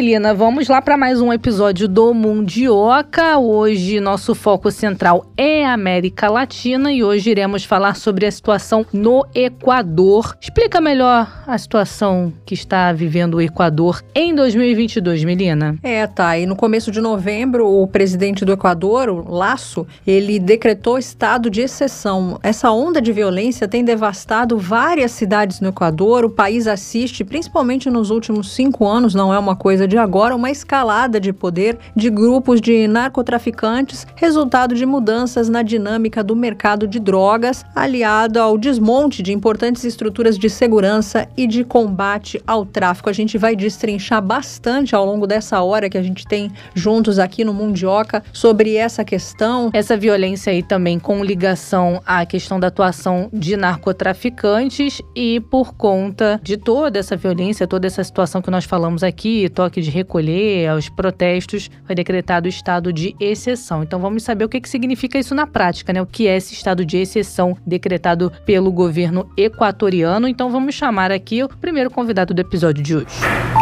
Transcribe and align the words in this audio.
Melina, 0.00 0.32
vamos 0.32 0.66
lá 0.66 0.80
para 0.80 0.96
mais 0.96 1.20
um 1.20 1.30
episódio 1.30 1.86
do 1.86 2.14
Mundioca. 2.14 3.36
Hoje 3.36 4.00
nosso 4.00 4.34
foco 4.34 4.70
central 4.70 5.26
é 5.36 5.66
América 5.66 6.30
Latina 6.30 6.90
e 6.90 7.04
hoje 7.04 7.30
iremos 7.30 7.66
falar 7.66 7.94
sobre 7.96 8.24
a 8.24 8.30
situação 8.30 8.86
no 8.94 9.26
Equador. 9.34 10.38
Explica 10.40 10.80
melhor 10.80 11.42
a 11.46 11.58
situação 11.58 12.32
que 12.46 12.54
está 12.54 12.90
vivendo 12.94 13.34
o 13.34 13.42
Equador 13.42 14.02
em 14.14 14.34
2022, 14.34 15.22
Melina. 15.22 15.76
É, 15.82 16.06
tá. 16.06 16.38
E 16.38 16.46
no 16.46 16.56
começo 16.56 16.90
de 16.90 17.02
novembro, 17.02 17.68
o 17.68 17.86
presidente 17.86 18.42
do 18.42 18.52
Equador, 18.52 19.10
o 19.10 19.30
Laço, 19.30 19.86
ele 20.06 20.38
decretou 20.38 20.96
estado 20.96 21.50
de 21.50 21.60
exceção. 21.60 22.40
Essa 22.42 22.70
onda 22.70 23.02
de 23.02 23.12
violência 23.12 23.68
tem 23.68 23.84
devastado 23.84 24.56
várias 24.56 25.10
cidades 25.10 25.60
no 25.60 25.68
Equador. 25.68 26.24
O 26.24 26.30
país 26.30 26.66
assiste, 26.66 27.22
principalmente 27.22 27.90
nos 27.90 28.08
últimos 28.08 28.50
cinco 28.52 28.88
anos, 28.88 29.14
não 29.14 29.34
é 29.34 29.38
uma 29.38 29.54
coisa 29.54 29.89
de 29.90 29.98
agora 29.98 30.36
uma 30.36 30.52
escalada 30.52 31.18
de 31.18 31.32
poder 31.32 31.76
de 31.96 32.08
grupos 32.08 32.60
de 32.60 32.86
narcotraficantes, 32.86 34.06
resultado 34.14 34.72
de 34.74 34.86
mudanças 34.86 35.48
na 35.48 35.62
dinâmica 35.62 36.22
do 36.22 36.36
mercado 36.36 36.86
de 36.86 37.00
drogas, 37.00 37.64
aliado 37.74 38.38
ao 38.38 38.56
desmonte 38.56 39.20
de 39.20 39.32
importantes 39.32 39.84
estruturas 39.84 40.38
de 40.38 40.48
segurança 40.48 41.28
e 41.36 41.44
de 41.44 41.64
combate 41.64 42.40
ao 42.46 42.64
tráfico. 42.64 43.10
A 43.10 43.12
gente 43.12 43.36
vai 43.36 43.56
destrinchar 43.56 44.22
bastante 44.22 44.94
ao 44.94 45.04
longo 45.04 45.26
dessa 45.26 45.60
hora 45.60 45.90
que 45.90 45.98
a 45.98 46.02
gente 46.02 46.24
tem 46.24 46.52
juntos 46.72 47.18
aqui 47.18 47.42
no 47.42 47.52
Mundioca 47.52 48.22
sobre 48.32 48.76
essa 48.76 49.04
questão. 49.04 49.70
Essa 49.72 49.96
violência 49.96 50.52
aí 50.52 50.62
também 50.62 51.00
com 51.00 51.24
ligação 51.24 52.00
à 52.06 52.24
questão 52.24 52.60
da 52.60 52.68
atuação 52.68 53.28
de 53.32 53.56
narcotraficantes 53.56 55.02
e 55.16 55.40
por 55.40 55.74
conta 55.74 56.40
de 56.40 56.56
toda 56.56 56.96
essa 56.96 57.16
violência, 57.16 57.66
toda 57.66 57.88
essa 57.88 58.04
situação 58.04 58.40
que 58.40 58.52
nós 58.52 58.64
falamos 58.64 59.02
aqui, 59.02 59.48
toque 59.48 59.79
de 59.84 59.90
recolher, 59.90 60.68
aos 60.68 60.88
protestos, 60.88 61.70
foi 61.84 61.94
decretado 61.94 62.46
o 62.46 62.48
estado 62.48 62.92
de 62.92 63.14
exceção. 63.20 63.82
Então 63.82 64.00
vamos 64.00 64.22
saber 64.22 64.44
o 64.44 64.48
que, 64.48 64.60
que 64.60 64.68
significa 64.68 65.18
isso 65.18 65.34
na 65.34 65.46
prática, 65.46 65.92
né? 65.92 66.00
O 66.00 66.06
que 66.06 66.26
é 66.26 66.36
esse 66.36 66.54
estado 66.54 66.84
de 66.84 66.98
exceção 66.98 67.56
decretado 67.66 68.32
pelo 68.44 68.72
governo 68.72 69.30
equatoriano. 69.36 70.28
Então 70.28 70.50
vamos 70.50 70.74
chamar 70.74 71.10
aqui 71.10 71.42
o 71.42 71.48
primeiro 71.48 71.90
convidado 71.90 72.32
do 72.32 72.40
episódio 72.40 72.82
de 72.82 72.96
hoje. 72.96 73.59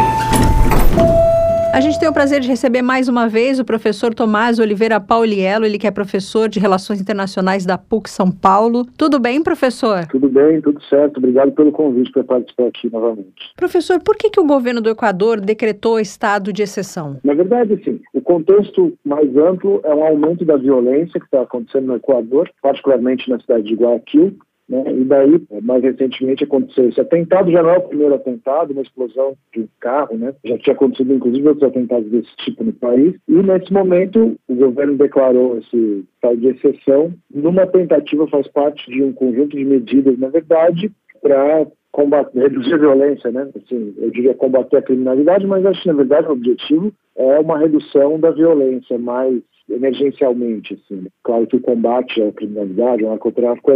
A 1.79 1.81
gente 1.81 1.97
tem 1.97 2.09
o 2.09 2.13
prazer 2.13 2.41
de 2.41 2.49
receber 2.49 2.81
mais 2.81 3.07
uma 3.07 3.29
vez 3.29 3.57
o 3.57 3.63
professor 3.63 4.13
Tomás 4.13 4.59
Oliveira 4.59 4.99
Pauliello, 4.99 5.65
ele 5.65 5.77
que 5.77 5.87
é 5.87 5.91
professor 5.91 6.49
de 6.49 6.59
Relações 6.59 6.99
Internacionais 6.99 7.65
da 7.65 7.77
PUC 7.77 8.09
São 8.09 8.29
Paulo. 8.29 8.85
Tudo 8.97 9.17
bem, 9.17 9.41
professor? 9.41 10.05
Tudo 10.07 10.27
bem, 10.27 10.59
tudo 10.59 10.83
certo. 10.83 11.19
Obrigado 11.19 11.53
pelo 11.53 11.71
convite 11.71 12.11
para 12.11 12.25
participar 12.25 12.67
aqui 12.67 12.91
novamente. 12.91 13.53
Professor, 13.55 14.03
por 14.03 14.17
que, 14.17 14.29
que 14.29 14.41
o 14.41 14.45
governo 14.45 14.81
do 14.81 14.89
Equador 14.89 15.39
decretou 15.39 16.01
estado 16.01 16.51
de 16.51 16.63
exceção? 16.63 17.17
Na 17.23 17.33
verdade, 17.33 17.81
sim. 17.81 18.01
O 18.13 18.19
contexto 18.19 18.93
mais 19.05 19.33
amplo 19.37 19.79
é 19.85 19.95
um 19.95 20.03
aumento 20.03 20.43
da 20.43 20.57
violência 20.57 21.17
que 21.17 21.27
está 21.27 21.43
acontecendo 21.43 21.87
no 21.87 21.95
Equador, 21.95 22.51
particularmente 22.61 23.29
na 23.29 23.39
cidade 23.39 23.63
de 23.63 23.75
Guayaquil, 23.75 24.35
né? 24.69 24.83
E 24.87 25.03
daí, 25.03 25.41
mais 25.63 25.83
recentemente, 25.83 26.43
aconteceu 26.43 26.87
esse 26.87 27.01
atentado. 27.01 27.51
Já 27.51 27.63
não 27.63 27.71
é 27.71 27.77
o 27.77 27.87
primeiro 27.87 28.13
atentado, 28.13 28.71
uma 28.71 28.83
explosão 28.83 29.35
de 29.51 29.61
um 29.61 29.67
carro, 29.79 30.15
né? 30.15 30.33
Já 30.45 30.57
tinha 30.59 30.75
acontecido, 30.75 31.13
inclusive, 31.13 31.47
outros 31.47 31.67
atentados 31.67 32.09
desse 32.11 32.35
tipo 32.37 32.63
no 32.63 32.73
país. 32.73 33.15
E, 33.27 33.33
nesse 33.33 33.73
momento, 33.73 34.35
o 34.47 34.55
governo 34.55 34.95
declarou 34.97 35.57
esse 35.57 36.05
estado 36.13 36.37
de 36.37 36.47
exceção 36.49 37.11
numa 37.33 37.65
tentativa, 37.65 38.27
faz 38.27 38.47
parte 38.49 38.89
de 38.91 39.03
um 39.03 39.11
conjunto 39.11 39.57
de 39.57 39.65
medidas, 39.65 40.17
na 40.19 40.29
verdade, 40.29 40.91
para 41.21 41.65
combater, 41.91 42.39
reduzir 42.39 42.75
a 42.75 42.77
violência, 42.77 43.31
né? 43.31 43.49
Assim, 43.55 43.93
eu 43.97 44.11
diria 44.11 44.33
combater 44.35 44.77
a 44.77 44.81
criminalidade, 44.81 45.47
mas 45.47 45.65
acho 45.65 45.81
que, 45.81 45.87
na 45.87 45.95
verdade, 45.95 46.27
o 46.27 46.33
objetivo 46.33 46.93
é 47.15 47.39
uma 47.39 47.57
redução 47.57 48.19
da 48.19 48.31
violência 48.31 48.97
mais 48.97 49.41
emergencialmente. 49.69 50.73
Assim. 50.73 51.05
Claro 51.23 51.47
que 51.47 51.55
o 51.55 51.61
combate 51.61 52.21
à 52.21 52.31
criminalidade, 52.31 53.03
ao 53.03 53.11
narcotráfico, 53.11 53.71
é 53.71 53.75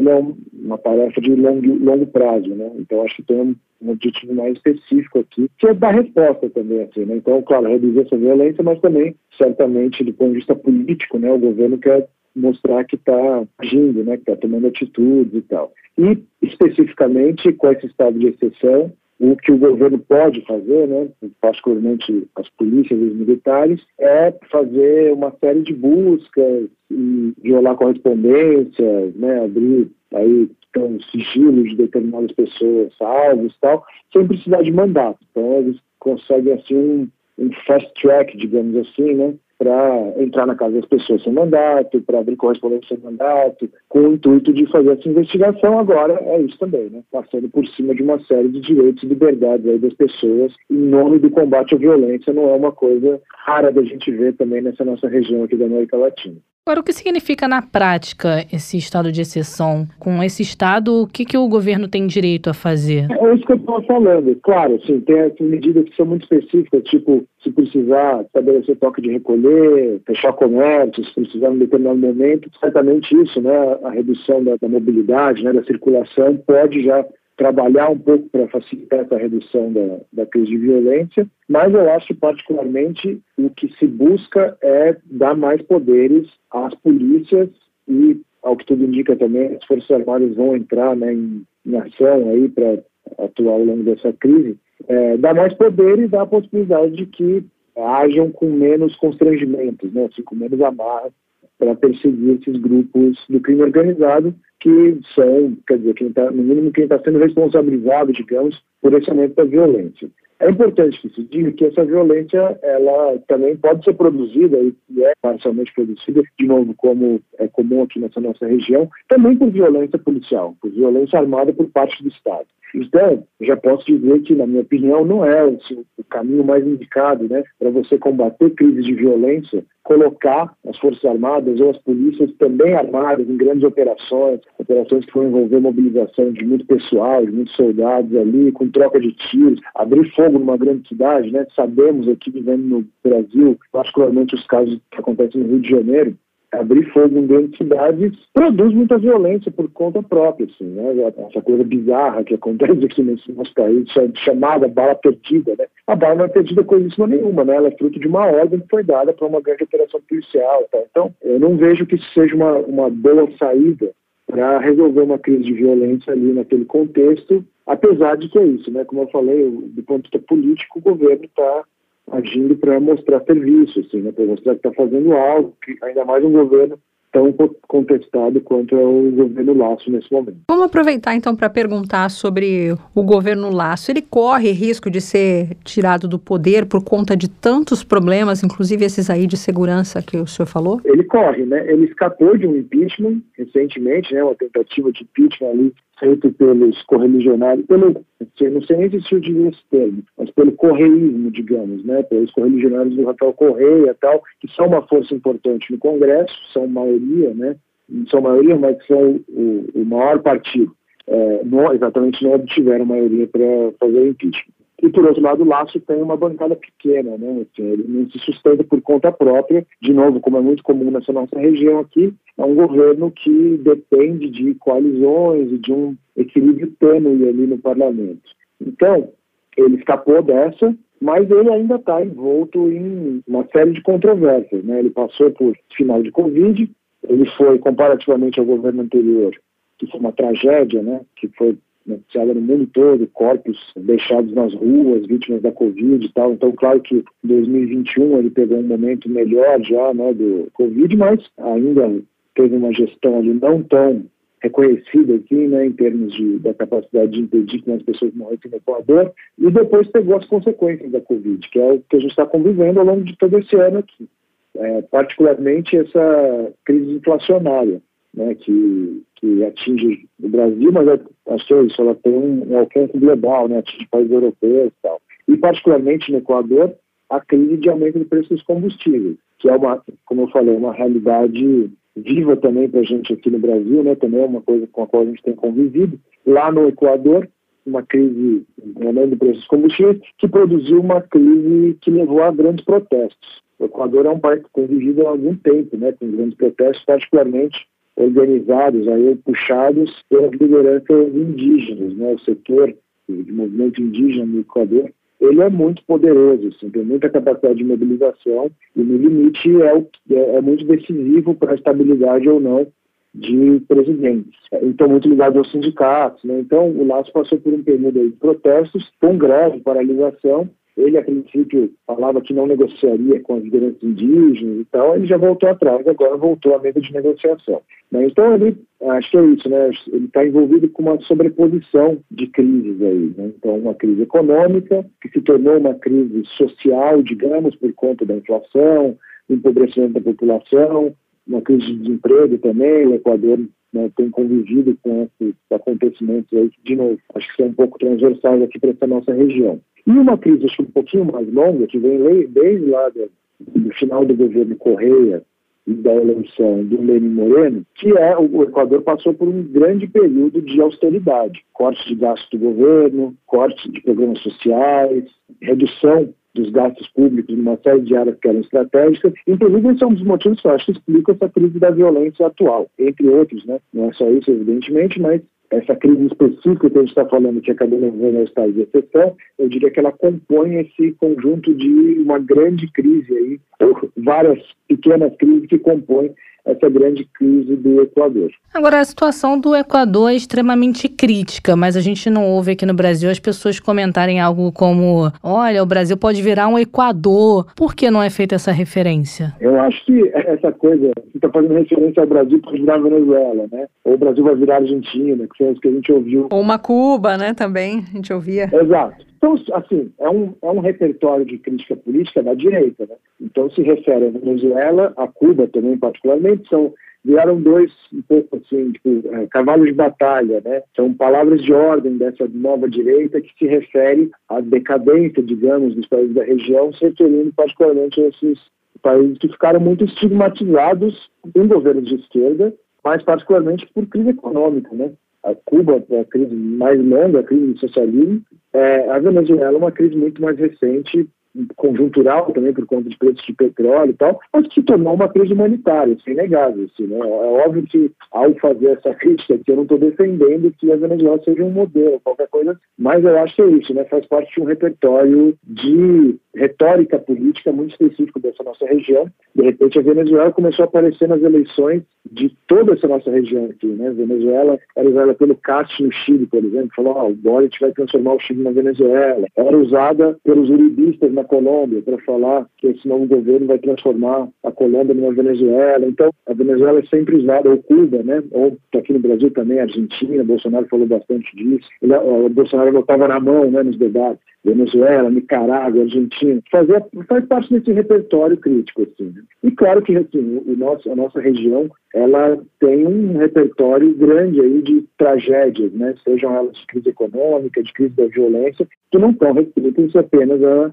uma 0.54 0.78
tarefa 0.78 1.22
de 1.22 1.36
longo, 1.36 1.74
longo 1.84 2.08
prazo, 2.08 2.50
né? 2.50 2.72
Então 2.78 3.04
acho 3.04 3.16
que 3.18 3.24
tem 3.24 3.40
um, 3.40 3.56
um, 3.82 3.92
objetivo 3.92 4.34
mais 4.34 4.54
específico 4.54 5.20
aqui, 5.20 5.50
que 5.58 5.68
é 5.68 5.74
dar 5.74 5.92
resposta 5.92 6.50
também, 6.50 6.82
assim, 6.82 7.06
né? 7.06 7.18
Então, 7.18 7.42
claro, 7.42 7.68
reduzir 7.68 8.02
essa 8.02 8.18
violência, 8.18 8.64
mas 8.64 8.80
também, 8.80 9.16
certamente, 9.38 10.04
do 10.04 10.14
ponto 10.14 10.32
de 10.32 10.38
vista 10.38 10.56
político, 10.56 11.18
né? 11.20 11.32
O 11.32 11.40
governo 11.40 11.78
quer 11.78 12.08
mostrar 12.36 12.84
que 12.86 12.96
está 12.96 13.44
agindo, 13.60 14.04
né? 14.04 14.18
Que 14.18 14.24
está 14.24 14.36
tomando 14.36 14.68
atitudes 14.68 15.34
e 15.34 15.42
tal. 15.42 15.72
E, 15.98 16.18
especificamente, 16.42 17.54
com 17.54 17.72
esse 17.72 17.86
estado 17.86 18.18
de 18.18 18.28
exceção, 18.28 18.92
o 19.20 19.36
que 19.36 19.52
o 19.52 19.58
governo 19.58 20.00
pode 20.00 20.42
fazer, 20.42 20.88
né, 20.88 21.08
particularmente 21.40 22.28
as 22.36 22.50
polícias 22.50 23.00
e 23.00 23.04
os 23.04 23.16
militares, 23.16 23.82
é 24.00 24.34
fazer 24.52 25.14
uma 25.14 25.32
série 25.40 25.62
de 25.62 25.74
buscas 25.74 26.68
e 26.92 27.34
violar 27.42 27.76
correspondências, 27.76 29.16
né, 29.16 29.44
abrir 29.44 29.90
aí 30.14 30.50
então, 30.76 31.00
sigilo 31.12 31.64
de 31.64 31.76
determinadas 31.76 32.32
pessoas, 32.32 32.92
salvos 32.98 33.54
e 33.54 33.60
tal, 33.62 33.86
sem 34.12 34.28
precisar 34.28 34.64
de 34.64 34.72
mandato. 34.72 35.20
Então 35.30 35.60
eles 35.60 35.80
conseguem 36.00 36.54
assim 36.54 36.76
um, 36.76 37.10
um 37.38 37.52
fast 37.68 37.92
track, 38.02 38.36
digamos 38.36 38.76
assim, 38.78 39.14
né, 39.14 39.36
para 39.64 40.22
entrar 40.22 40.46
na 40.46 40.56
casa 40.56 40.74
das 40.74 40.86
pessoas 40.86 41.24
sem 41.24 41.32
mandato, 41.32 42.02
para 42.02 42.20
abrir 42.20 42.36
correspondência 42.36 42.90
sem 42.90 42.98
mandato, 42.98 43.70
com 43.88 44.00
o 44.00 44.14
intuito 44.14 44.52
de 44.52 44.70
fazer 44.70 44.92
essa 44.92 45.08
investigação. 45.08 45.80
Agora 45.80 46.20
é 46.22 46.42
isso 46.42 46.60
também, 46.60 46.90
né? 46.90 47.02
Passando 47.10 47.48
por 47.48 47.66
cima 47.70 47.96
de 47.96 48.04
uma 48.04 48.20
série 48.26 48.50
de 48.50 48.60
direitos 48.60 49.02
e 49.04 49.08
liberdades 49.08 49.66
aí 49.66 49.80
das 49.80 49.94
pessoas 49.94 50.54
em 50.70 50.76
nome 50.76 51.18
do 51.20 51.30
combate 51.30 51.76
à 51.76 51.78
violência. 51.78 52.34
Não 52.34 52.50
é 52.50 52.56
uma 52.56 52.74
coisa 52.74 53.22
rara 53.46 53.72
da 53.72 53.82
gente 53.84 54.12
ver 54.12 54.34
também 54.34 54.62
nessa 54.62 54.84
nossa 54.84 55.08
região 55.08 55.44
aqui 55.44 55.56
da 55.56 55.66
América 55.66 55.96
Latina. 55.96 56.36
Agora, 56.66 56.80
o 56.80 56.84
que 56.84 56.94
significa 56.94 57.46
na 57.46 57.62
prática 57.62 58.46
esse 58.50 58.78
estado 58.78 59.12
de 59.12 59.20
exceção? 59.20 59.86
Com 60.00 60.24
esse 60.24 60.42
estado, 60.42 61.02
o 61.02 61.08
que, 61.08 61.26
que 61.26 61.38
o 61.38 61.50
governo 61.50 61.90
tem 61.90 62.08
direito 62.08 62.50
a 62.50 62.54
fazer? 62.54 63.08
É 63.12 63.36
isso 63.36 63.46
que 63.46 63.52
eu 63.52 63.58
estou 63.58 63.84
falando. 63.84 64.34
Claro, 64.42 64.76
assim, 64.76 65.02
tem 65.02 65.20
essas 65.20 65.42
medidas 65.42 65.84
que 65.84 65.94
são 65.94 66.06
muito 66.06 66.24
específicas, 66.24 66.82
tipo, 66.86 67.26
se 67.44 67.52
precisar 67.52 68.22
estabelecer 68.22 68.78
toque 68.78 69.02
de 69.02 69.12
recolher, 69.12 70.00
fechar 70.08 70.32
comércio, 70.32 71.04
se 71.04 71.14
precisar 71.14 71.50
em 71.52 71.60
determinado 71.60 72.00
momento, 72.00 72.50
certamente 72.58 73.14
isso, 73.14 73.42
né, 73.42 73.78
a 73.84 73.90
redução 73.90 74.42
da, 74.42 74.56
da 74.56 74.70
mobilidade, 74.70 75.44
né, 75.44 75.52
da 75.52 75.66
circulação, 75.66 76.38
pode 76.48 76.82
já 76.82 77.06
trabalhar 77.44 77.90
um 77.90 78.00
pouco 78.00 78.30
para 78.30 78.48
facilitar 78.48 79.00
essa 79.00 79.18
redução 79.18 79.74
da, 79.74 80.00
da 80.14 80.26
crise 80.26 80.52
de 80.52 80.58
violência, 80.60 81.28
mas 81.50 81.74
eu 81.74 81.92
acho 81.92 82.16
particularmente 82.16 83.22
o 83.38 83.50
que 83.50 83.68
se 83.78 83.86
busca 83.86 84.58
é 84.62 84.96
dar 85.04 85.36
mais 85.36 85.62
poderes 85.64 86.26
às 86.50 86.74
polícias 86.76 87.50
e, 87.86 88.22
ao 88.42 88.56
que 88.56 88.66
tudo 88.66 88.86
indica 88.86 89.14
também, 89.18 89.58
as 89.58 89.66
Forças 89.66 89.92
Armadas 89.92 90.34
vão 90.38 90.56
entrar 90.56 90.96
né, 90.96 91.14
em, 91.14 91.44
em 91.66 91.76
ação 91.76 92.30
aí 92.30 92.48
para 92.48 92.80
atuar 93.20 93.56
ao 93.56 93.66
longo 93.66 93.84
dessa 93.84 94.14
crise, 94.14 94.58
é, 94.88 95.18
dar 95.18 95.36
mais 95.36 95.54
poderes, 95.54 96.10
dar 96.10 96.22
a 96.22 96.28
possibilidade 96.28 96.96
de 96.96 97.06
que 97.08 97.46
hajam 97.76 98.32
com 98.32 98.46
menos 98.46 98.96
constrangimentos, 98.96 99.92
né, 99.92 100.06
assim, 100.06 100.22
com 100.22 100.36
menos 100.36 100.62
amarras 100.62 101.12
para 101.58 101.76
perseguir 101.76 102.40
esses 102.40 102.60
grupos 102.62 103.18
do 103.30 103.40
crime 103.40 103.64
organizado 103.64 104.34
que 104.60 105.00
são, 105.14 105.58
quer 105.68 105.78
dizer, 105.78 105.94
quem 105.94 106.12
tá, 106.14 106.32
no 106.32 106.42
mínimo 106.42 106.72
quem 106.72 106.86
está 106.86 106.98
sendo 107.00 107.20
responsabilizado, 107.20 108.14
digamos, 108.14 108.62
por 108.82 108.94
esse 108.94 109.10
aumento 109.10 109.36
da 109.36 109.44
violência. 109.44 110.10
É 110.40 110.50
importante 110.50 111.00
que 111.02 111.10
se 111.10 111.24
diga 111.24 111.52
que 111.52 111.66
essa 111.66 111.86
violência 111.86 112.60
ela 112.62 113.18
também 113.28 113.56
pode 113.56 113.84
ser 113.84 113.94
produzida 113.94 114.58
e 114.60 115.04
é 115.04 115.14
parcialmente 115.22 115.74
produzida, 115.74 116.22
de 116.38 116.46
novo, 116.46 116.74
como 116.76 117.22
é 117.40 117.48
comum 117.48 117.84
aqui 117.84 118.00
nessa 118.00 118.20
nossa 118.20 118.46
região, 118.46 118.90
também 119.08 119.38
por 119.38 119.50
violência 119.50 119.98
policial, 120.00 120.56
por 120.62 120.72
violência 120.72 121.20
armada 121.20 121.54
por 121.54 121.70
parte 121.70 122.02
do 122.04 122.10
Estado. 122.10 122.48
Então, 122.76 123.24
já 123.40 123.56
posso 123.56 123.86
dizer 123.86 124.22
que, 124.24 124.34
na 124.34 124.48
minha 124.48 124.62
opinião, 124.62 125.06
não 125.06 125.24
é 125.24 125.46
o, 125.46 125.60
o 125.98 126.04
caminho 126.10 126.44
mais 126.44 126.66
indicado 126.66 127.30
né, 127.30 127.44
para 127.60 127.70
você 127.70 127.98
combater 127.98 128.50
crises 128.52 128.84
de 128.84 128.96
violência, 128.96 129.64
colocar 129.84 130.54
as 130.68 130.78
Forças 130.78 131.04
Armadas 131.04 131.60
ou 131.60 131.70
as 131.70 131.78
polícias 131.80 132.32
também 132.38 132.74
armadas 132.74 133.30
em 133.30 133.38
grandes 133.38 133.64
operações, 133.64 134.40
operações 134.58 135.06
que 135.06 135.14
vão 135.14 135.28
envolver 135.28 135.60
mobilização 135.60 136.32
de 136.32 136.46
muito 136.46 136.66
pessoal, 136.66 137.26
de 137.26 137.32
muitos 137.32 137.56
soldados 137.56 138.16
ali, 138.16 138.52
com 138.52 138.70
troca 138.70 139.00
de 139.00 139.12
tiros, 139.12 139.60
abrir 139.76 140.10
fogo 140.16 140.40
numa 140.40 140.58
grande 140.58 140.88
cidade, 140.88 141.32
né? 141.32 141.46
Sabemos 141.56 142.08
aqui 142.08 142.32
vivendo 142.32 142.64
no 142.64 142.86
Brasil, 143.04 143.58
particularmente 143.72 144.36
os 144.36 144.46
casos 144.48 144.80
que 144.92 145.00
acontecem 145.00 145.42
no 145.42 145.50
Rio 145.50 145.60
de 145.60 145.70
Janeiro, 145.70 146.18
abrir 146.54 146.86
fogo 146.92 147.18
em 147.18 147.28
grandes 147.28 147.58
cidades 147.58 148.14
produz 148.34 148.74
muita 148.74 148.98
violência 148.98 149.52
por 149.52 149.70
conta 149.72 150.02
própria, 150.02 150.46
assim, 150.46 150.66
né? 150.66 150.94
Essa 151.30 151.42
coisa 151.42 151.64
bizarra 151.64 152.24
que 152.24 152.36
acontece 152.36 152.86
aqui 152.86 153.02
nesse 153.02 153.32
nosso 153.32 153.54
país, 153.54 153.88
chamada 154.24 154.68
bala 154.68 154.96
perdida, 154.96 155.56
né? 155.58 155.66
A 155.88 155.96
bala 155.96 156.16
não 156.16 156.26
é 156.26 156.30
perdida 156.30 156.64
coisíssima 156.64 157.08
nenhuma, 157.08 157.44
né? 157.44 157.56
Ela 157.56 157.70
é 157.70 157.78
fruto 157.78 158.00
de 158.00 158.08
uma 158.08 158.26
ordem 158.26 158.60
que 158.60 158.70
foi 158.70 158.84
dada 158.84 159.14
para 159.14 159.28
uma 159.28 159.42
grande 159.42 159.64
operação 159.64 160.00
policial, 160.08 160.68
tá? 160.72 160.80
Então, 160.90 161.14
eu 161.24 161.40
não 161.40 161.58
vejo 161.58 161.86
que 161.86 161.96
isso 161.96 162.10
seja 162.14 162.36
uma, 162.36 162.58
uma 162.58 162.90
boa 162.90 163.30
saída 163.38 163.92
para 164.28 164.60
resolver 164.60 165.02
uma 165.02 165.20
crise 165.20 165.44
de 165.44 165.54
violência 165.54 166.14
ali 166.14 166.34
naquele 166.34 166.66
contexto, 166.66 167.44
apesar 167.68 168.18
de 168.18 168.30
que 168.30 168.40
é 168.40 168.46
isso, 168.46 168.72
né? 168.72 168.86
Como 168.86 169.02
eu 169.02 169.08
falei, 169.10 169.50
do 169.50 169.84
ponto 169.84 170.04
de 170.04 170.10
vista 170.10 170.20
político, 170.20 170.80
o 170.80 170.82
governo 170.82 171.26
está 171.26 171.64
agindo 172.12 172.56
para 172.56 172.80
mostrar 172.80 173.24
serviço, 173.24 173.80
assim, 173.80 174.02
né? 174.02 174.12
Para 174.12 174.26
mostrar 174.26 174.54
que 174.56 174.68
está 174.68 174.74
fazendo 174.74 175.14
algo, 175.14 175.54
que 175.64 175.76
ainda 175.84 176.06
mais 176.06 176.24
um 176.24 176.32
governo 176.32 176.78
tão 177.14 177.32
contestado 177.68 178.42
quanto 178.42 178.76
é 178.76 178.84
o 178.84 179.12
governo 179.12 179.54
Laço 179.54 179.90
nesse 179.92 180.12
momento. 180.12 180.38
Vamos 180.50 180.66
aproveitar 180.66 181.16
então 181.16 181.36
para 181.36 181.48
perguntar 181.48 182.10
sobre 182.10 182.76
o 182.96 183.04
governo 183.04 183.52
Laço. 183.52 183.92
Ele 183.92 184.02
corre 184.02 184.52
risco 184.52 184.90
de 184.90 185.00
ser 185.00 185.56
tirado 185.64 186.08
do 186.08 186.18
poder 186.18 186.66
por 186.66 186.84
conta 186.84 187.16
de 187.16 187.30
tantos 187.30 187.84
problemas, 187.84 188.44
inclusive 188.44 188.84
esses 188.84 189.12
aí 189.12 189.28
de 189.28 189.38
segurança 189.38 190.02
que 190.02 190.18
o 190.18 190.26
senhor 190.26 190.48
falou? 190.48 190.82
Ele 190.84 191.04
corre, 191.04 191.46
né? 191.46 191.72
Ele 191.72 191.86
escapou 191.86 192.36
de 192.36 192.48
um 192.48 192.58
impeachment 192.58 193.22
recentemente, 193.38 194.12
né? 194.12 194.24
Uma 194.24 194.36
tentativa 194.36 194.92
de 194.92 195.04
impeachment 195.04 195.50
ali 195.50 195.74
feito 196.00 196.32
pelos 196.34 196.82
correligionários, 196.84 197.66
pelo, 197.66 198.06
não 198.22 198.62
sei 198.64 198.78
nem 198.78 198.90
se 198.90 199.14
eu 199.14 199.20
diria 199.20 199.50
esse 199.50 199.64
termo, 199.70 200.04
mas 200.18 200.30
pelo 200.32 200.52
correísmo, 200.54 201.32
digamos, 201.32 201.84
né, 201.86 202.04
pelos 202.04 202.32
correligionários 202.32 202.96
do 202.96 203.06
Rafael 203.06 203.34
Correia 203.34 203.96
tal, 204.00 204.22
que 204.40 204.48
são 204.56 204.68
uma 204.68 204.82
força 204.88 205.14
importante 205.14 205.72
no 205.72 205.78
Congresso, 205.78 206.34
são 206.52 206.68
maioria, 206.68 207.34
né, 207.34 207.56
não 207.88 208.08
são 208.08 208.22
maioria, 208.22 208.56
mas 208.56 208.86
são 208.88 209.20
o, 209.30 209.66
o 209.76 209.86
maior 209.86 210.20
partido. 210.22 210.74
É, 211.06 211.42
não, 211.44 211.74
exatamente 211.74 212.24
não 212.24 212.34
obtiveram 212.34 212.86
maioria 212.86 213.28
para 213.28 213.72
fazer 213.80 214.08
impeachment. 214.08 214.54
E, 214.84 214.90
por 214.90 215.06
outro 215.06 215.24
lado, 215.24 215.44
o 215.44 215.48
Laço 215.48 215.80
tem 215.80 216.02
uma 216.02 216.18
bancada 216.18 216.58
pequena, 216.58 217.18
né? 217.18 217.44
Assim, 217.44 217.66
ele 217.66 217.86
não 217.88 218.10
se 218.10 218.20
sustenta 218.20 218.66
por 218.66 218.82
conta 218.82 219.14
própria. 219.14 219.66
De 219.82 219.94
novo, 219.94 220.20
como 220.20 220.36
é 220.36 220.42
muito 220.42 220.62
comum 220.62 220.92
nessa 220.92 221.14
nossa 221.14 221.40
região 221.40 221.80
aqui, 221.80 222.14
é 222.38 222.44
um 222.44 222.54
governo 222.54 223.10
que 223.10 223.58
depende 223.64 224.30
de 224.30 224.54
coalizões 224.56 225.54
e 225.54 225.58
de 225.58 225.72
um 225.72 225.96
equilíbrio 226.18 226.70
tênue 226.78 227.30
ali 227.30 227.48
no 227.48 227.58
parlamento. 227.58 228.30
Então, 228.60 229.08
ele 229.56 229.78
escapou 229.78 230.22
dessa, 230.22 230.76
mas 231.00 231.32
ele 231.32 231.50
ainda 231.50 231.76
está 231.76 232.04
envolto 232.04 232.70
em 232.70 233.24
uma 233.26 233.48
série 233.54 233.72
de 233.72 233.82
controvérsias. 233.84 234.66
Né? 234.66 234.80
Ele 234.80 234.90
passou 234.90 235.32
por 235.32 235.56
final 235.78 236.04
de 236.04 236.12
Covid, 236.12 236.70
ele 237.08 237.26
foi, 237.38 237.58
comparativamente 237.58 238.38
ao 238.38 238.46
governo 238.46 238.82
anterior, 238.82 239.34
que 239.78 239.88
foi 239.88 240.00
uma 240.02 240.12
tragédia, 240.12 240.84
né? 240.84 241.00
que 241.16 241.30
foi 241.38 241.58
noticiada 241.86 242.34
no 242.34 242.42
mundo 242.42 242.68
todo, 242.74 243.08
corpos 243.08 243.58
deixados 243.76 244.34
nas 244.34 244.54
ruas, 244.54 245.06
vítimas 245.06 245.42
da 245.42 245.52
Covid 245.52 246.06
e 246.06 246.14
tal. 246.14 246.34
Então, 246.34 246.52
claro 246.52 246.82
que 246.82 246.98
em 247.24 247.28
2021 247.28 248.18
ele 248.20 248.30
pegou 248.30 248.58
um 248.58 248.64
momento 248.64 249.10
melhor 249.10 249.62
já 249.62 249.94
né, 249.94 250.14
do 250.14 250.48
Covid, 250.54 250.96
mas 250.96 251.20
ainda 251.38 252.02
teve 252.36 252.56
uma 252.56 252.74
gestão 252.74 253.20
ali 253.20 253.34
não 253.34 253.62
tão 253.64 254.06
reconhecida 254.42 255.16
aqui, 255.16 255.48
né, 255.48 255.66
em 255.66 255.72
termos 255.72 256.14
de, 256.14 256.38
da 256.40 256.54
capacidade 256.54 257.12
de 257.12 257.22
impedir 257.22 257.62
que 257.62 257.72
as 257.72 257.82
pessoas 257.82 258.14
morressem 258.14 258.52
no 258.52 258.58
Equador, 258.58 259.14
e 259.38 259.50
depois 259.50 259.88
pegou 259.88 260.18
as 260.18 260.26
consequências 260.26 260.92
da 260.92 261.00
Covid, 261.00 261.50
que 261.50 261.60
é 261.60 261.72
o 261.72 261.80
que 261.80 261.96
a 261.96 262.00
gente 262.00 262.10
está 262.10 262.26
convivendo 262.26 262.80
ao 262.80 262.86
longo 262.86 263.04
de 263.04 263.18
todo 263.18 263.38
esse 263.40 263.56
ano 263.56 263.80
aqui. 263.80 264.08
É, 264.56 264.82
particularmente 264.84 265.76
essa 265.76 266.54
crise 266.64 266.92
inflacionária 266.92 267.82
né, 268.14 268.36
que, 268.36 269.04
que 269.16 269.44
atinge 269.44 270.08
o 270.22 270.30
Brasil, 270.30 270.72
mas 270.72 270.88
é, 270.88 271.00
acho 271.30 271.48
que 271.48 271.54
é 271.54 271.58
ela 271.80 271.96
tem 271.96 272.14
um, 272.14 272.58
alcance 272.58 272.98
global, 272.98 273.48
né, 273.48 273.60
atinge 273.60 273.88
países 273.90 274.12
europeus 274.12 274.68
e 274.68 274.74
tal. 274.82 275.02
E 275.28 275.38
particularmente 275.38 276.12
no 276.12 276.20
Equador, 276.20 276.76
a 277.10 277.20
crise 277.20 277.58
de 277.58 277.70
aumento 277.70 278.00
de 278.00 278.06
preços 278.06 278.30
dos 278.30 278.44
combustíveis, 278.44 279.18
que 279.40 279.50
é 279.50 279.56
uma, 279.56 279.82
como 280.06 280.22
eu 280.22 280.28
falei, 280.28 280.56
uma 280.56 280.74
realidade 280.74 281.72
viva 281.96 282.36
também 282.38 282.70
para 282.70 282.82
a 282.82 282.84
gente 282.84 283.14
aqui 283.14 283.30
no 283.30 283.40
Brasil, 283.40 283.84
né, 283.84 283.96
também 283.96 284.22
é 284.22 284.26
uma 284.26 284.42
coisa 284.42 284.68
com 284.68 284.84
a 284.84 284.88
qual 284.88 285.04
a 285.04 285.06
gente 285.06 285.24
tem 285.24 285.36
convivido. 285.36 286.00
Lá 286.26 286.52
no 286.52 286.68
Equador, 286.68 287.28
uma 287.66 287.82
crise 287.82 288.46
aumento 288.86 289.10
de 289.12 289.16
preços 289.16 289.38
dos 289.38 289.48
combustíveis 289.48 290.00
que 290.18 290.28
produziu 290.28 290.80
uma 290.80 291.02
crise 291.02 291.78
que 291.82 291.90
levou 291.90 292.22
a 292.22 292.32
grandes 292.32 292.66
protestos. 292.66 293.42
O 293.58 293.66
Equador 293.66 294.06
é 294.06 294.10
um 294.10 294.20
país 294.20 294.44
que 294.44 294.52
tem 294.54 294.68
vivido 294.68 295.08
há 295.08 295.12
algum 295.12 295.36
tempo, 295.36 295.78
né, 295.78 295.94
com 295.94 296.12
grandes 296.12 296.36
protestos, 296.36 296.84
particularmente 296.86 297.68
organizados, 297.96 298.88
aí, 298.88 299.16
puxados 299.24 300.04
pelas 300.10 300.32
lideranças 300.32 301.16
indígenas, 301.16 301.96
né? 301.96 302.14
o 302.14 302.20
setor 302.20 302.76
de 303.08 303.32
movimento 303.32 303.82
indígena 303.82 304.26
no 304.26 304.40
Equador, 304.40 304.92
ele 305.22 305.42
é 305.42 305.50
muito 305.50 305.84
poderoso, 305.86 306.50
assim, 306.50 306.70
tem 306.70 306.84
muita 306.84 307.10
capacidade 307.10 307.56
de 307.56 307.64
mobilização 307.64 308.52
e 308.76 308.82
no 308.82 308.98
limite 308.98 309.62
é, 309.62 309.74
o, 309.74 309.88
é, 310.12 310.36
é 310.36 310.42
muito 310.42 310.66
decisivo 310.66 311.34
para 311.36 311.52
a 311.52 311.56
estabilidade 311.56 312.28
ou 312.28 312.40
não 312.40 312.68
de 313.14 313.60
presidentes. 313.68 314.40
Então, 314.64 314.90
muito 314.90 315.08
ligado 315.08 315.38
aos 315.38 315.52
sindicatos. 315.52 316.24
Né? 316.24 316.40
Então, 316.40 316.68
o 316.70 316.86
Laço 316.86 317.12
passou 317.12 317.40
por 317.40 317.54
um 317.54 317.64
período 317.64 318.10
de 318.10 318.16
protestos, 318.18 318.92
com 319.00 319.18
greve, 319.18 319.60
paralisação, 319.60 320.50
ele, 320.76 320.98
a 320.98 321.04
princípio, 321.04 321.72
falava 321.86 322.22
que 322.22 322.34
não 322.34 322.48
negociaria 322.48 323.20
com 323.22 323.36
as 323.36 323.44
lideranças 323.44 323.84
indígenas 323.84 324.62
e 324.62 324.66
tal, 324.66 324.96
ele 324.96 325.06
já 325.06 325.18
voltou 325.18 325.50
atrás, 325.50 325.86
agora 325.88 326.18
voltou 326.18 326.56
à 326.56 326.60
mesa 326.60 326.82
de 326.82 326.92
negociação. 326.92 327.62
Né? 327.92 328.08
Então, 328.08 328.34
ele, 328.34 328.58
acho 328.82 329.12
que 329.12 329.18
é 329.18 329.26
isso, 329.26 329.50
né? 329.50 329.70
ele 329.92 330.06
está 330.06 330.26
envolvido 330.26 330.68
com 330.70 330.82
uma 330.82 331.00
sobreposição 331.02 332.00
de 332.10 332.28
crises 332.28 332.82
aí. 332.82 333.14
Né? 333.16 333.32
Então, 333.38 333.58
uma 333.58 333.76
crise 333.76 334.02
econômica, 334.02 334.84
que 335.02 335.10
se 335.10 335.22
tornou 335.22 335.58
uma 335.58 335.76
crise 335.76 336.24
social, 336.38 337.04
digamos, 337.04 337.56
por 337.56 337.72
conta 337.74 338.06
da 338.06 338.16
inflação, 338.16 338.98
do 339.30 339.36
empobrecimento 339.36 339.94
da 339.94 340.02
população, 340.02 340.96
uma 341.28 341.42
crise 341.42 341.66
de 341.68 341.78
desemprego 341.78 342.38
também, 342.40 342.88
o 342.88 342.96
Equador 342.96 343.40
né, 343.72 343.90
tem 343.96 344.10
convivido 344.10 344.78
com 344.82 345.10
esses 345.22 345.36
acontecimentos 345.52 346.32
aí, 346.38 346.50
de 346.64 346.76
novo, 346.76 346.98
acho 347.16 347.28
que 347.30 347.36
são 347.36 347.48
um 347.48 347.54
pouco 347.54 347.80
transversais 347.80 348.42
aqui 348.42 348.60
para 348.60 348.72
essa 348.72 348.88
nossa 348.88 349.14
região. 349.14 349.60
E 349.86 349.92
uma 349.92 350.18
crise 350.18 350.46
um 350.60 350.66
pouquinho 350.66 351.06
mais 351.06 351.32
longa, 351.34 351.68
que 351.68 351.78
vem 351.78 352.28
desde 352.28 352.70
lá 352.70 352.90
do, 352.90 353.10
do 353.40 353.74
final 353.74 354.06
do 354.06 354.16
governo 354.16 354.56
Correia 354.56 355.24
e 355.66 355.74
da 355.74 355.94
eleição 355.94 356.64
do 356.64 356.82
Lenin 356.82 357.10
Moreno, 357.10 357.66
que 357.76 357.90
é 357.98 358.18
o 358.18 358.44
Equador 358.44 358.82
passou 358.82 359.14
por 359.14 359.28
um 359.28 359.44
grande 359.44 359.88
período 359.88 360.42
de 360.42 360.60
austeridade, 360.62 361.42
corte 361.54 361.88
de 361.88 361.96
gastos 361.96 362.30
do 362.32 362.40
governo, 362.40 363.16
corte 363.26 363.72
de 363.72 363.82
programas 363.82 364.20
sociais, 364.20 365.06
redução 365.42 366.14
dos 366.34 366.50
gastos 366.50 366.88
públicos 366.90 367.36
numa 367.36 367.58
série 367.58 367.82
de 367.82 367.96
áreas 367.96 368.18
que 368.20 368.28
eram 368.28 368.42
estratégicas. 368.42 369.14
Inclusive, 369.28 369.70
esse 369.70 369.84
é 369.84 369.88
um 369.88 369.94
dos 369.94 370.04
motivos 370.04 370.42
que 370.42 370.48
eu 370.48 370.52
acho 370.52 370.66
que 370.66 370.72
explica 370.72 371.12
essa 371.12 371.30
crise 371.30 371.60
da 371.60 371.70
violência 371.70 372.26
atual, 372.26 372.68
entre 372.78 373.08
outros, 373.08 373.46
né? 373.46 373.60
Não 373.74 373.90
é 373.90 373.94
só 373.94 374.10
isso, 374.10 374.32
evidentemente, 374.32 375.00
mas 375.00 375.22
essa 375.54 375.76
crise 375.76 376.06
específica 376.06 376.70
que 376.70 376.78
a 376.78 376.82
gente 376.82 376.90
está 376.90 377.06
falando, 377.06 377.42
que 377.42 377.52
acabou 377.52 377.80
levando 377.80 378.18
ao 378.18 378.24
estado 378.24 378.52
de 378.52 378.62
exceção, 378.62 379.16
eu 379.38 379.48
diria 379.48 379.70
que 379.70 379.80
ela 379.80 379.92
compõe 379.92 380.56
esse 380.56 380.92
conjunto 380.94 381.54
de 381.54 382.00
uma 382.00 382.20
grande 382.20 382.72
crise 382.72 383.14
aí, 383.16 383.40
ou 383.60 383.90
várias 383.98 384.40
pequenas 384.68 385.16
crises 385.18 385.48
que 385.48 385.60
compõem 385.60 386.14
essa 386.46 386.70
grande 386.70 387.08
crise 387.14 387.56
do 387.56 387.82
Equador. 387.82 388.32
Agora, 388.54 388.80
a 388.80 388.86
situação 388.86 389.40
do 389.40 389.56
Equador 389.56 390.12
é 390.12 390.16
extremamente 390.16 390.88
crítica, 390.90 391.56
mas 391.56 391.76
a 391.78 391.82
gente 391.82 392.10
não 392.10 392.26
ouve 392.26 392.52
aqui 392.52 392.66
no 392.66 392.74
Brasil 392.74 393.10
as 393.10 393.20
pessoas 393.20 393.60
comentarem 393.60 394.20
algo 394.20 394.52
como: 394.52 395.12
olha, 395.22 395.64
o 395.64 395.66
Brasil 395.66 395.98
pode 395.98 396.22
virar 396.22 396.48
um 396.48 396.60
Equador. 396.60 397.48
Por 397.56 397.74
que 397.74 397.90
não 397.90 398.02
é 398.02 398.10
feita 398.10 398.36
essa 398.36 398.52
referência? 398.52 399.34
Eu 399.40 399.60
acho 399.60 399.86
que 399.86 400.12
essa 400.14 400.52
coisa, 400.52 400.92
você 400.96 401.18
está 401.18 401.30
fazendo 401.30 401.54
referência 401.54 402.02
ao 402.02 402.08
Brasil, 402.08 402.40
pode 402.42 402.60
virar 402.60 402.78
Venezuela, 402.78 403.48
né? 403.52 403.68
Ou 403.84 403.94
o 403.94 403.98
Brasil 403.98 404.24
vai 404.24 404.36
virar 404.36 404.58
Argentina, 404.58 405.26
que 405.28 405.38
são 405.38 405.52
os 405.52 405.60
que 405.60 405.68
a 405.68 405.72
gente 405.72 405.92
ouviu. 405.92 406.28
Ou 406.32 406.42
uma 406.42 406.60
Cuba, 406.60 407.18
né? 407.18 407.34
Também 407.34 407.84
a 407.90 407.96
gente 407.96 408.14
ouvia. 408.14 408.50
Exato. 408.54 409.13
Então, 409.24 409.36
assim, 409.54 409.90
é 410.00 410.10
um, 410.10 410.36
é 410.42 410.52
um 410.52 410.60
repertório 410.60 411.26
de 411.26 411.38
crítica 411.38 411.78
política 411.78 412.22
da 412.22 412.34
direita, 412.34 412.86
né? 412.86 412.96
Então, 413.22 413.50
se 413.50 413.62
refere 413.62 414.08
a 414.08 414.10
Venezuela, 414.10 414.92
a 414.98 415.08
Cuba 415.08 415.48
também, 415.48 415.78
particularmente, 415.78 416.50
são 416.50 416.74
viraram 417.06 417.42
dois, 417.42 417.72
um 417.94 418.02
pouco 418.02 418.36
assim, 418.36 418.74
tipo, 418.74 419.02
é, 419.14 419.28
cavalos 419.28 419.68
de 419.68 419.74
batalha, 419.74 420.42
né? 420.44 420.62
São 420.76 420.94
palavras 420.94 421.42
de 421.42 421.54
ordem 421.54 421.98
dessa 421.98 422.28
nova 422.34 422.70
direita 422.70 423.22
que 423.22 423.32
se 423.38 423.46
refere 423.46 424.12
à 424.28 424.42
decadência, 424.42 425.24
digamos, 425.24 425.74
dos 425.74 425.88
países 425.88 426.14
da 426.14 426.24
região, 426.24 426.74
se 426.74 426.84
referindo 426.84 427.32
particularmente 427.34 428.02
a 428.02 428.08
esses 428.10 428.40
países 428.82 429.18
que 429.20 429.30
ficaram 429.30 429.62
muito 429.62 429.86
estigmatizados 429.86 431.10
em 431.34 431.48
governos 431.48 431.88
de 431.88 431.96
esquerda, 431.96 432.54
mas 432.84 433.02
particularmente 433.04 433.66
por 433.74 433.86
crise 433.88 434.10
econômica, 434.10 434.70
né? 434.76 434.92
A 435.24 435.34
Cuba, 435.46 435.78
a 435.78 436.06
crise 436.06 436.34
mais 436.36 436.80
longa, 436.84 437.20
a 437.20 437.24
crise 437.24 437.54
do 437.54 437.60
socialismo, 437.60 438.22
é, 438.54 438.90
a 438.90 439.00
Venezuela 439.00 439.56
é 439.56 439.58
uma 439.58 439.72
crise 439.72 439.96
muito 439.96 440.22
mais 440.22 440.38
recente 440.38 441.08
conjuntural 441.56 442.32
também 442.32 442.54
por 442.54 442.66
conta 442.66 442.90
de 442.90 442.98
preços 442.98 443.26
de 443.26 443.34
petróleo 443.34 443.92
e 443.92 443.96
tal, 443.96 444.20
mas 444.32 444.48
que 444.48 444.56
se 444.56 444.64
tornou 444.64 444.94
uma 444.94 445.10
crise 445.10 445.34
humanitária, 445.34 445.94
isso 445.94 446.10
é 446.10 446.14
inegável. 446.14 446.66
Assim, 446.66 446.88
né? 446.88 447.00
É 447.00 447.46
óbvio 447.46 447.64
que 447.64 447.92
ao 448.12 448.34
fazer 448.36 448.68
essa 448.68 448.94
crítica, 448.96 449.40
eu 449.48 449.56
não 449.56 449.64
estou 449.64 449.78
defendendo 449.78 450.54
que 450.58 450.72
a 450.72 450.76
Venezuela 450.76 451.22
seja 451.24 451.44
um 451.44 451.52
modelo, 451.52 452.00
qualquer 452.04 452.28
coisa, 452.28 452.60
mas 452.78 453.04
eu 453.04 453.18
acho 453.20 453.36
que 453.36 453.42
é 453.42 453.48
isso, 453.48 453.74
né? 453.74 453.84
faz 453.86 454.06
parte 454.08 454.34
de 454.34 454.42
um 454.42 454.46
repertório 454.46 455.36
de 455.44 456.18
retórica 456.36 456.98
política 456.98 457.52
muito 457.52 457.72
específico 457.72 458.20
dessa 458.20 458.44
nossa 458.44 458.66
região. 458.66 459.08
De 459.36 459.44
repente, 459.44 459.78
a 459.78 459.84
Venezuela 459.84 460.32
começou 460.32 460.64
a 460.64 460.68
aparecer 460.68 461.08
nas 461.08 461.22
eleições 461.22 461.84
de 462.12 462.36
toda 462.48 462.74
essa 462.74 462.88
nossa 462.88 463.10
região 463.10 463.46
aqui. 463.46 463.68
Né? 463.68 463.92
Venezuela 463.92 464.60
era 464.76 464.90
usada 464.90 465.14
pelo 465.14 465.36
Castro 465.36 465.86
no 465.86 465.92
Chile, 465.92 466.26
por 466.28 466.44
exemplo, 466.44 466.72
falou: 466.76 466.96
oh, 466.98 467.10
o 467.10 467.16
Boric 467.16 467.60
vai 467.60 467.72
transformar 467.72 468.16
o 468.16 468.20
Chile 468.20 468.44
na 468.44 468.52
Venezuela. 468.52 469.28
Era 469.36 469.58
usada 469.58 470.18
pelos 470.24 470.50
uribistas 470.50 471.14
na 471.14 471.23
Colômbia 471.24 471.82
para 471.82 471.98
falar 472.00 472.48
que 472.58 472.68
esse 472.68 472.88
novo 472.88 473.06
governo 473.06 473.48
vai 473.48 473.58
transformar 473.60 474.28
a 474.44 474.52
Colômbia 474.52 474.94
numa 474.94 475.14
Venezuela. 475.14 475.86
Então, 475.86 476.10
a 476.28 476.34
Venezuela 476.34 476.80
é 476.80 476.84
sempre 476.84 477.18
usada, 477.18 477.50
ou 477.50 477.58
Cuba, 477.64 478.04
né? 478.04 478.24
ou 478.32 478.58
aqui 478.76 478.94
no 478.94 479.00
Brasil 479.00 479.32
também, 479.32 479.60
Argentina, 479.60 480.24
Bolsonaro 480.24 480.68
falou 480.68 480.88
bastante 480.88 481.36
disso. 481.36 481.68
Ele, 481.82 481.96
o 481.96 482.30
Bolsonaro 482.30 482.72
botava 482.72 483.08
na 483.08 483.20
mão 483.20 483.50
né, 483.50 483.64
nos 483.64 483.78
debates. 483.78 484.24
Venezuela, 484.44 485.10
Nicarágua, 485.10 485.84
Argentina, 485.84 486.42
fazer, 486.52 486.84
faz 487.08 487.26
parte 487.28 487.50
desse 487.50 487.72
repertório 487.72 488.36
crítico. 488.36 488.82
Assim, 488.82 489.06
né? 489.06 489.22
E 489.42 489.52
claro 489.52 489.82
que 489.82 489.96
assim, 489.96 490.42
o 490.46 490.56
nosso, 490.58 490.92
a 490.92 490.96
nossa 490.96 491.22
região 491.22 491.70
ela 491.94 492.38
tem 492.60 492.88
um 492.88 493.18
repertório 493.18 493.94
grande 493.96 494.42
aí 494.42 494.62
de 494.64 494.84
tragédias, 494.98 495.72
né? 495.74 495.94
sejam 496.04 496.36
elas 496.36 496.58
de 496.58 496.66
crise 496.66 496.90
econômica, 496.90 497.62
de 497.62 497.72
crise 497.72 497.94
da 497.94 498.08
violência, 498.08 498.68
que 498.92 498.98
não 498.98 499.12
estão 499.12 499.32
restritas 499.32 499.96
apenas 499.96 500.44
a 500.44 500.72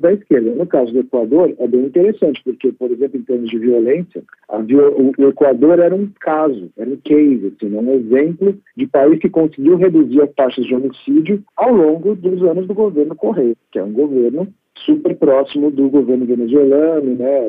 da 0.00 0.12
esquerda. 0.12 0.50
No 0.54 0.66
caso 0.66 0.92
do 0.92 1.00
Equador, 1.00 1.54
é 1.58 1.66
bem 1.66 1.84
interessante, 1.84 2.42
porque, 2.44 2.72
por 2.72 2.90
exemplo, 2.90 3.18
em 3.18 3.22
termos 3.22 3.50
de 3.50 3.58
violência, 3.58 4.22
o, 4.48 5.28
Equador 5.28 5.78
era 5.78 5.94
um 5.94 6.08
caso, 6.20 6.70
era 6.76 6.88
um 6.88 6.96
case, 6.96 7.54
assim, 7.54 7.74
um 7.74 7.94
exemplo 7.94 8.56
de 8.76 8.86
país 8.86 9.18
que 9.18 9.28
conseguiu 9.28 9.76
reduzir 9.76 10.22
as 10.22 10.32
taxas 10.34 10.64
de 10.64 10.74
homicídio 10.74 11.42
ao 11.56 11.72
longo 11.72 12.14
dos 12.14 12.42
anos 12.42 12.66
do 12.66 12.74
governo 12.74 13.14
Correia, 13.14 13.54
que 13.70 13.78
é 13.78 13.84
um 13.84 13.92
governo 13.92 14.48
super 14.84 15.14
próximo 15.16 15.70
do 15.70 15.88
governo 15.88 16.26
venezuelano, 16.26 17.14
né? 17.14 17.40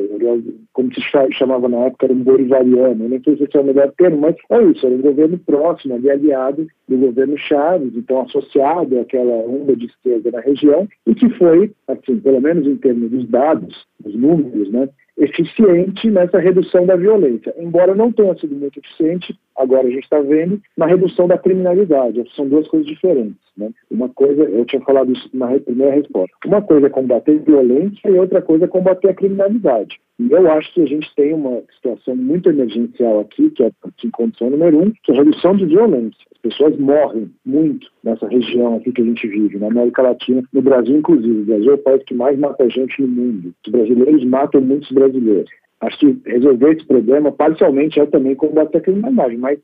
Como 0.74 0.94
se 0.94 1.02
chamava 1.32 1.68
na 1.68 1.86
época, 1.86 2.06
era 2.06 2.14
um 2.14 2.24
bolivariano. 2.24 3.08
Nem 3.08 3.22
sei 3.24 3.36
se 3.38 3.48
é 3.58 3.60
o 3.60 3.64
melhor 3.64 3.92
termo, 3.98 4.18
mas 4.18 4.36
é 4.50 4.64
isso, 4.64 4.86
era 4.86 4.96
um 4.96 5.02
governo 5.02 5.38
próximo, 5.40 5.96
ali 5.96 6.10
aliado 6.10 6.68
do 6.88 6.98
governo 6.98 7.38
Chaves, 7.38 7.96
então 7.96 8.22
associado 8.22 9.00
àquela 9.00 9.34
onda 9.34 9.76
de 9.76 9.86
esquerda 9.86 10.32
na 10.32 10.42
região, 10.42 10.88
e 11.08 11.16
que 11.16 11.30
foi, 11.32 11.72
assim, 11.88 12.20
pelo 12.20 12.42
menos 12.42 12.68
em 12.68 12.76
termos 12.78 13.10
dos 13.10 13.28
dados, 13.30 13.86
dos 14.00 14.16
números, 14.16 14.70
né? 14.72 14.90
Eficiente 15.18 16.10
nessa 16.10 16.40
redução 16.40 16.86
da 16.86 16.96
violência, 16.96 17.54
embora 17.58 17.94
não 17.94 18.12
tenha 18.12 18.36
sido 18.36 18.56
muito 18.56 18.80
eficiente, 18.80 19.38
agora 19.56 19.88
a 19.88 19.92
gente 19.92 20.04
está 20.04 20.20
vendo, 20.20 20.62
na 20.76 20.88
redução 20.88 21.28
da 21.28 21.38
criminalidade. 21.38 22.24
São 22.36 22.48
duas 22.48 22.68
coisas 22.68 22.88
diferentes. 22.88 23.38
Né? 23.56 23.70
Uma 23.92 24.10
coisa, 24.10 24.44
eu 24.44 24.66
tinha 24.66 24.82
falado 24.82 25.12
isso 25.12 25.30
na 25.34 25.48
primeira 25.60 25.94
resposta, 25.94 26.36
uma 26.46 26.62
coisa 26.62 26.88
é 26.88 26.90
combater 26.90 27.40
violência 27.40 28.10
e 28.10 28.18
outra 28.18 28.42
coisa 28.42 28.66
é 28.66 28.68
combater 28.68 29.10
a 29.10 29.14
criminalidade. 29.14 30.00
E 30.20 30.32
eu 30.32 30.52
acho 30.52 30.72
que 30.74 30.82
a 30.82 30.86
gente 30.86 31.10
tem 31.16 31.34
uma 31.34 31.64
situação 31.76 32.16
muito 32.16 32.50
emergencial 32.50 33.22
aqui, 33.22 33.50
que 33.50 33.64
é 33.64 33.72
em 34.04 34.12
condição 34.12 34.50
número 34.50 34.80
um, 34.80 34.92
que 35.04 35.12
é 35.12 35.16
a 35.16 35.18
redução 35.18 35.56
de 35.56 35.66
violência. 35.66 36.20
As 36.36 36.42
pessoas 36.42 36.78
morrem 36.78 37.32
muito 37.46 37.88
nessa 38.04 38.28
região 38.28 38.78
aqui 38.78 38.92
que 38.92 39.02
a 39.02 39.06
gente 39.06 39.28
vive, 39.28 39.58
na 39.58 39.68
América 39.68 40.04
Latina, 40.04 40.44
no 40.54 40.62
Brasil 40.62 40.98
inclusive. 40.98 41.42
O 41.42 41.46
Brasil 41.46 41.72
é 41.72 41.76
o 41.76 41.80
país 41.80 42.04
que 42.04 42.14
mais 42.14 42.38
mata 42.38 42.70
gente 42.70 43.02
no 43.02 43.08
mundo. 43.08 43.54
Os 43.66 43.72
brasileiros 43.72 44.24
matam 44.26 44.62
muitos 44.62 44.92
brasileiros. 44.92 45.50
Acho 45.82 46.00
que 46.00 46.22
resolver 46.26 46.74
esse 46.74 46.86
problema 46.86 47.32
parcialmente 47.32 48.00
é 48.00 48.06
também 48.06 48.36
combater 48.36 48.78
a 48.78 48.82
criminalidade, 48.82 49.36
mas 49.38 49.60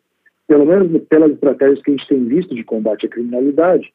pelo 0.47 0.65
menos 0.65 1.01
pelas 1.03 1.31
estratégias 1.31 1.81
que 1.81 1.91
a 1.91 1.95
gente 1.95 2.07
tem 2.07 2.25
visto 2.25 2.55
de 2.55 2.63
combate 2.63 3.05
à 3.05 3.09
criminalidade, 3.09 3.93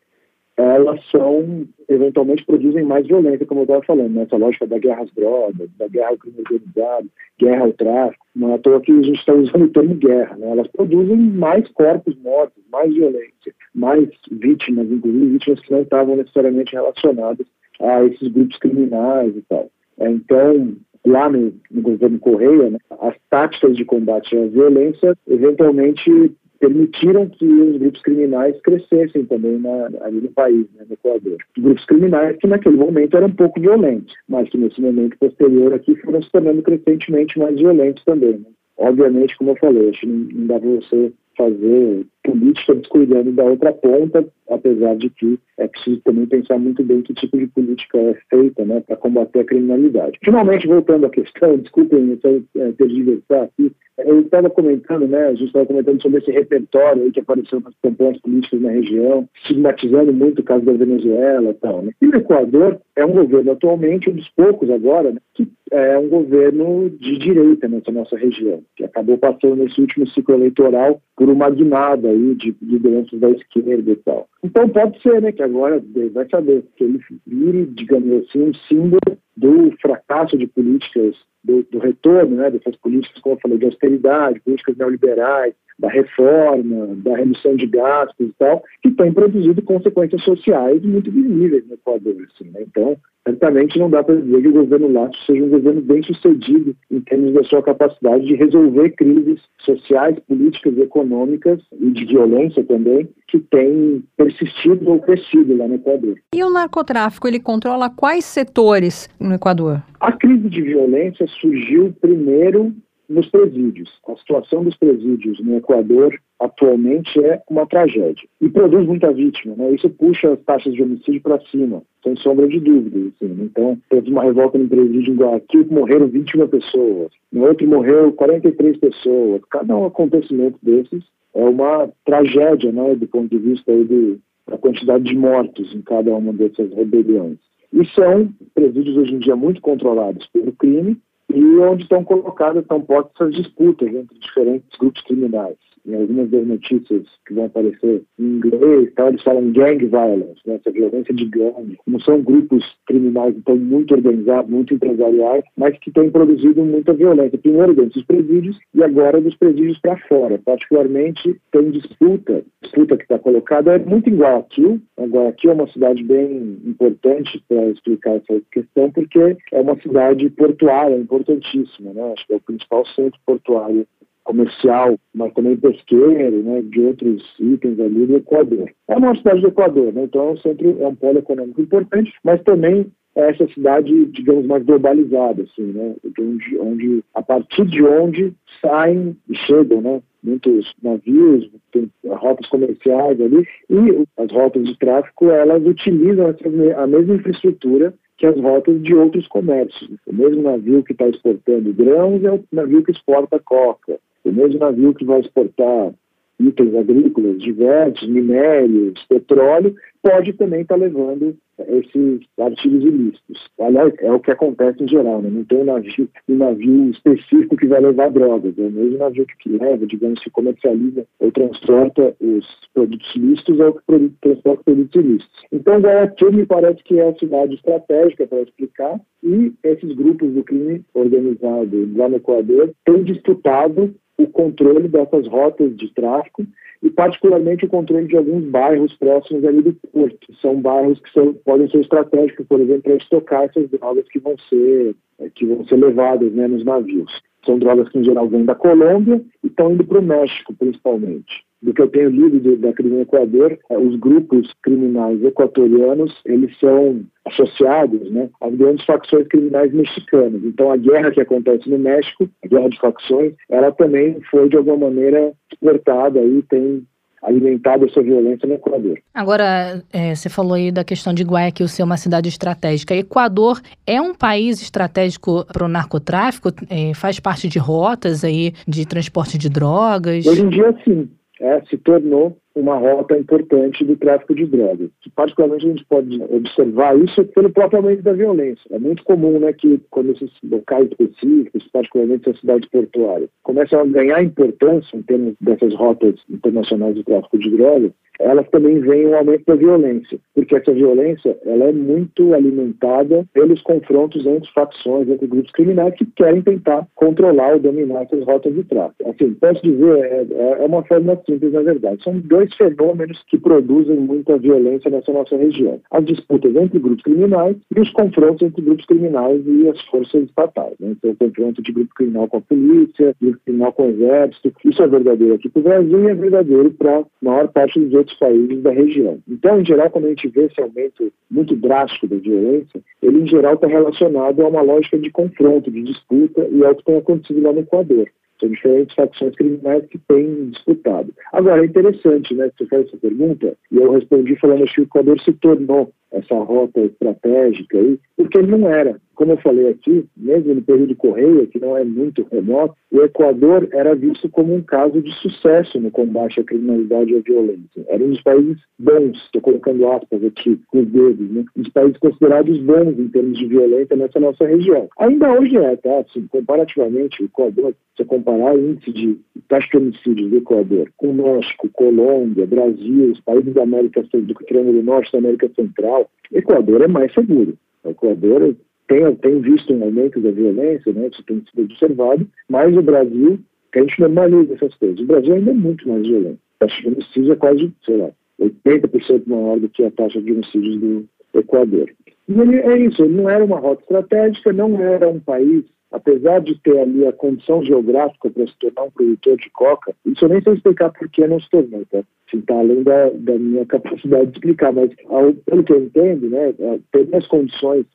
elas 0.57 1.01
são, 1.11 1.67
eventualmente, 1.89 2.45
produzem 2.45 2.85
mais 2.85 3.07
violência, 3.07 3.45
como 3.45 3.61
eu 3.61 3.65
estava 3.65 3.83
falando, 3.83 4.15
nessa 4.15 4.39
né? 4.39 4.45
lógica 4.45 4.67
da 4.67 4.79
guerra 4.79 5.03
às 5.03 5.11
drogas, 5.13 5.69
da 5.77 5.89
guerra 5.89 6.11
ao 6.11 6.19
crime 6.19 6.39
organizado, 6.39 7.11
guerra 7.41 7.65
ao 7.65 7.73
tráfico. 7.73 8.27
Não 8.37 8.51
é 8.53 8.55
à 8.55 8.59
toa 8.59 8.81
que 8.81 8.93
a 8.93 9.03
gente 9.03 9.19
está 9.19 9.35
usando 9.35 9.65
o 9.65 9.69
termo 9.69 9.95
guerra. 9.97 10.37
Né? 10.37 10.51
Elas 10.51 10.69
produzem 10.69 11.17
mais 11.17 11.67
corpos 11.73 12.17
mortos, 12.23 12.63
mais 12.71 12.95
violência, 12.95 13.53
mais 13.75 14.09
vítimas, 14.31 14.91
inclusive 14.91 15.27
vítimas 15.27 15.61
que 15.61 15.73
não 15.73 15.83
estavam 15.83 16.17
necessariamente 16.17 16.73
relacionadas 16.73 17.47
a 17.81 18.05
esses 18.05 18.29
grupos 18.29 18.57
criminais 18.59 19.37
e 19.37 19.43
tal. 19.49 19.69
É, 19.99 20.09
então, 20.09 20.77
lá 21.05 21.29
no, 21.29 21.53
no 21.71 21.83
governo 21.83 22.19
Correia, 22.21 22.71
né, 22.71 22.79
as 23.01 23.15
táticas 23.29 23.77
de 23.77 23.85
combate 23.85 24.37
à 24.37 24.47
violência 24.47 25.17
eventualmente 25.29 26.33
permitiram 26.65 27.29
que 27.29 27.45
os 27.45 27.77
grupos 27.77 28.01
criminais 28.01 28.59
crescessem 28.63 29.27
também 29.27 29.59
na, 29.59 29.91
ali 30.01 30.23
no 30.23 30.31
país, 30.31 30.67
né, 30.75 30.85
no 30.89 30.95
Equador. 30.95 31.37
Grupos 31.59 31.85
criminais 31.85 32.37
que 32.39 32.47
naquele 32.47 32.77
momento 32.77 33.17
eram 33.17 33.27
um 33.27 33.35
pouco 33.35 33.61
violentos, 33.61 34.15
mas 34.29 34.49
que 34.49 34.57
nesse 34.57 34.81
momento 34.81 35.19
posterior 35.19 35.75
aqui 35.75 35.95
foram 35.97 36.23
se 36.23 36.31
tornando 36.31 36.63
crescentemente 36.63 37.39
mais 37.39 37.55
violentos 37.57 38.03
também. 38.05 38.39
Né? 38.39 38.47
Obviamente, 38.79 39.37
como 39.37 39.51
eu 39.51 39.57
falei, 39.57 39.91
acho 39.91 40.01
que 40.01 40.07
não, 40.07 40.27
não 40.33 40.47
dá 40.47 40.59
para 40.59 40.71
você 40.71 41.13
fazer 41.37 42.07
política 42.25 42.75
descuidando 42.75 43.33
da 43.33 43.45
outra 43.45 43.73
ponta, 43.73 44.27
apesar 44.49 44.97
de 44.97 45.11
que 45.11 45.39
é 45.59 45.69
preciso 45.69 46.01
também 46.01 46.27
pensar 46.27 46.59
muito 46.59 46.83
bem 46.83 47.03
que 47.03 47.15
tipo 47.15 47.39
de 47.39 47.47
política 47.47 47.99
é 47.99 48.15
feita 48.31 48.65
né, 48.65 48.81
para 48.81 48.97
combater 48.97 49.41
a 49.41 49.45
criminalidade. 49.45 50.19
Finalmente, 50.25 50.67
voltando 50.67 51.07
à 51.07 51.11
questão, 51.11 51.57
desculpem 51.59 52.19
eu 52.23 52.45
é, 52.57 52.73
tergiversar 52.73 53.45
aqui, 53.45 53.73
eu 53.99 54.23
estava 54.23 54.51
comentando, 54.51 55.07
né, 55.07 55.29
a 55.29 55.35
gente 55.35 55.47
estava 55.47 55.67
comentando 55.67 56.03
sobre 56.03 56.19
esse 56.19 56.31
repertório 56.33 57.13
que 57.13 57.21
apareceu 57.21 57.61
nas 57.61 57.75
campanhas 57.81 58.21
políticas 58.21 58.61
na 58.61 58.71
região, 58.71 59.29
estigmatizando 59.37 60.13
muito 60.13 60.41
o 60.41 60.45
caso 60.45 60.65
da 60.65 60.73
Venezuela 60.73 61.51
e 61.51 61.55
tal. 61.55 61.83
Né? 61.83 61.93
E 62.03 62.07
o 62.07 62.17
Equador 62.17 62.81
é 62.97 63.05
um 63.05 63.13
governo 63.13 63.53
atualmente, 63.53 64.11
um 64.11 64.15
dos 64.15 64.29
poucos 64.31 64.69
agora, 64.71 65.13
né, 65.13 65.21
que 65.35 65.47
é 65.71 65.99
um 65.99 66.09
governo 66.09 66.91
de 66.91 67.19
direita 67.19 67.69
nessa 67.69 67.93
nossa 67.93 68.17
região, 68.17 68.63
que 68.77 68.85
acabou 68.85 69.19
passando 69.19 69.57
nesse 69.57 69.81
último 69.81 70.07
ciclo 70.09 70.35
eleitoral 70.35 71.01
por 71.17 71.29
uma 71.29 71.49
guinada 71.51 72.13
aí 72.15 72.35
de 72.35 72.57
lideranças 72.63 73.19
da 73.19 73.31
esquerda 73.31 73.91
e 73.91 73.97
tal. 73.97 74.29
Então 74.43 74.69
pode 74.69 75.01
ser, 75.03 75.21
né, 75.21 75.33
que 75.33 75.43
agora 75.43 75.83
vai 76.13 76.29
saber, 76.29 76.65
que 76.77 76.85
ele 76.85 77.01
vire, 77.27 77.67
digamos 77.67 78.25
assim, 78.25 78.43
um 78.43 78.55
símbolo 78.69 79.01
do 79.37 79.73
fracasso 79.83 80.39
de 80.39 80.47
políticas, 80.47 81.15
do, 81.43 81.63
do 81.65 81.79
retorno 81.79 82.37
né, 82.37 82.51
dessas 82.51 82.77
políticas, 82.77 83.21
como 83.21 83.35
eu 83.35 83.41
falei, 83.41 83.59
de 83.59 83.67
austeridade, 83.67 84.41
políticas 84.41 84.77
neoliberais, 84.77 85.55
da 85.79 85.89
reforma, 85.89 86.95
da 86.97 87.17
redução 87.17 87.57
de 87.57 87.67
gastos 87.67 88.29
e 88.29 88.33
tal, 88.39 88.63
que 88.83 88.91
tem 88.93 89.13
produzido 89.13 89.61
consequências 89.63 90.23
sociais 90.23 90.83
muito 90.83 91.11
visíveis 91.11 91.67
no 91.67 91.75
Equador. 91.75 92.15
Assim, 92.33 92.49
né? 92.51 92.63
Então, 92.63 92.97
certamente 93.27 93.79
não 93.79 93.91
dá 93.91 94.03
para 94.03 94.21
dizer 94.21 94.43
que 94.43 94.49
o 94.49 94.53
governo 94.53 94.93
Lasso 94.93 95.19
seja 95.27 95.43
um 95.43 95.49
governo 95.49 95.81
bem 95.81 96.03
sucedido 96.03 96.77
em 96.91 97.01
termos 97.01 97.33
da 97.33 97.43
sua 97.45 97.63
capacidade 97.63 98.25
de 98.27 98.35
resolver 98.35 98.91
crises 98.91 99.41
sociais, 99.61 100.19
políticas, 100.29 100.77
econômicas 100.79 101.61
e 101.81 101.91
de 101.91 102.05
violência 102.05 102.63
também 102.65 103.09
que 103.29 103.39
têm 103.39 104.05
persistido 104.17 104.89
ou 104.89 105.01
crescido 105.01 105.57
lá 105.57 105.67
no 105.67 105.75
Equador. 105.75 106.17
E 106.35 106.45
o 106.45 106.51
narcotráfico, 106.51 107.27
ele 107.27 107.41
controla 107.41 107.91
quais 107.91 108.25
setores 108.25 109.09
no 109.19 109.35
Equador? 109.35 109.83
A 110.01 110.13
crise 110.13 110.49
de 110.49 110.61
violência 110.61 111.27
surgiu 111.41 111.95
primeiro 112.01 112.75
nos 113.09 113.29
presídios. 113.29 113.91
A 114.09 114.17
situação 114.17 114.65
dos 114.65 114.77
presídios 114.77 115.41
no 115.41 115.57
Equador 115.57 116.19
atualmente 116.41 117.19
é 117.25 117.41
uma 117.49 117.67
tragédia 117.67 118.29
e 118.41 118.49
produz 118.49 118.87
muita 118.87 119.13
vítima. 119.13 119.55
Né? 119.57 119.73
Isso 119.73 119.89
puxa 119.91 120.33
as 120.33 120.41
taxas 120.43 120.75
de 120.75 120.83
homicídio 120.83 121.21
para 121.23 121.41
cima, 121.51 121.83
sem 122.03 122.17
sombra 122.17 122.47
de 122.49 122.61
dúvida. 122.61 122.99
Assim. 122.99 123.43
Então, 123.43 123.79
teve 123.89 124.11
uma 124.11 124.23
revolta 124.23 124.59
no 124.59 124.69
presídio 124.69 125.15
em 125.15 125.17
Guayaquil 125.17 125.67
morreram 125.71 126.09
21 126.09 126.49
pessoas, 126.49 127.11
no 127.33 127.47
outro 127.47 127.67
morreu 127.67 128.13
43 128.13 128.77
pessoas. 128.79 129.43
Cada 129.51 129.77
um 129.77 129.87
acontecimento 129.87 130.59
desses 130.63 131.05
é 131.35 131.45
uma 131.45 131.89
tragédia 132.05 132.71
né, 132.71 132.95
do 132.95 133.07
ponto 133.09 133.29
de 133.29 133.39
vista 133.39 133.73
aí 133.73 133.85
do, 133.85 134.21
da 134.49 134.59
quantidade 134.59 135.05
de 135.05 135.17
mortos 135.17 135.75
em 135.75 135.83
cada 135.83 136.15
uma 136.15 136.33
dessas 136.33 136.73
rebeliões. 136.73 137.39
E 137.73 137.85
são 137.87 138.33
presídios 138.55 138.97
hoje 138.97 139.15
em 139.15 139.19
dia 139.19 139.35
muito 139.35 139.61
controlados 139.61 140.27
pelo 140.29 140.53
crime 140.53 140.97
e 141.33 141.59
onde 141.59 141.83
estão 141.85 142.05
colocadas, 142.05 142.63
estão 142.63 142.81
postas 142.81 143.35
disputas 143.35 143.89
entre 143.89 144.19
diferentes 144.19 144.79
grupos 144.79 145.03
criminais. 145.03 145.57
Em 145.87 145.95
algumas 145.95 146.31
das 146.31 146.47
notícias 146.47 147.03
que 147.27 147.35
vão 147.35 147.45
aparecer 147.45 148.03
em 148.19 148.25
inglês, 148.25 148.93
eles 148.99 149.23
falam 149.23 149.53
gang 149.53 149.85
violence, 149.87 150.41
né, 150.47 150.55
essa 150.57 150.71
violência 150.71 151.15
de 151.15 151.27
gangue. 151.27 151.79
Não 151.87 152.01
são 152.01 152.23
grupos 152.23 152.65
criminais 152.87 153.37
então 153.37 153.57
muito 153.57 153.95
organizados, 153.95 154.51
muito 154.51 154.75
empresariais, 154.75 155.45
mas 155.57 155.79
que 155.79 155.91
têm 155.91 156.11
produzido 156.11 156.65
muita 156.65 156.93
violência. 156.93 157.39
Primeiro 157.39 157.75
dentro 157.75 157.95
dos 157.95 158.05
presídios 158.05 158.59
e 158.75 158.83
agora 158.83 159.21
dos 159.21 159.37
presídios 159.37 159.79
para 159.79 159.97
fora. 160.09 160.41
Particularmente 160.45 161.37
tem 161.53 161.71
disputa, 161.71 162.43
disputa 162.63 162.97
que 162.97 163.03
está 163.03 163.19
colocada 163.19 163.75
é 163.75 163.79
muito 163.79 164.09
em 164.09 164.17
Guayaquil. 164.17 164.81
Guayaquil 164.99 165.51
é 165.51 165.55
uma 165.55 165.69
cidade 165.69 166.03
bem 166.03 166.59
importante 166.65 167.43
para 167.49 167.69
explicar 167.69 168.17
essa 168.17 168.41
questão, 168.53 168.91
porque 168.91 169.37
é 169.53 169.61
uma 169.61 169.79
cidade 169.81 170.29
portuária 170.31 170.97
importantíssima, 170.97 171.93
né? 171.93 172.13
Acho 172.13 172.27
que 172.27 172.33
é 172.33 172.37
o 172.37 172.41
principal 172.41 172.87
centro 172.87 173.19
portuário 173.27 173.87
comercial, 174.25 174.99
mas 175.15 175.33
também 175.35 175.57
pesqueiro, 175.57 176.43
né, 176.43 176.63
de 176.63 176.81
outros 176.81 177.23
itens 177.39 177.79
ali 177.79 178.07
do 178.07 178.17
Equador. 178.17 178.71
É 178.89 178.97
uma 178.97 179.15
cidade 179.15 179.43
do 179.43 179.49
Equador, 179.49 179.93
né, 179.93 180.05
então 180.05 180.29
é 180.29 180.33
um 180.33 180.37
centro, 180.39 180.83
é 180.83 180.87
um 180.89 180.95
polo 180.95 181.19
econômico 181.19 181.61
importante, 181.61 182.13
mas 182.25 182.43
também 182.43 182.87
é 183.17 183.31
essa 183.31 183.47
cidade, 183.49 184.07
digamos, 184.07 184.45
mais 184.47 184.65
globalizada, 184.65 185.43
assim, 185.43 185.63
né, 185.73 185.95
onde, 186.19 186.59
onde, 186.59 187.05
a 187.15 187.23
partir 187.23 187.65
de 187.67 187.83
onde 187.85 188.33
saem 188.61 189.17
e 189.29 189.37
chegam, 189.37 189.81
né, 189.81 190.03
muitos 190.23 190.75
navios, 190.83 191.49
tem 191.71 191.89
rotas 192.07 192.49
comerciais 192.49 193.21
ali, 193.21 193.47
e 193.69 194.05
as 194.17 194.33
rotas 194.33 194.65
de 194.65 194.77
tráfico, 194.79 195.31
elas 195.31 195.65
utilizam 195.65 196.35
a 196.77 196.87
mesma 196.87 197.15
infraestrutura 197.15 197.95
que 198.17 198.27
as 198.27 198.41
rotas 198.41 198.83
de 198.83 198.95
outros 198.95 199.27
comércios. 199.29 199.91
O 200.07 200.15
mesmo 200.15 200.43
navio 200.43 200.83
que 200.83 200.93
está 200.93 201.07
exportando 201.09 201.73
grãos 201.73 202.25
é 202.25 202.31
o 202.31 202.45
navio 202.53 202.83
que 202.83 202.93
exporta 202.93 203.39
coca. 203.39 203.99
O 204.25 204.33
mesmo 204.33 204.59
navio 204.59 204.95
que 204.95 205.05
vai 205.05 205.21
exportar 205.21 205.93
itens 206.41 206.75
agrícolas 206.75 207.39
diversos, 207.39 208.09
minérios, 208.09 209.05
petróleo, 209.09 209.75
pode 210.03 210.33
também 210.35 210.63
estar 210.63 210.75
tá 210.75 210.81
levando 210.81 211.37
esses 211.59 212.21
artigos 212.39 212.83
ilícitos. 212.85 213.49
Aliás, 213.61 213.93
é 214.01 214.13
o 214.13 214.19
que 214.19 214.31
acontece 214.31 214.83
em 214.83 214.89
geral, 214.89 215.23
né? 215.23 215.31
não 215.31 215.45
tem 215.45 215.59
um 215.59 215.65
navio, 215.65 216.09
um 216.29 216.37
navio 216.37 216.91
específico 216.91 217.57
que 217.57 217.67
vai 217.67 217.81
levar 217.81 218.11
drogas, 218.11 218.59
é 218.59 218.63
o 218.63 218.71
mesmo 218.71 218.99
navio 218.99 219.25
que 219.39 219.49
leva, 219.49 219.87
digamos, 219.87 220.23
que 220.23 220.31
comercializa 220.31 221.07
ou 221.21 221.31
transporta 221.31 222.15
os 222.21 222.47
produtos 222.75 223.15
ilícitos 223.15 223.61
ou 223.61 223.75
que 223.75 224.11
transporta 224.21 224.65
produtos 224.65 224.95
ilícitos. 225.01 225.45
Então, 225.53 225.81
Guayaquil 225.81 226.33
me 226.33 226.47
parece 226.47 226.83
que 226.83 226.99
é 226.99 227.09
a 227.09 227.15
cidade 227.15 227.55
estratégica 227.55 228.27
para 228.27 228.43
explicar 228.43 229.01
e 229.23 229.53
esses 229.63 229.95
grupos 229.95 230.33
do 230.33 230.43
crime 230.43 230.85
organizado 230.93 231.89
lá 231.97 232.09
no 232.09 232.17
Equador 232.17 232.73
têm 232.85 233.05
disputado 233.05 233.95
o 234.19 234.27
controle 234.29 234.89
dessas 234.89 235.27
rotas 235.27 235.77
de 235.77 235.93
tráfico 235.93 236.47
e 236.83 236.91
particularmente 236.91 237.65
o 237.65 237.69
controle 237.69 238.07
de 238.07 238.17
alguns 238.17 238.45
bairros 238.45 238.95
próximos 238.95 239.45
ali 239.45 239.63
do 239.63 239.75
porto. 239.93 240.35
São 240.41 240.61
bairros 240.61 241.01
que 241.01 241.11
são, 241.13 241.33
podem 241.33 241.69
ser 241.71 241.81
estratégicos, 241.81 242.47
por 242.47 242.61
exemplo, 242.61 242.83
para 242.83 242.97
estocar 242.97 243.45
essas 243.45 243.69
drogas 243.71 244.07
que 244.09 244.19
vão 244.19 244.37
ser, 244.49 244.95
que 245.35 245.47
vão 245.47 245.67
ser 245.67 245.77
levadas 245.77 246.33
né, 246.33 246.47
nos 246.47 246.65
navios. 246.65 247.11
São 247.45 247.59
drogas 247.59 247.89
que 247.89 247.99
em 247.99 248.05
geral 248.05 248.29
vêm 248.29 248.45
da 248.45 248.55
Colômbia 248.55 249.21
e 249.43 249.47
estão 249.47 249.73
indo 249.73 249.85
para 249.85 249.99
o 249.99 250.03
México, 250.03 250.55
principalmente 250.55 251.45
do 251.65 251.73
que 251.73 251.81
eu 251.81 251.89
tenho 251.89 252.11
lido 252.11 252.39
do, 252.41 252.57
da 252.59 252.75
crime 252.75 253.01
Equador, 253.01 253.59
é, 253.71 253.79
os 253.79 253.97
grupos 253.97 254.53
criminais 254.63 255.25
equatorianos, 255.25 256.15
eles 256.27 256.57
são 256.59 257.03
associados 257.25 258.11
né, 258.11 258.29
às 258.43 258.55
grandes 258.55 258.85
facções 258.85 259.27
criminais 259.29 259.73
mexicanas. 259.73 260.45
Então, 260.45 260.71
a 260.71 260.77
guerra 260.77 261.11
que 261.11 261.23
acontece 261.23 261.69
no 261.71 261.79
México, 261.79 262.29
a 262.45 262.49
guerra 262.49 262.69
de 262.69 262.79
facções, 262.79 263.33
ela 263.49 263.73
também 263.73 264.21
foi, 264.31 264.47
de 264.51 264.59
alguma 264.59 264.91
maneira, 264.91 265.33
exportada 265.51 266.23
e 266.23 266.43
tem 266.43 266.87
alimentado 267.25 267.87
essa 267.87 268.03
violência 268.03 268.47
no 268.47 268.55
Equador. 268.55 268.99
Agora, 269.13 269.83
é, 269.93 270.15
você 270.15 270.29
falou 270.29 270.55
aí 270.55 270.71
da 270.71 270.85
questão 270.85 271.13
de 271.13 271.25
Guayaquil 271.25 271.69
ser 271.69 271.83
uma 271.83 271.97
cidade 271.97 272.29
estratégica. 272.29 272.95
Equador 272.95 273.61
é 273.87 274.01
um 274.01 274.15
país 274.15 274.61
estratégico 274.61 275.45
para 275.47 275.65
o 275.65 275.69
narcotráfico? 275.69 276.51
É, 276.71 276.95
faz 276.95 277.19
parte 277.19 277.49
de 277.49 277.59
rotas 277.59 278.25
aí 278.25 278.53
de 278.69 278.87
transporte 278.87 279.39
de 279.39 279.49
drogas? 279.49 280.27
Hoje 280.27 280.43
em 280.43 280.49
dia, 280.49 280.75
sim 280.85 281.09
é, 281.41 281.61
se 281.69 281.77
tornou 281.79 282.37
uma 282.55 282.77
rota 282.77 283.19
importante 283.19 283.85
do 283.85 283.97
tráfico 283.97 284.35
de 284.35 284.47
drogas. 284.47 284.91
Particularmente 285.15 285.67
a 285.67 285.69
gente 285.71 285.85
pode 285.87 286.23
observar 286.23 286.99
isso 286.99 287.25
pelo 287.27 287.51
próprio 287.51 287.79
aumento 287.79 288.03
da 288.03 288.13
violência. 288.13 288.63
É 288.71 288.79
muito 288.79 289.03
comum 289.05 289.39
né, 289.39 289.53
que 289.53 289.81
quando 289.91 290.13
esses 290.13 290.31
locais 290.43 290.89
específicos, 290.89 291.67
particularmente 291.73 292.31
as 292.31 292.39
cidades 292.39 292.69
portuárias, 292.69 293.31
começam 293.43 293.81
a 293.81 293.85
ganhar 293.85 294.23
importância 294.23 294.97
em 294.97 295.03
termos 295.03 295.35
dessas 295.41 295.75
rotas 295.75 296.15
internacionais 296.31 296.95
de 296.95 297.05
tráfico 297.05 297.39
de 297.39 297.51
drogas, 297.51 297.93
elas 298.21 298.49
também 298.51 298.79
veem 298.81 299.09
um 299.09 299.17
aumento 299.17 299.45
da 299.47 299.57
violência, 299.57 300.19
porque 300.35 300.55
essa 300.55 300.73
violência 300.73 301.37
ela 301.45 301.65
é 301.65 301.73
muito 301.73 302.33
alimentada 302.33 303.25
pelos 303.33 303.61
confrontos 303.63 304.25
entre 304.25 304.51
facções, 304.53 305.09
entre 305.09 305.27
grupos 305.27 305.51
criminais 305.53 305.95
que 305.95 306.07
querem 306.17 306.43
tentar 306.43 306.87
controlar 306.95 307.55
ou 307.55 307.61
dominar 307.61 308.03
essas 308.03 308.25
rotas 308.25 308.55
de 308.55 308.63
tráfico. 308.65 309.11
Assim, 309.11 309.35
posso 309.35 309.61
dizer, 309.63 309.99
é, 309.99 310.27
é, 310.31 310.63
é 310.63 310.67
uma 310.67 310.85
forma 310.85 311.21
simples 311.29 311.53
na 311.53 311.63
verdade. 311.63 312.03
São 312.03 312.19
dois 312.21 312.44
fenômenos 312.57 313.23
que 313.29 313.39
produzem 313.39 313.97
muita 313.97 314.37
violência 314.39 314.91
nessa 314.91 315.13
nossa 315.13 315.37
região: 315.37 315.81
as 315.91 316.05
disputas 316.05 316.55
entre 316.57 316.79
grupos 316.79 317.03
criminais 317.03 317.57
e 317.75 317.81
os 317.81 317.91
confrontos 317.91 318.43
entre 318.43 318.63
grupos 318.63 318.87
criminais 318.87 319.43
e 319.47 319.69
as 319.69 319.81
forças 319.87 320.25
estatais. 320.25 320.75
Né? 320.81 320.93
Então, 320.93 321.11
o 321.11 321.17
confronto 321.17 321.63
de 321.63 321.73
grupo 321.73 321.95
criminal 321.95 322.29
com 322.29 322.39
a 322.39 322.41
polícia, 322.41 323.15
grupo 323.21 323.39
criminal 323.45 323.73
com 323.73 323.87
o 323.87 323.91
exército. 323.91 324.53
Isso 324.65 324.83
é 324.83 324.87
verdadeiro 324.87 325.35
aqui 325.35 325.49
para 325.49 325.61
o 325.61 325.63
Brasil 325.63 326.05
e 326.05 326.11
é 326.11 326.15
verdadeiro 326.15 326.71
para 326.73 326.99
a 326.99 327.05
maior 327.23 327.49
parte 327.49 327.79
dos 327.81 327.95
outros 327.95 328.19
países 328.19 328.63
da 328.63 328.71
região. 328.71 329.19
Então, 329.29 329.61
em 329.61 329.65
geral, 329.65 329.91
quando 329.91 330.07
a 330.07 330.09
gente 330.09 330.29
vê 330.29 330.45
esse 330.45 330.61
aumento 330.61 331.13
muito 331.31 331.55
drástico 331.57 332.07
da 332.07 332.17
violência, 332.17 332.81
ele 333.03 333.21
em 333.21 333.27
geral 333.27 333.55
está 333.55 333.67
relacionado 333.67 334.41
a 334.43 334.49
uma 334.49 334.63
lógica 334.63 334.99
de 334.99 335.11
confronto, 335.11 335.71
de 335.71 335.83
disputa, 335.83 336.47
e 336.51 336.63
é 336.63 336.71
o 336.71 336.75
que 336.75 336.85
tem 336.85 336.97
acontecido 336.97 337.43
lá 337.43 337.53
no 337.53 337.61
Equador. 337.61 338.09
São 338.41 338.49
diferentes 338.49 338.95
facções 338.95 339.35
criminais 339.37 339.87
que 339.87 339.99
têm 339.99 340.51
disputado. 340.51 341.15
Agora, 341.33 341.63
é 341.63 341.67
interessante, 341.67 342.35
né, 342.35 342.51
você 342.57 342.67
fez 342.67 342.87
essa 342.87 342.97
pergunta, 342.97 343.57
e 343.71 343.77
eu 343.77 343.93
respondi 343.93 344.37
falando 344.37 344.65
que 344.67 344.81
o 344.81 344.85
Equador 344.85 345.21
se 345.21 345.33
tornou 345.35 345.93
essa 346.15 346.35
rota 346.37 346.81
estratégica 346.81 347.79
aí, 347.79 347.99
porque 348.17 348.39
ele 348.39 348.57
não 348.57 348.69
era. 348.69 348.97
Como 349.15 349.33
eu 349.33 349.37
falei 349.39 349.69
aqui, 349.69 350.05
mesmo 350.17 350.55
no 350.55 350.63
período 350.63 350.97
Correia, 350.97 351.47
que 351.47 351.61
não 351.61 351.77
é 351.77 351.85
muito 351.85 352.27
remoto, 352.33 352.75
o 352.91 353.01
Equador 353.03 353.69
era 353.73 353.95
visto 353.95 354.29
como 354.29 354.55
um 354.55 354.63
caso 354.63 355.01
de 355.01 355.13
sucesso 355.21 355.79
no 355.79 355.91
combate 355.91 356.41
à 356.41 356.45
criminalidade 356.45 357.13
e 357.13 357.17
à 357.17 357.21
violência. 357.21 357.85
Era 357.89 358.03
um 358.03 358.11
dos 358.11 358.23
países 358.23 358.61
bons, 358.79 359.17
estou 359.25 359.41
colocando 359.41 359.89
aspas 359.89 360.25
aqui 360.25 360.61
com 360.69 360.81
os 360.81 360.89
dedos, 360.89 361.31
né? 361.31 361.45
um 361.57 361.63
dos 361.63 361.73
países 361.73 361.97
considerados 361.99 362.59
bons 362.59 362.99
em 362.99 363.09
termos 363.09 363.39
de 363.39 363.47
violência 363.47 363.97
nessa 363.97 364.19
nossa 364.19 364.47
região. 364.47 364.89
Ainda 364.99 365.33
hoje 365.33 365.57
é, 365.57 365.77
tá? 365.77 365.99
Assim, 365.99 366.27
comparativamente, 366.27 367.23
o 367.23 367.27
Equador, 367.27 367.75
se 367.97 368.05
comparar 368.05 368.57
o 368.57 368.71
índice 368.71 368.93
de 368.93 369.21
taxa 369.49 369.69
de 369.71 369.77
homicídios 369.77 370.31
do 370.31 370.37
Equador 370.39 370.91
com 370.97 371.13
México, 371.13 371.69
Colômbia, 371.73 372.47
Brasil, 372.47 373.13
os 373.13 373.21
países 373.21 373.55
da 373.55 373.63
América 373.63 374.03
do 374.03 374.35
Triângulo 374.35 374.83
Norte 374.83 375.13
da 375.13 375.19
América 375.19 375.49
Central, 375.55 376.04
o 376.33 376.39
Equador 376.39 376.83
é 376.83 376.89
mais 376.89 377.13
seguro. 377.13 377.57
O 377.85 377.91
Equador 377.91 378.55
tem, 378.89 379.15
tem 379.17 379.41
visto 379.41 379.73
um 379.73 379.85
aumento 379.85 380.21
da 380.21 380.31
violência, 380.31 380.93
né, 380.93 381.09
isso 381.09 381.23
tem 381.25 381.43
sido 381.51 381.65
observado, 381.65 382.27
mas 382.49 382.77
o 382.77 382.83
Brasil, 382.83 383.39
a 383.75 383.79
gente 383.81 384.01
normaliza 384.01 384.55
essas 384.55 384.75
coisas, 384.75 385.01
o 385.01 385.07
Brasil 385.07 385.35
ainda 385.35 385.51
é 385.51 385.55
muito 385.55 385.89
mais 385.89 386.07
violento. 386.07 386.39
A 386.61 386.67
taxa 386.67 386.83
de 386.83 386.89
homicídios 386.89 387.31
é 387.31 387.37
quase, 387.37 387.73
sei 387.85 387.97
lá, 387.97 388.11
80% 388.41 389.23
maior 389.27 389.61
do 389.61 389.69
que 389.69 389.85
a 389.85 389.91
taxa 389.91 390.21
de 390.21 390.33
homicídios 390.33 390.81
do 390.81 391.09
Equador. 391.35 391.91
E 392.29 392.41
ele, 392.41 392.57
é 392.57 392.79
isso, 392.79 393.03
ele 393.05 393.15
não 393.15 393.29
era 393.29 393.45
uma 393.45 393.59
rota 393.59 393.83
estratégica, 393.83 394.53
não 394.53 394.81
era 394.81 395.09
um 395.09 395.21
país 395.21 395.65
apesar 395.95 396.41
de 396.41 396.61
ter 396.61 396.77
ali 396.81 397.07
a 397.07 397.13
condição 397.13 397.65
geográfica 397.65 398.29
para 398.29 398.47
se 398.49 398.59
tornar 398.59 398.83
um 398.83 398.91
produtor 398.91 399.37
de 399.37 399.49
coca, 399.51 399.95
isso 400.05 400.25
eu 400.25 400.29
nem 400.29 400.43
sei 400.43 400.55
explicar 400.55 400.91
por 400.91 401.09
que 401.09 401.25
não 401.27 401.41
se 401.41 401.49
tornou, 401.49 401.87
tá? 401.87 402.03
Assim, 402.35 402.41
tá 402.43 402.59
além 402.59 402.83
da, 402.83 403.11
da, 403.11 403.39
minha 403.39 403.65
capacidade 403.67 404.27
de 404.27 404.39
explicar, 404.39 404.73
mas 404.73 404.91
ao, 405.07 405.33
pelo 405.33 405.65
que 405.65 405.73
eu 405.73 405.85
entendo, 405.85 406.29
né, 406.29 406.55
é, 406.59 406.79
tem 406.93 407.09
as 407.17 407.27
condições, 407.27 407.87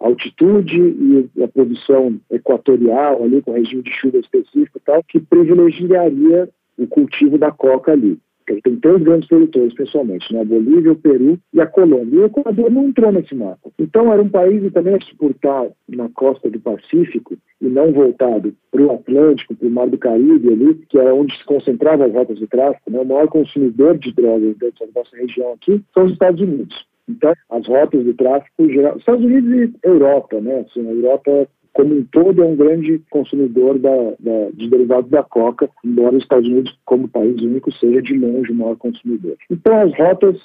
a 0.00 0.06
altitude 0.06 1.28
e 1.34 1.42
a 1.42 1.48
posição 1.48 2.20
equatorial 2.30 3.22
ali, 3.24 3.40
com 3.42 3.52
regime 3.52 3.82
de 3.82 3.90
chuva 3.90 4.18
específico 4.18 4.78
e 4.78 4.80
tal, 4.84 5.02
que 5.04 5.20
privilegiaria 5.20 6.48
o 6.78 6.86
cultivo 6.86 7.38
da 7.38 7.50
coca 7.50 7.92
ali. 7.92 8.18
Tem 8.46 8.76
três 8.76 9.02
grandes 9.02 9.28
produtores, 9.28 9.74
pessoalmente, 9.74 10.32
né? 10.32 10.40
a 10.40 10.44
Bolívia, 10.44 10.92
o 10.92 10.96
Peru 10.96 11.38
e 11.52 11.60
a 11.60 11.66
Colômbia. 11.66 12.16
E 12.16 12.18
o 12.18 12.26
Equador 12.26 12.70
não 12.70 12.88
entrou 12.88 13.12
nesse 13.12 13.34
mapa. 13.34 13.70
Então, 13.78 14.12
era 14.12 14.22
um 14.22 14.28
país 14.28 14.62
que 14.62 14.70
também 14.70 14.98
por 15.18 15.30
estar 15.30 15.68
na 15.88 16.08
costa 16.10 16.50
do 16.50 16.60
Pacífico 16.60 17.36
e 17.60 17.66
não 17.66 17.92
voltado 17.92 18.54
para 18.70 18.82
o 18.82 18.92
Atlântico, 18.92 19.54
para 19.54 19.68
o 19.68 19.70
Mar 19.70 19.88
do 19.88 19.98
Caribe 19.98 20.52
ali, 20.52 20.74
que 20.88 20.98
é 20.98 21.12
onde 21.12 21.36
se 21.36 21.44
concentravam 21.44 22.06
as 22.06 22.12
rotas 22.12 22.38
de 22.38 22.46
tráfico, 22.46 22.90
né? 22.90 23.00
o 23.00 23.04
maior 23.04 23.28
consumidor 23.28 23.98
de 23.98 24.12
drogas 24.12 24.56
dentro 24.56 24.86
da 24.86 25.00
nossa 25.00 25.16
região 25.16 25.52
aqui 25.52 25.82
são 25.94 26.04
os 26.04 26.12
Estados 26.12 26.40
Unidos. 26.40 26.86
Então, 27.08 27.32
as 27.50 27.66
rotas 27.66 28.04
de 28.04 28.14
tráfico 28.14 28.68
geral, 28.68 28.96
Estados 28.96 29.24
Unidos 29.24 29.52
e 29.52 29.86
Europa, 29.86 30.40
né? 30.40 30.60
Assim, 30.60 30.86
a 30.86 30.92
Europa 30.92 31.48
como 31.72 31.94
um 31.94 32.04
todo, 32.04 32.42
é 32.42 32.46
um 32.46 32.56
grande 32.56 33.00
consumidor 33.10 33.78
da, 33.78 33.96
da, 34.20 34.50
de 34.52 34.68
derivados 34.68 35.10
da 35.10 35.22
coca, 35.22 35.68
embora 35.84 36.16
os 36.16 36.22
Estados 36.22 36.48
Unidos, 36.48 36.76
como 36.84 37.08
país 37.08 37.40
único, 37.40 37.72
seja 37.72 38.02
de 38.02 38.14
longe 38.14 38.52
o 38.52 38.54
maior 38.54 38.76
consumidor. 38.76 39.36
Então, 39.50 39.80
as 39.80 39.96
rotas, 39.96 40.38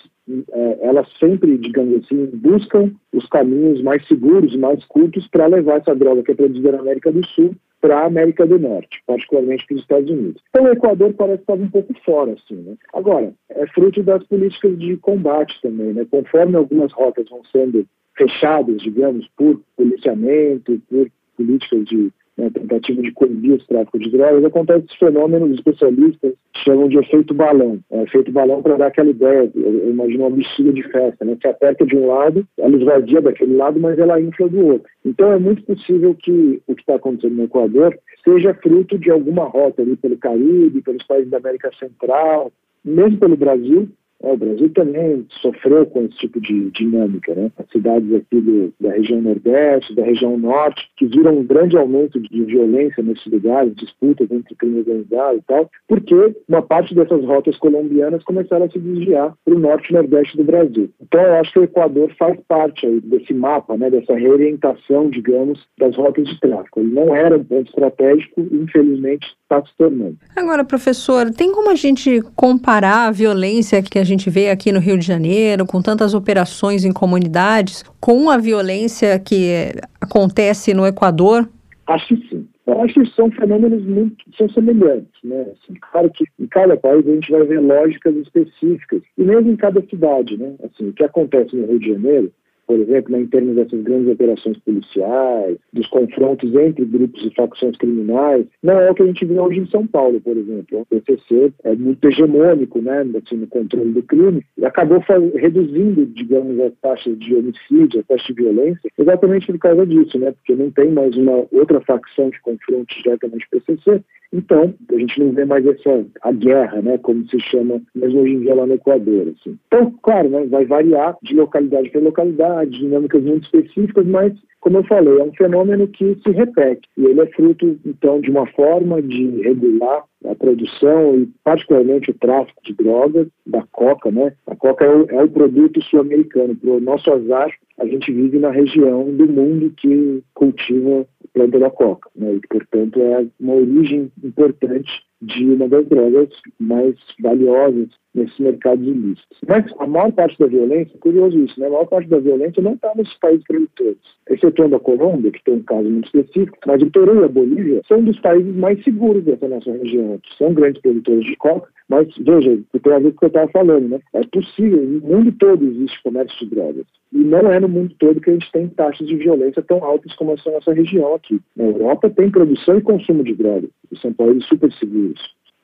é, 0.51 0.77
elas 0.81 1.07
sempre, 1.19 1.57
digamos 1.57 2.03
assim, 2.03 2.25
buscam 2.33 2.91
os 3.13 3.27
caminhos 3.27 3.81
mais 3.81 4.05
seguros, 4.07 4.55
mais 4.55 4.83
curtos, 4.85 5.27
para 5.27 5.47
levar 5.47 5.79
essa 5.81 5.95
droga 5.95 6.23
que 6.23 6.31
é 6.31 6.35
produzida 6.35 6.71
na 6.71 6.79
América 6.79 7.11
do 7.11 7.25
Sul 7.27 7.55
para 7.79 7.99
a 7.99 8.05
América 8.05 8.45
do 8.45 8.57
Norte, 8.57 9.01
particularmente 9.05 9.65
para 9.67 9.75
os 9.75 9.81
Estados 9.81 10.09
Unidos. 10.09 10.41
Então 10.49 10.65
o 10.65 10.71
Equador 10.71 11.13
parece 11.13 11.41
estar 11.41 11.53
um 11.53 11.69
pouco 11.69 11.93
fora, 12.03 12.33
assim, 12.33 12.55
né? 12.55 12.75
Agora, 12.93 13.31
é 13.49 13.67
fruto 13.67 14.01
das 14.01 14.23
políticas 14.25 14.77
de 14.79 14.97
combate 14.97 15.59
também, 15.61 15.93
né? 15.93 16.05
Conforme 16.09 16.55
algumas 16.55 16.91
rotas 16.91 17.29
vão 17.29 17.41
sendo 17.51 17.85
fechadas, 18.17 18.81
digamos, 18.81 19.27
por 19.37 19.61
policiamento, 19.75 20.81
por 20.89 21.09
políticas 21.37 21.85
de 21.85 22.11
né, 22.37 22.49
tentativa 22.51 23.01
de 23.01 23.11
coibir 23.13 23.53
o 23.53 23.57
tráfico 23.65 23.97
de 23.99 24.11
drogas, 24.11 24.45
acontece 24.45 24.85
esse 24.85 24.97
fenômeno, 24.97 25.47
os 25.47 25.55
especialistas 25.55 26.33
chamam 26.63 26.87
de 26.87 26.97
efeito 26.97 27.33
balão. 27.33 27.79
É, 27.91 28.03
efeito 28.03 28.31
balão 28.31 28.61
para 28.61 28.77
dar 28.77 28.87
aquela 28.87 29.09
ideia, 29.09 29.51
eu, 29.55 29.89
imagino 29.89 30.27
uma 30.27 30.35
bexiga 30.35 30.71
de 30.71 30.83
festa, 30.83 31.25
né? 31.25 31.35
Se 31.41 31.47
aperta 31.47 31.85
de 31.85 31.95
um 31.95 32.07
lado, 32.07 32.45
ela 32.59 32.75
esvazia 32.75 33.21
daquele 33.21 33.55
lado, 33.55 33.79
mas 33.79 33.97
ela 33.97 34.21
infla 34.21 34.47
do 34.47 34.65
outro. 34.65 34.87
Então 35.03 35.31
é 35.31 35.39
muito 35.39 35.63
possível 35.63 36.13
que 36.15 36.61
o 36.67 36.75
que 36.75 36.81
está 36.81 36.95
acontecendo 36.95 37.35
no 37.35 37.45
Equador 37.45 37.97
seja 38.23 38.53
fruto 38.55 38.99
de 38.99 39.09
alguma 39.09 39.45
rota 39.45 39.81
ali 39.81 39.95
pelo 39.95 40.17
Caribe, 40.17 40.81
pelos 40.81 41.05
países 41.07 41.31
da 41.31 41.37
América 41.37 41.71
Central, 41.79 42.51
mesmo 42.85 43.17
pelo 43.17 43.35
Brasil, 43.35 43.89
é, 44.23 44.31
o 44.31 44.37
Brasil 44.37 44.69
também 44.73 45.25
sofreu 45.41 45.85
com 45.85 46.05
esse 46.05 46.17
tipo 46.17 46.41
de 46.41 46.71
dinâmica, 46.71 47.33
né? 47.35 47.51
As 47.57 47.69
cidades 47.71 48.13
aqui 48.13 48.41
do, 48.41 48.73
da 48.79 48.91
região 48.91 49.21
Nordeste, 49.21 49.95
da 49.95 50.03
região 50.03 50.37
Norte, 50.37 50.89
que 50.97 51.05
viram 51.05 51.37
um 51.37 51.43
grande 51.43 51.77
aumento 51.77 52.19
de 52.19 52.43
violência 52.43 53.03
nesses 53.03 53.25
lugares, 53.27 53.75
disputas 53.75 54.29
entre 54.31 54.55
crime 54.55 54.79
organizado 54.79 55.37
e 55.37 55.41
tal, 55.47 55.69
porque 55.87 56.35
uma 56.47 56.61
parte 56.61 56.95
dessas 56.95 57.23
rotas 57.23 57.57
colombianas 57.57 58.23
começaram 58.23 58.65
a 58.65 58.69
se 58.69 58.79
desviar 58.79 59.33
para 59.45 59.55
o 59.55 59.59
Norte 59.59 59.89
e 59.89 59.93
Nordeste 59.93 60.37
do 60.37 60.43
Brasil. 60.43 60.89
Então, 61.01 61.21
eu 61.21 61.33
acho 61.35 61.53
que 61.53 61.59
o 61.59 61.63
Equador 61.63 62.11
faz 62.17 62.39
parte 62.47 62.85
aí 62.85 62.99
desse 63.01 63.33
mapa, 63.33 63.77
né? 63.77 63.89
Dessa 63.89 64.15
reorientação, 64.15 65.09
digamos, 65.09 65.59
das 65.77 65.95
rotas 65.95 66.27
de 66.27 66.39
tráfico. 66.39 66.79
Ele 66.79 66.93
não 66.93 67.15
era 67.15 67.37
um 67.37 67.43
ponto 67.43 67.67
estratégico 67.67 68.47
infelizmente, 68.51 69.27
está 69.43 69.63
se 69.65 69.71
tornando. 69.77 70.17
Agora, 70.35 70.63
professor, 70.63 71.31
tem 71.31 71.51
como 71.51 71.69
a 71.69 71.75
gente 71.75 72.21
comparar 72.35 73.07
a 73.07 73.11
violência 73.11 73.81
que 73.81 73.99
a 73.99 74.03
gente 74.07 74.29
vê 74.29 74.49
aqui 74.49 74.71
no 74.71 74.79
Rio 74.79 74.97
de 74.97 75.05
Janeiro, 75.05 75.65
com 75.65 75.81
tantas 75.81 76.13
operações 76.13 76.83
em 76.83 76.91
comunidades, 76.91 77.83
com 77.99 78.29
a 78.29 78.37
violência 78.37 79.19
que 79.19 79.71
acontece 80.01 80.73
no 80.73 80.85
Equador? 80.85 81.47
Acho 81.87 82.07
que 82.07 82.29
sim. 82.29 82.47
Eu 82.65 82.81
acho 82.81 82.95
que 82.95 83.05
são 83.15 83.31
fenômenos 83.31 83.83
muito 83.85 84.17
são 84.37 84.49
semelhantes, 84.49 85.13
né? 85.23 85.41
Assim, 85.53 85.73
claro 85.79 86.11
que 86.11 86.25
em 86.37 86.47
cada 86.47 86.75
país 86.75 87.07
a 87.07 87.13
gente 87.13 87.31
vai 87.31 87.43
ver 87.43 87.61
lógicas 87.61 88.13
específicas 88.17 89.01
e 89.17 89.23
mesmo 89.23 89.51
em 89.51 89.55
cada 89.55 89.81
cidade, 89.87 90.37
né? 90.37 90.53
Assim, 90.63 90.89
o 90.89 90.93
que 90.93 91.03
acontece 91.03 91.55
no 91.55 91.65
Rio 91.65 91.79
de 91.79 91.93
Janeiro 91.93 92.31
por 92.67 92.79
exemplo, 92.79 93.13
né, 93.13 93.21
em 93.21 93.27
termos 93.27 93.55
dessas 93.55 93.81
grandes 93.81 94.11
operações 94.11 94.57
policiais, 94.59 95.57
dos 95.71 95.87
confrontos 95.87 96.53
entre 96.53 96.85
grupos 96.85 97.25
e 97.25 97.33
facções 97.33 97.77
criminais, 97.77 98.45
não 98.61 98.79
é 98.79 98.91
o 98.91 98.93
que 98.93 99.03
a 99.03 99.05
gente 99.05 99.25
vê 99.25 99.39
hoje 99.39 99.61
em 99.61 99.67
São 99.67 99.87
Paulo, 99.87 100.19
por 100.19 100.35
exemplo. 100.35 100.81
O 100.81 100.85
PCC 100.85 101.53
é 101.63 101.75
muito 101.75 102.05
hegemônico 102.07 102.81
né, 102.81 103.05
assim, 103.25 103.37
no 103.37 103.47
controle 103.47 103.91
do 103.91 104.03
crime 104.03 104.43
e 104.57 104.65
acabou 104.65 105.01
reduzindo, 105.35 106.05
digamos, 106.07 106.59
as 106.59 106.73
taxas 106.81 107.17
de 107.17 107.33
homicídio, 107.33 108.01
as 108.01 108.05
taxas 108.05 108.27
de 108.27 108.33
violência, 108.33 108.91
exatamente 108.97 109.47
por 109.47 109.59
causa 109.59 109.85
disso, 109.85 110.19
né, 110.19 110.31
porque 110.31 110.55
não 110.55 110.69
tem 110.71 110.91
mais 110.91 111.15
uma 111.15 111.45
outra 111.51 111.79
facção 111.81 112.29
que 112.29 112.41
confronte 112.41 113.01
diretamente 113.01 113.45
o 113.45 113.59
PCC, 113.59 114.03
então, 114.33 114.73
a 114.91 114.97
gente 114.97 115.19
não 115.19 115.31
vê 115.31 115.45
mais 115.45 115.65
essa 115.65 116.05
a 116.21 116.31
guerra, 116.31 116.81
né, 116.81 116.97
como 116.97 117.27
se 117.29 117.39
chama 117.39 117.81
mesmo 117.95 118.21
hoje 118.21 118.33
em 118.33 118.39
dia 118.41 118.55
lá 118.55 118.65
no 118.65 118.73
Equador. 118.73 119.27
Assim. 119.29 119.57
Então, 119.67 119.93
claro, 120.03 120.29
né, 120.29 120.45
vai 120.47 120.65
variar 120.65 121.17
de 121.23 121.33
localidade 121.33 121.89
para 121.89 122.01
localidade, 122.01 122.56
dinâmicas 122.65 123.23
muito 123.23 123.43
específicas, 123.45 124.05
mas, 124.05 124.33
como 124.59 124.77
eu 124.77 124.83
falei, 124.83 125.19
é 125.19 125.23
um 125.23 125.33
fenômeno 125.33 125.87
que 125.87 126.17
se 126.23 126.31
repete. 126.31 126.87
E 126.97 127.05
ele 127.05 127.21
é 127.21 127.25
fruto, 127.27 127.77
então, 127.85 128.19
de 128.21 128.29
uma 128.29 128.45
forma 128.47 129.01
de 129.01 129.41
regular 129.41 130.03
a 130.25 130.35
produção 130.35 131.15
e, 131.15 131.29
particularmente, 131.43 132.11
o 132.11 132.17
tráfico 132.17 132.61
de 132.63 132.73
drogas, 132.73 133.27
da 133.45 133.63
coca, 133.71 134.11
né? 134.11 134.33
A 134.47 134.55
coca 134.55 134.85
é 134.85 134.89
o, 134.89 135.05
é 135.09 135.23
o 135.23 135.29
produto 135.29 135.81
sul-americano. 135.83 136.55
Para 136.55 136.71
o 136.71 136.79
nosso 136.79 137.11
azar, 137.11 137.49
a 137.77 137.85
gente 137.85 138.11
vive 138.11 138.39
na 138.39 138.49
região 138.49 139.03
do 139.15 139.27
mundo 139.27 139.71
que 139.77 140.23
cultiva 140.33 141.05
planta 141.37 141.59
da 141.59 141.69
coca, 141.69 142.09
né, 142.15 142.33
e 142.33 142.47
portanto 142.47 142.99
é 142.99 143.27
uma 143.39 143.53
origem 143.53 144.11
importante 144.23 144.89
de 145.21 145.45
uma 145.45 145.67
das 145.67 145.85
drogas 145.87 146.29
mais 146.59 146.95
valiosas 147.19 147.89
nesses 148.13 148.37
mercados 148.39 148.85
ilícitos. 148.85 149.37
Mas 149.47 149.65
a 149.79 149.87
maior 149.87 150.11
parte 150.11 150.37
da 150.39 150.47
violência, 150.47 150.97
curioso 150.99 151.37
isso, 151.39 151.59
né? 151.59 151.67
a 151.67 151.69
maior 151.69 151.85
parte 151.85 152.09
da 152.09 152.19
violência 152.19 152.61
não 152.61 152.73
está 152.73 152.91
nesses 152.95 153.17
países 153.19 153.45
produtores. 153.45 153.97
Excetuando 154.29 154.75
a 154.75 154.79
Colômbia, 154.79 155.31
que 155.31 155.43
tem 155.43 155.55
um 155.55 155.63
caso 155.63 155.89
muito 155.89 156.05
específico, 156.05 156.57
mas 156.65 156.81
o 156.81 156.91
Peru 156.91 157.21
e 157.21 157.25
a 157.25 157.29
Bolívia 157.29 157.81
são 157.87 158.03
dos 158.03 158.19
países 158.19 158.55
mais 158.55 158.83
seguros 158.83 159.23
dessa 159.23 159.47
nossa 159.47 159.71
região. 159.71 160.19
São 160.37 160.53
grandes 160.53 160.81
produtores 160.81 161.25
de 161.25 161.35
coca, 161.37 161.69
mas 161.87 162.07
veja, 162.17 162.59
tem 162.81 162.93
a 162.93 162.99
ver 162.99 163.11
com 163.11 163.15
o 163.15 163.19
que 163.19 163.25
eu 163.25 163.27
estava 163.27 163.51
falando, 163.51 163.87
né? 163.87 163.99
É 164.13 164.21
possível, 164.25 164.81
no 164.81 164.99
mundo 165.01 165.31
todo 165.33 165.65
existe 165.65 166.01
comércio 166.03 166.37
de 166.39 166.55
drogas. 166.55 166.85
E 167.13 167.19
não 167.19 167.51
é 167.51 167.59
no 167.59 167.69
mundo 167.69 167.95
todo 167.99 168.19
que 168.19 168.29
a 168.29 168.33
gente 168.33 168.51
tem 168.51 168.67
taxas 168.67 169.07
de 169.07 169.15
violência 169.15 169.61
tão 169.61 169.83
altas 169.83 170.13
como 170.15 170.33
essa 170.33 170.51
nossa 170.51 170.73
região 170.73 171.13
aqui. 171.15 171.39
Na 171.55 171.65
Europa 171.65 172.09
tem 172.09 172.29
produção 172.29 172.77
e 172.77 172.81
consumo 172.81 173.23
de 173.23 173.33
drogas. 173.33 173.69
São 174.01 174.11
países 174.11 174.45
super 174.45 174.71
seguros. 174.73 175.06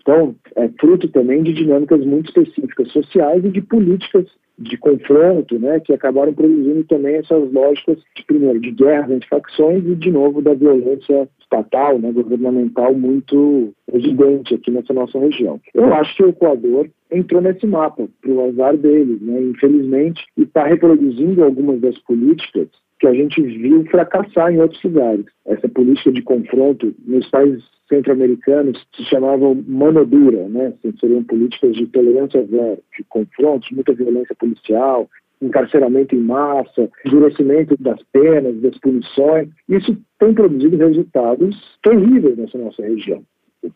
Então, 0.02 0.36
é 0.56 0.68
fruto 0.80 1.08
também 1.08 1.44
de 1.44 1.54
dinâmicas 1.54 2.06
muito 2.06 2.28
específicas 2.28 2.92
sociais 2.92 3.44
e 3.44 3.50
de 3.50 3.62
políticas 3.62 4.26
de 4.58 4.78
confronto, 4.78 5.58
né, 5.58 5.80
que 5.80 5.94
acabaram 5.94 6.34
produzindo 6.34 6.84
também 6.84 7.16
essas 7.16 7.52
lógicas, 7.52 7.98
de, 8.16 8.24
primeiro, 8.26 8.60
de 8.60 8.72
guerra 8.72 9.14
entre 9.14 9.28
facções 9.28 9.84
e, 9.86 9.96
de 9.96 10.12
novo, 10.12 10.42
da 10.42 10.54
violência 10.54 11.28
estatal, 11.42 11.98
né, 11.98 12.12
governamental 12.12 12.94
muito 12.94 13.74
evidente 13.92 14.54
aqui 14.54 14.70
nessa 14.70 14.94
nossa 14.94 15.18
região. 15.18 15.60
Eu 15.74 15.92
acho 15.94 16.16
que 16.16 16.24
o 16.24 16.30
Equador 16.30 16.88
entrou 17.12 17.42
nesse 17.42 17.66
mapa, 17.66 18.08
para 18.22 18.32
o 18.32 18.46
azar 18.50 18.78
deles, 18.78 19.22
né, 19.22 19.42
infelizmente, 19.42 20.24
e 20.38 20.44
está 20.44 20.66
reproduzindo 20.66 21.44
algumas 21.44 21.80
das 21.82 21.98
políticas 22.00 22.68
que 23.04 23.08
a 23.08 23.14
gente 23.14 23.42
viu 23.42 23.86
fracassar 23.88 24.54
em 24.54 24.62
outros 24.62 24.82
lugares. 24.82 25.26
Essa 25.46 25.68
política 25.68 26.10
de 26.10 26.22
confronto 26.22 26.96
nos 27.06 27.30
países 27.30 27.62
centro-americanos 27.90 28.82
se 28.96 29.04
chamavam 29.04 29.62
mano 29.68 30.06
dura, 30.06 30.48
né? 30.48 30.74
Seriam 31.02 31.22
políticas 31.26 31.76
de 31.76 31.86
tolerância 31.88 32.42
zero, 32.46 32.82
de 32.98 33.04
confrontos, 33.10 33.70
muita 33.72 33.94
violência 33.94 34.34
policial, 34.40 35.10
encarceramento 35.42 36.16
em 36.16 36.22
massa, 36.22 36.90
endurecimento 37.06 37.76
das 37.78 38.02
penas, 38.14 38.62
das 38.62 38.78
punições. 38.78 39.50
Isso 39.68 39.98
tem 40.18 40.34
produzido 40.34 40.78
resultados 40.78 41.78
terríveis 41.84 42.38
nessa 42.38 42.58
nossa 42.58 42.82
região 42.84 43.22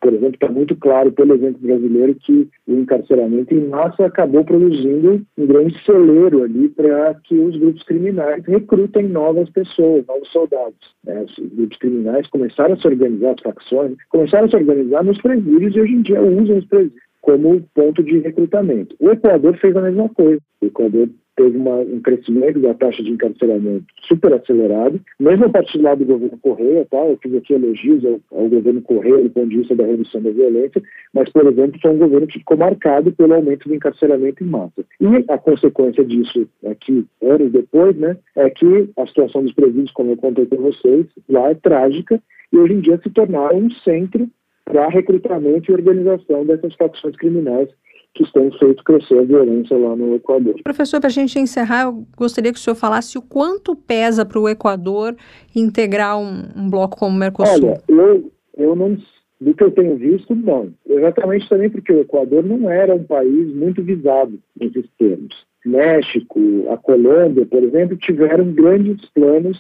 por 0.02 0.14
exemplo, 0.14 0.34
está 0.34 0.50
muito 0.50 0.76
claro 0.76 1.12
pelo 1.12 1.36
exemplo 1.36 1.60
brasileiro 1.62 2.16
que 2.16 2.50
o 2.68 2.74
encarceramento 2.74 3.54
em 3.54 3.68
massa 3.68 4.06
acabou 4.06 4.44
produzindo 4.44 5.22
um 5.38 5.46
grande 5.46 5.82
celeiro 5.84 6.44
ali 6.44 6.70
para 6.70 7.16
que 7.24 7.36
os 7.36 7.56
grupos 7.58 7.84
criminais 7.84 8.44
recrutem 8.46 9.08
novas 9.08 9.50
pessoas, 9.50 10.06
novos 10.06 10.30
soldados. 10.32 10.96
Né? 11.04 11.24
Os 11.24 11.36
grupos 11.54 11.78
criminais 11.78 12.28
começaram 12.28 12.74
a 12.74 12.78
se 12.78 12.88
organizar, 12.88 13.32
as 13.32 13.42
facções, 13.42 13.96
começaram 14.10 14.46
a 14.46 14.50
se 14.50 14.56
organizar 14.56 15.04
nos 15.04 15.22
presídios 15.22 15.76
e 15.76 15.80
hoje 15.80 15.94
em 15.94 16.02
dia 16.02 16.22
usam 16.22 16.58
os 16.58 16.66
presídios 16.66 17.08
como 17.22 17.62
ponto 17.74 18.02
de 18.04 18.20
recrutamento. 18.20 18.96
O 19.00 19.10
Equador 19.10 19.58
fez 19.58 19.76
a 19.76 19.82
mesma 19.82 20.08
coisa. 20.10 20.40
O 20.62 20.66
Equador 20.66 21.10
teve 21.38 21.56
uma, 21.56 21.78
um 21.78 22.02
crescimento 22.02 22.60
da 22.60 22.74
taxa 22.74 23.02
de 23.02 23.12
encarceramento 23.12 23.86
super 24.08 24.34
acelerado, 24.34 25.00
mesmo 25.20 25.46
a 25.46 25.50
partir 25.50 25.80
lado 25.80 26.04
do 26.04 26.14
governo 26.14 26.38
Correia, 26.40 26.86
tá? 26.90 26.98
eu 26.98 27.18
fiz 27.22 27.34
aqui 27.36 27.54
elogios 27.54 28.04
ao, 28.04 28.20
ao, 28.32 28.50
governo 28.50 28.82
Correia 28.82 29.24
do 29.24 29.30
ponto 29.30 29.48
de 29.48 29.58
vista 29.58 29.76
da 29.76 29.86
redução 29.86 30.22
da 30.22 30.32
violência, 30.32 30.82
mas, 31.14 31.30
por 31.30 31.46
exemplo, 31.46 31.80
foi 31.80 31.92
um 31.92 32.00
governo 32.00 32.28
que 32.28 32.40
ficou 32.40 32.58
marcado 32.58 33.12
pelo 33.12 33.36
aumento 33.36 33.70
do 33.70 33.76
encarceramento 33.76 34.44
em 34.44 34.48
massa. 34.48 34.84
E 35.00 35.32
a 35.32 35.38
consequência 35.38 36.04
disso 36.04 36.50
aqui, 36.66 37.06
anos 37.22 37.52
depois, 37.52 37.96
né, 37.96 38.18
é 38.36 38.50
que 38.50 38.90
a 38.98 39.06
situação 39.06 39.44
dos 39.44 39.54
presídios, 39.54 39.92
como 39.92 40.12
eu 40.12 40.18
contei 40.18 40.46
para 40.46 40.58
vocês, 40.58 41.06
lá 41.30 41.52
é 41.52 41.54
trágica, 41.54 42.20
e 42.52 42.58
hoje 42.58 42.74
em 42.74 42.80
dia 42.80 43.00
se 43.04 43.10
tornaram 43.12 43.58
um 43.58 43.70
centro 43.70 44.28
para 44.66 44.90
recrutamento 44.90 45.72
e 45.72 45.74
organização 45.74 46.46
dessas 46.46 46.74
facções 46.76 47.16
criminais 47.16 47.70
que 48.18 48.34
têm 48.34 48.52
feito 48.58 48.84
crescer 48.84 49.20
a 49.20 49.24
violência 49.24 49.78
lá 49.78 49.96
no 49.96 50.16
Equador. 50.16 50.56
Professor, 50.64 51.00
para 51.00 51.08
a 51.08 51.12
gente 51.12 51.38
encerrar, 51.40 51.84
eu 51.84 52.06
gostaria 52.18 52.52
que 52.52 52.60
o 52.60 52.62
senhor 52.62 52.76
falasse 52.76 53.18
o 53.18 53.22
quanto 53.22 53.76
pesa 53.76 54.26
para 54.26 54.40
o 54.40 54.50
Equador 54.50 55.16
integrar 55.56 56.20
um, 56.20 56.44
um, 56.56 56.70
bloco 56.70 56.98
como 56.98 57.16
o 57.16 57.20
Mercosul. 57.20 57.70
Olha, 57.70 57.82
eu, 57.88 58.32
eu 58.58 58.76
não, 58.76 58.98
do 59.40 59.54
que 59.54 59.64
eu 59.64 59.72
tenho 59.72 59.96
visto, 59.96 60.34
não. 60.36 60.74
Exatamente 60.88 61.48
também 61.48 61.70
porque 61.70 61.94
o 61.94 62.02
Equador 62.02 62.44
não 62.44 62.70
era 62.70 62.96
um 62.96 63.04
país 63.04 63.54
muito 63.54 63.84
visado 63.84 64.40
nesses 64.60 64.86
termos. 64.98 65.46
México, 65.66 66.40
a 66.70 66.78
Colômbia, 66.78 67.46
por 67.46 67.62
exemplo, 67.62 67.98
tiveram 67.98 68.52
grandes 68.54 69.06
planos 69.10 69.58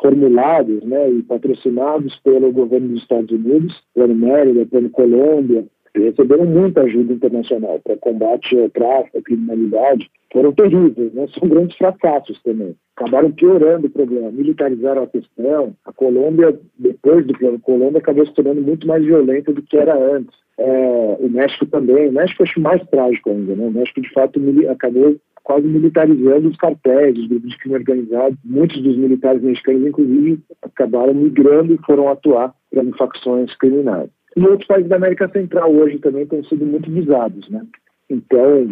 formulados 0.00 0.82
né, 0.84 1.10
e 1.10 1.22
patrocinados 1.22 2.14
pelo 2.16 2.52
governo 2.52 2.88
dos 2.88 3.00
Estados 3.00 3.30
Unidos, 3.30 3.82
Plano 3.94 4.14
Mérida, 4.14 4.66
Plano 4.66 4.90
Colômbia, 4.90 5.64
receberam 6.00 6.44
muita 6.44 6.82
ajuda 6.82 7.12
internacional 7.12 7.80
para 7.82 7.96
combate 7.96 8.58
ao 8.58 8.70
tráfico, 8.70 9.18
à 9.18 9.22
criminalidade, 9.22 10.10
foram 10.32 10.52
terríveis, 10.52 11.12
né? 11.14 11.26
são 11.38 11.48
grandes 11.48 11.76
fracassos 11.76 12.40
também. 12.42 12.74
Acabaram 12.96 13.30
piorando 13.30 13.86
o 13.86 13.90
problema, 13.90 14.30
militarizaram 14.30 15.02
a 15.02 15.06
questão. 15.06 15.74
A 15.84 15.92
Colômbia, 15.92 16.58
depois 16.78 17.26
do 17.26 17.36
plano 17.36 17.58
Colômbia, 17.60 17.98
acabou 17.98 18.26
se 18.26 18.34
tornando 18.34 18.62
muito 18.62 18.86
mais 18.86 19.04
violenta 19.04 19.52
do 19.52 19.62
que 19.62 19.76
era 19.76 19.96
antes. 19.96 20.34
É, 20.58 21.16
o 21.20 21.28
México 21.28 21.66
também, 21.66 22.08
o 22.08 22.12
México 22.12 22.42
acho 22.42 22.60
mais 22.60 22.82
trágico 22.88 23.30
ainda, 23.30 23.54
né? 23.54 23.66
o 23.66 23.70
México 23.70 24.00
de 24.00 24.10
fato 24.12 24.40
acabou 24.70 25.16
quase 25.46 25.66
militarizando 25.66 26.48
os 26.48 26.56
cartéis, 26.56 27.16
os 27.16 27.28
grupos 27.28 27.50
de 27.50 27.58
crime 27.58 27.76
organizado. 27.76 28.36
Muitos 28.44 28.82
dos 28.82 28.96
militares 28.96 29.40
mexicanos, 29.42 29.86
inclusive, 29.86 30.40
acabaram 30.60 31.14
migrando 31.14 31.74
e 31.74 31.78
foram 31.86 32.08
atuar 32.08 32.52
para 32.70 32.84
facções 32.98 33.54
criminais. 33.56 34.10
E 34.36 34.46
outros 34.46 34.66
países 34.66 34.88
da 34.88 34.96
América 34.96 35.28
Central 35.28 35.72
hoje 35.72 35.98
também 35.98 36.26
têm 36.26 36.44
sido 36.44 36.66
muito 36.66 36.90
visados, 36.90 37.48
né? 37.48 37.64
Então, 38.10 38.68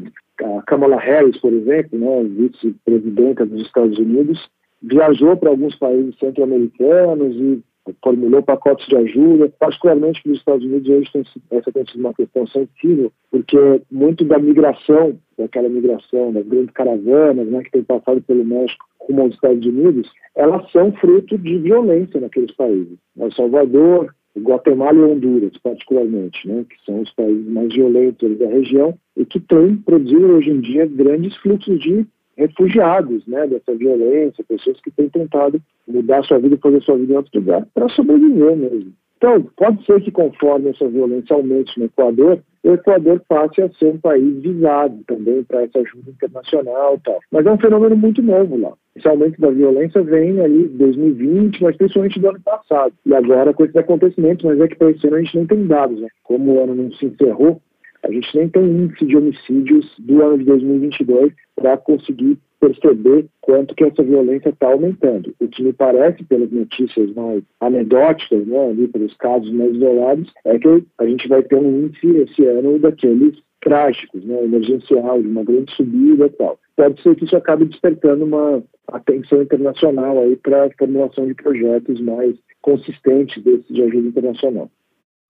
a 0.59 0.63
Kamala 0.63 0.99
Harris, 0.99 1.39
por 1.39 1.53
exemplo, 1.53 1.99
né, 1.99 2.23
vice-presidenta 2.25 3.47
dos 3.47 3.63
Estados 3.63 3.99
Unidos, 3.99 4.39
viajou 4.83 5.37
para 5.37 5.51
alguns 5.51 5.75
países 5.77 6.19
centro-americanos 6.19 7.35
e 7.37 7.63
formulou 8.03 8.43
pacotes 8.43 8.87
de 8.87 8.97
ajuda, 8.97 9.53
particularmente 9.59 10.23
para 10.23 10.33
os 10.33 10.39
Estados 10.39 10.65
Unidos 10.65 10.89
hoje 10.89 11.13
tem, 11.13 11.25
essa 11.51 11.73
tem 11.73 11.87
sido 11.87 12.01
uma 12.01 12.15
questão 12.15 12.47
sensível, 12.47 13.13
porque 13.31 13.83
muito 13.91 14.25
da 14.25 14.39
migração, 14.39 15.19
daquela 15.37 15.69
migração 15.69 16.33
das 16.33 16.47
grandes 16.47 16.73
caravanas 16.73 17.47
né, 17.49 17.63
que 17.63 17.71
tem 17.71 17.83
passado 17.83 18.23
pelo 18.23 18.45
México 18.45 18.85
rumo 19.01 19.23
aos 19.23 19.35
Estados 19.35 19.67
Unidos, 19.67 20.11
elas 20.35 20.71
são 20.73 20.93
fruto 20.93 21.37
de 21.37 21.59
violência 21.59 22.21
naqueles 22.21 22.55
países. 22.55 22.97
El 23.19 23.33
Salvador, 23.33 24.15
Guatemala 24.41 24.99
e 24.99 25.03
Honduras, 25.03 25.57
particularmente, 25.63 26.47
né, 26.47 26.65
que 26.69 26.77
são 26.85 27.01
os 27.01 27.13
países 27.13 27.47
mais 27.47 27.73
violentos 27.73 28.39
da 28.39 28.47
região 28.47 28.95
e 29.17 29.25
que 29.25 29.39
têm 29.41 29.77
produzido 29.77 30.27
hoje 30.27 30.51
em 30.51 30.61
dia 30.61 30.87
grandes 30.87 31.37
fluxos 31.37 31.79
de 31.81 32.07
refugiados 32.37 33.25
né, 33.27 33.47
dessa 33.47 33.75
violência, 33.75 34.45
pessoas 34.49 34.81
que 34.81 34.91
têm 34.91 35.09
tentado 35.09 35.61
mudar 35.87 36.25
sua 36.25 36.39
vida 36.39 36.57
e 36.57 36.59
fazer 36.59 36.83
sua 36.83 36.97
vida 36.97 37.13
em 37.13 37.17
outro 37.17 37.39
lugar 37.39 37.67
para 37.73 37.89
sobreviver 37.91 38.57
mesmo. 38.57 38.93
Então, 39.17 39.43
pode 39.57 39.85
ser 39.87 40.03
que 40.03 40.11
conforme 40.11 40.71
essa 40.71 40.87
violência 40.89 41.35
aumente 41.35 41.79
no 41.79 41.87
Equador, 41.87 42.41
o 42.65 42.73
Equador 42.73 43.23
passe 43.29 43.61
a 43.61 43.69
ser 43.71 43.87
um 43.87 43.99
país 43.99 44.43
visado 44.43 44.99
também 45.07 45.45
para 45.45 45.63
essa 45.63 45.79
ajuda 45.79 46.11
internacional 46.11 46.95
e 46.95 47.01
tal. 47.01 47.21
Mas 47.31 47.47
é 47.47 47.53
um 47.53 47.59
fenômeno 47.59 47.97
muito 47.97 48.23
novo 48.23 48.57
lá. 48.57 48.73
Esse 48.97 49.07
aumento 49.07 49.41
da 49.41 49.51
violência 49.51 50.03
vem 50.03 50.41
ali 50.41 50.69
de 50.69 50.79
2020, 50.79 51.63
mas 51.63 51.77
principalmente 51.77 52.21
do 52.21 52.29
ano 52.29 52.41
passado. 52.41 52.93
E 53.05 53.15
agora 53.15 53.53
com 53.53 53.65
esses 53.65 53.77
acontecimentos, 53.77 54.45
mas 54.45 54.61
é 54.61 54.69
que 54.69 54.77
para 54.77 54.91
esse 54.91 55.07
ano 55.07 55.17
a 55.17 55.23
gente 55.23 55.39
não 55.39 55.47
tem 55.47 55.67
dados. 55.67 56.01
Né? 56.01 56.09
Como 56.23 56.53
o 56.53 56.63
ano 56.63 56.75
não 56.75 56.93
se 56.93 57.07
encerrou, 57.07 57.61
a 58.03 58.11
gente 58.11 58.37
nem 58.37 58.49
tem 58.49 58.65
índice 58.65 59.07
de 59.07 59.17
homicídios 59.17 59.95
do 59.99 60.23
ano 60.23 60.39
de 60.39 60.45
2022 60.45 61.33
para 61.57 61.77
conseguir 61.77 62.39
perceber 62.65 63.27
quanto 63.43 63.75
que 63.75 63.85
essa 63.85 64.03
violência 64.03 64.49
está 64.49 64.73
aumentando. 64.73 65.35
O 65.39 65.49
que 65.49 65.63
me 65.63 65.73
parece, 65.73 66.25
pelas 66.25 66.51
notícias 66.51 67.13
mais 67.15 67.43
anedóticas, 67.61 68.47
né, 68.47 68.71
ali 68.71 68.89
pelos 68.89 69.15
casos 69.17 69.51
mais 69.53 69.75
isolados, 69.75 70.33
é 70.47 70.59
que 70.59 70.85
a 70.99 71.07
gente 71.07 71.29
vai 71.29 71.43
ter 71.43 71.57
um 71.57 71.87
índice 71.87 72.07
esse 72.17 72.47
ano 72.47 72.79
daqueles 72.79 73.37
trágicos, 73.61 74.25
né, 74.25 74.45
emergencial, 74.45 75.21
de 75.21 75.29
uma 75.29 75.45
grande 75.45 75.75
subida 75.75 76.27
e 76.27 76.31
tal. 76.31 76.59
Pode 76.77 77.03
ser 77.03 77.15
que 77.17 77.25
isso 77.25 77.37
acabe 77.37 77.67
despertando 77.67 78.25
uma 78.25 78.63
atenção 78.89 79.43
internacional 79.43 80.19
aí 80.19 80.37
para 80.37 80.65
a 80.65 80.71
formulação 80.79 81.27
de 81.27 81.35
projetos 81.35 82.01
mais 82.01 82.35
consistentes 82.63 83.43
desses 83.43 83.69
de 83.69 83.83
ajuda 83.83 84.09
internacional. 84.09 84.71